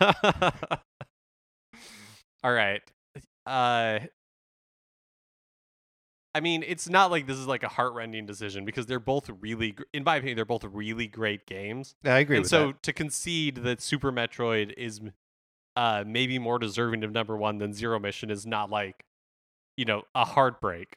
[2.44, 2.82] All right.
[3.45, 3.99] Uh.
[6.34, 9.76] I mean, it's not like this is like a heartrending decision because they're both really,
[9.94, 11.95] in my opinion, they're both really great games.
[12.03, 12.84] Yeah, I agree and so that.
[12.84, 15.02] to concede that Super Metroid is
[15.76, 19.03] uh maybe more deserving of number one than Zero Mission is not like,
[19.76, 20.95] you know, a heartbreak.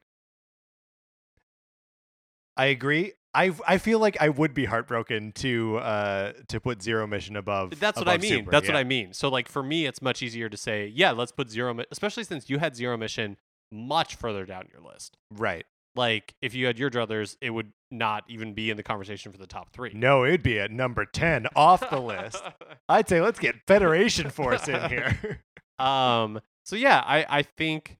[2.56, 3.14] I agree.
[3.34, 7.78] I I feel like I would be heartbroken to uh to put Zero Mission above.
[7.78, 8.30] That's what I mean.
[8.30, 8.76] Super, That's what.
[8.76, 9.12] I mean.
[9.12, 12.24] So like for me, it's much easier to say, yeah, let's put Zero, Mi- especially
[12.24, 13.36] since you had Zero Mission
[13.72, 15.16] much further down your list.
[15.30, 15.66] Right.
[15.96, 19.38] Like if you had your druthers, it would not even be in the conversation for
[19.38, 19.92] the top three.
[19.94, 22.42] No, it'd be at number ten off the list.
[22.88, 25.40] I'd say let's get Federation Force in here.
[25.78, 26.40] um.
[26.64, 27.98] So yeah, I I think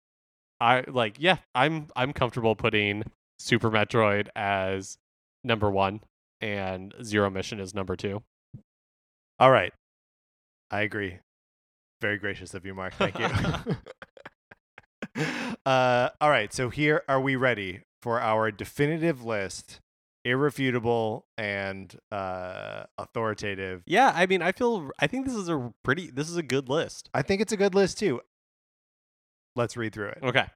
[0.61, 3.05] I like yeah I'm I'm comfortable putting
[3.39, 4.97] Super Metroid as
[5.45, 6.01] number one
[6.41, 8.23] and Zero Mission is number two.
[9.39, 9.73] All right.
[10.71, 11.19] I agree.
[12.01, 12.95] Very gracious of you, Mark.
[12.95, 13.29] Thank you.
[15.67, 16.53] uh, all right.
[16.53, 19.81] So here are we ready for our definitive list,
[20.25, 23.83] irrefutable and uh, authoritative.
[23.87, 26.69] Yeah, I mean I feel I think this is a pretty this is a good
[26.69, 27.09] list.
[27.15, 28.21] I think it's a good list too.
[29.57, 30.19] Let's read through it.
[30.23, 30.47] Okay.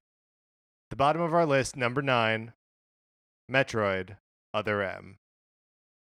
[0.90, 2.52] The bottom of our list, number nine,
[3.50, 4.16] Metroid,
[4.54, 5.18] Other M.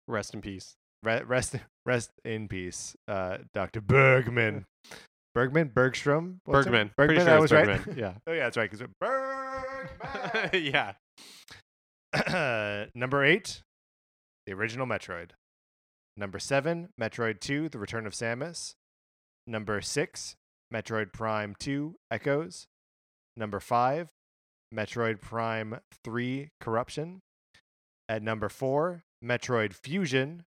[0.09, 0.77] Rest in peace.
[1.03, 1.57] Re- rest,
[1.87, 3.81] rest in peace, uh, Dr.
[3.81, 4.67] Bergman.
[5.35, 6.93] Bergman, Bergstrom, What's Bergman.
[6.97, 7.17] Bergman.
[7.17, 7.97] Pretty sure I it's was right.
[7.97, 8.15] Yeah.
[8.27, 8.71] oh yeah, that's right.
[8.71, 10.51] Because Bergman.
[10.73, 10.93] yeah.
[12.95, 13.63] Number eight,
[14.47, 15.31] the original Metroid.
[16.17, 18.77] Number seven, Metroid Two: The Return of Samus.
[19.47, 20.37] Number six,
[20.73, 22.67] Metroid Prime Two: Echoes.
[23.37, 24.09] Number five,
[24.75, 27.21] Metroid Prime Three: Corruption.
[28.09, 30.45] At number four, Metroid Fusion.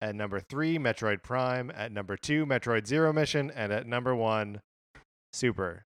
[0.00, 1.70] At number three, Metroid Prime.
[1.74, 3.50] At number two, Metroid Zero Mission.
[3.54, 4.60] And at number one,
[5.32, 5.84] Super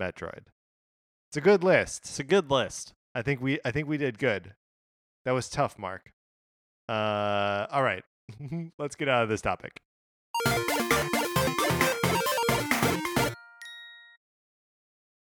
[0.00, 0.46] Metroid.
[1.30, 2.02] It's a good list.
[2.04, 2.92] It's a good list.
[3.14, 4.54] I think we I think we did good.
[5.24, 6.10] That was tough, Mark.
[6.88, 8.02] Uh, all right,
[8.78, 9.80] let's get out of this topic.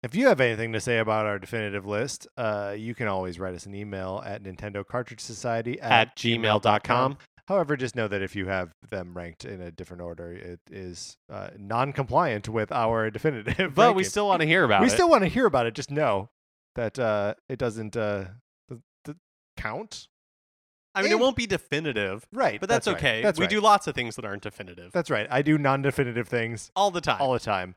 [0.02, 3.54] If you have anything to say about our definitive list, uh, you can always write
[3.54, 7.18] us an email at Nintendo Cartridge Society At gmail.com.
[7.48, 11.16] However, just know that if you have them ranked in a different order, it is
[11.32, 13.74] uh, non-compliant with our definitive.
[13.74, 14.90] But we still want to hear about we it.
[14.90, 15.74] We still want to hear about it.
[15.74, 16.28] Just know
[16.76, 18.26] that uh, it doesn't uh,
[18.68, 19.16] th- th-
[19.56, 20.06] count.
[20.94, 21.14] I mean, Eh.
[21.14, 23.22] it won't be definitive, Right, but that's, right, okay.
[23.22, 23.50] That's we right.
[23.50, 25.26] do lots of things that aren't definitive That's right.
[25.30, 27.20] I do non-definitive things all the time.
[27.20, 27.76] all the time.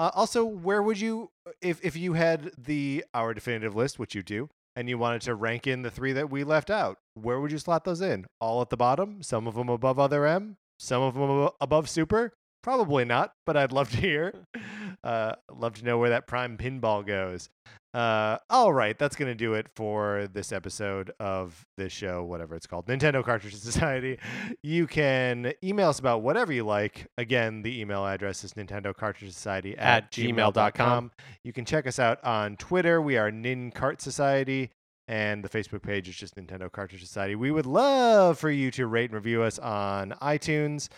[0.00, 4.22] Uh, also, where would you, if if you had the our definitive list, which you
[4.22, 7.52] do, and you wanted to rank in the three that we left out, where would
[7.52, 8.24] you slot those in?
[8.40, 12.32] All at the bottom, some of them above other M, some of them above Super.
[12.62, 14.34] Probably not, but I'd love to hear.
[15.02, 17.48] Uh, love to know where that prime pinball goes.
[17.94, 22.66] Uh, all right, that's gonna do it for this episode of this show, whatever it's
[22.66, 24.18] called, Nintendo Cartridge Society.
[24.62, 27.06] You can email us about whatever you like.
[27.16, 31.12] Again, the email address is Nintendo Cartridge Society at, At gmail.com.
[31.44, 33.00] You can check us out on Twitter.
[33.00, 34.70] We are NinCart Society.
[35.08, 37.34] And the Facebook page is just Nintendo Cartridge Society.
[37.34, 40.88] We would love for you to rate and review us on iTunes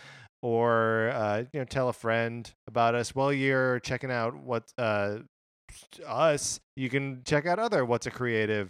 [0.43, 5.19] or uh, you know tell a friend about us while you're checking out what uh,
[6.05, 6.59] us.
[6.75, 8.69] You can check out other What's a Creative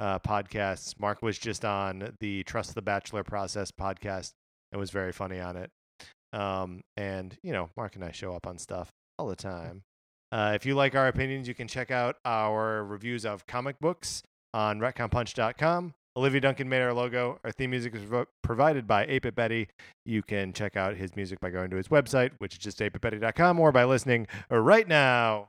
[0.00, 0.98] uh, podcasts.
[0.98, 4.32] Mark was just on the Trust the Bachelor Process podcast
[4.72, 5.70] and was very funny on it.
[6.32, 9.82] Um, and you know, Mark and I show up on stuff all the time.
[10.32, 14.24] Uh, if you like our opinions, you can check out our reviews of comic books
[14.52, 15.94] on retconpunch.com.
[16.16, 17.40] Olivia Duncan made our logo.
[17.42, 18.02] Our theme music is
[18.42, 19.68] provided by 8 Betty.
[20.04, 23.58] You can check out his music by going to his website, which is just 8bitbetty.com,
[23.58, 25.48] or by listening right now.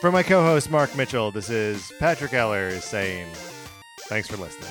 [0.00, 3.26] For my co host, Mark Mitchell, this is Patrick Eller saying
[4.02, 4.70] thanks for listening.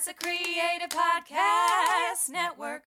[0.00, 2.89] What's a Creative Podcast Network?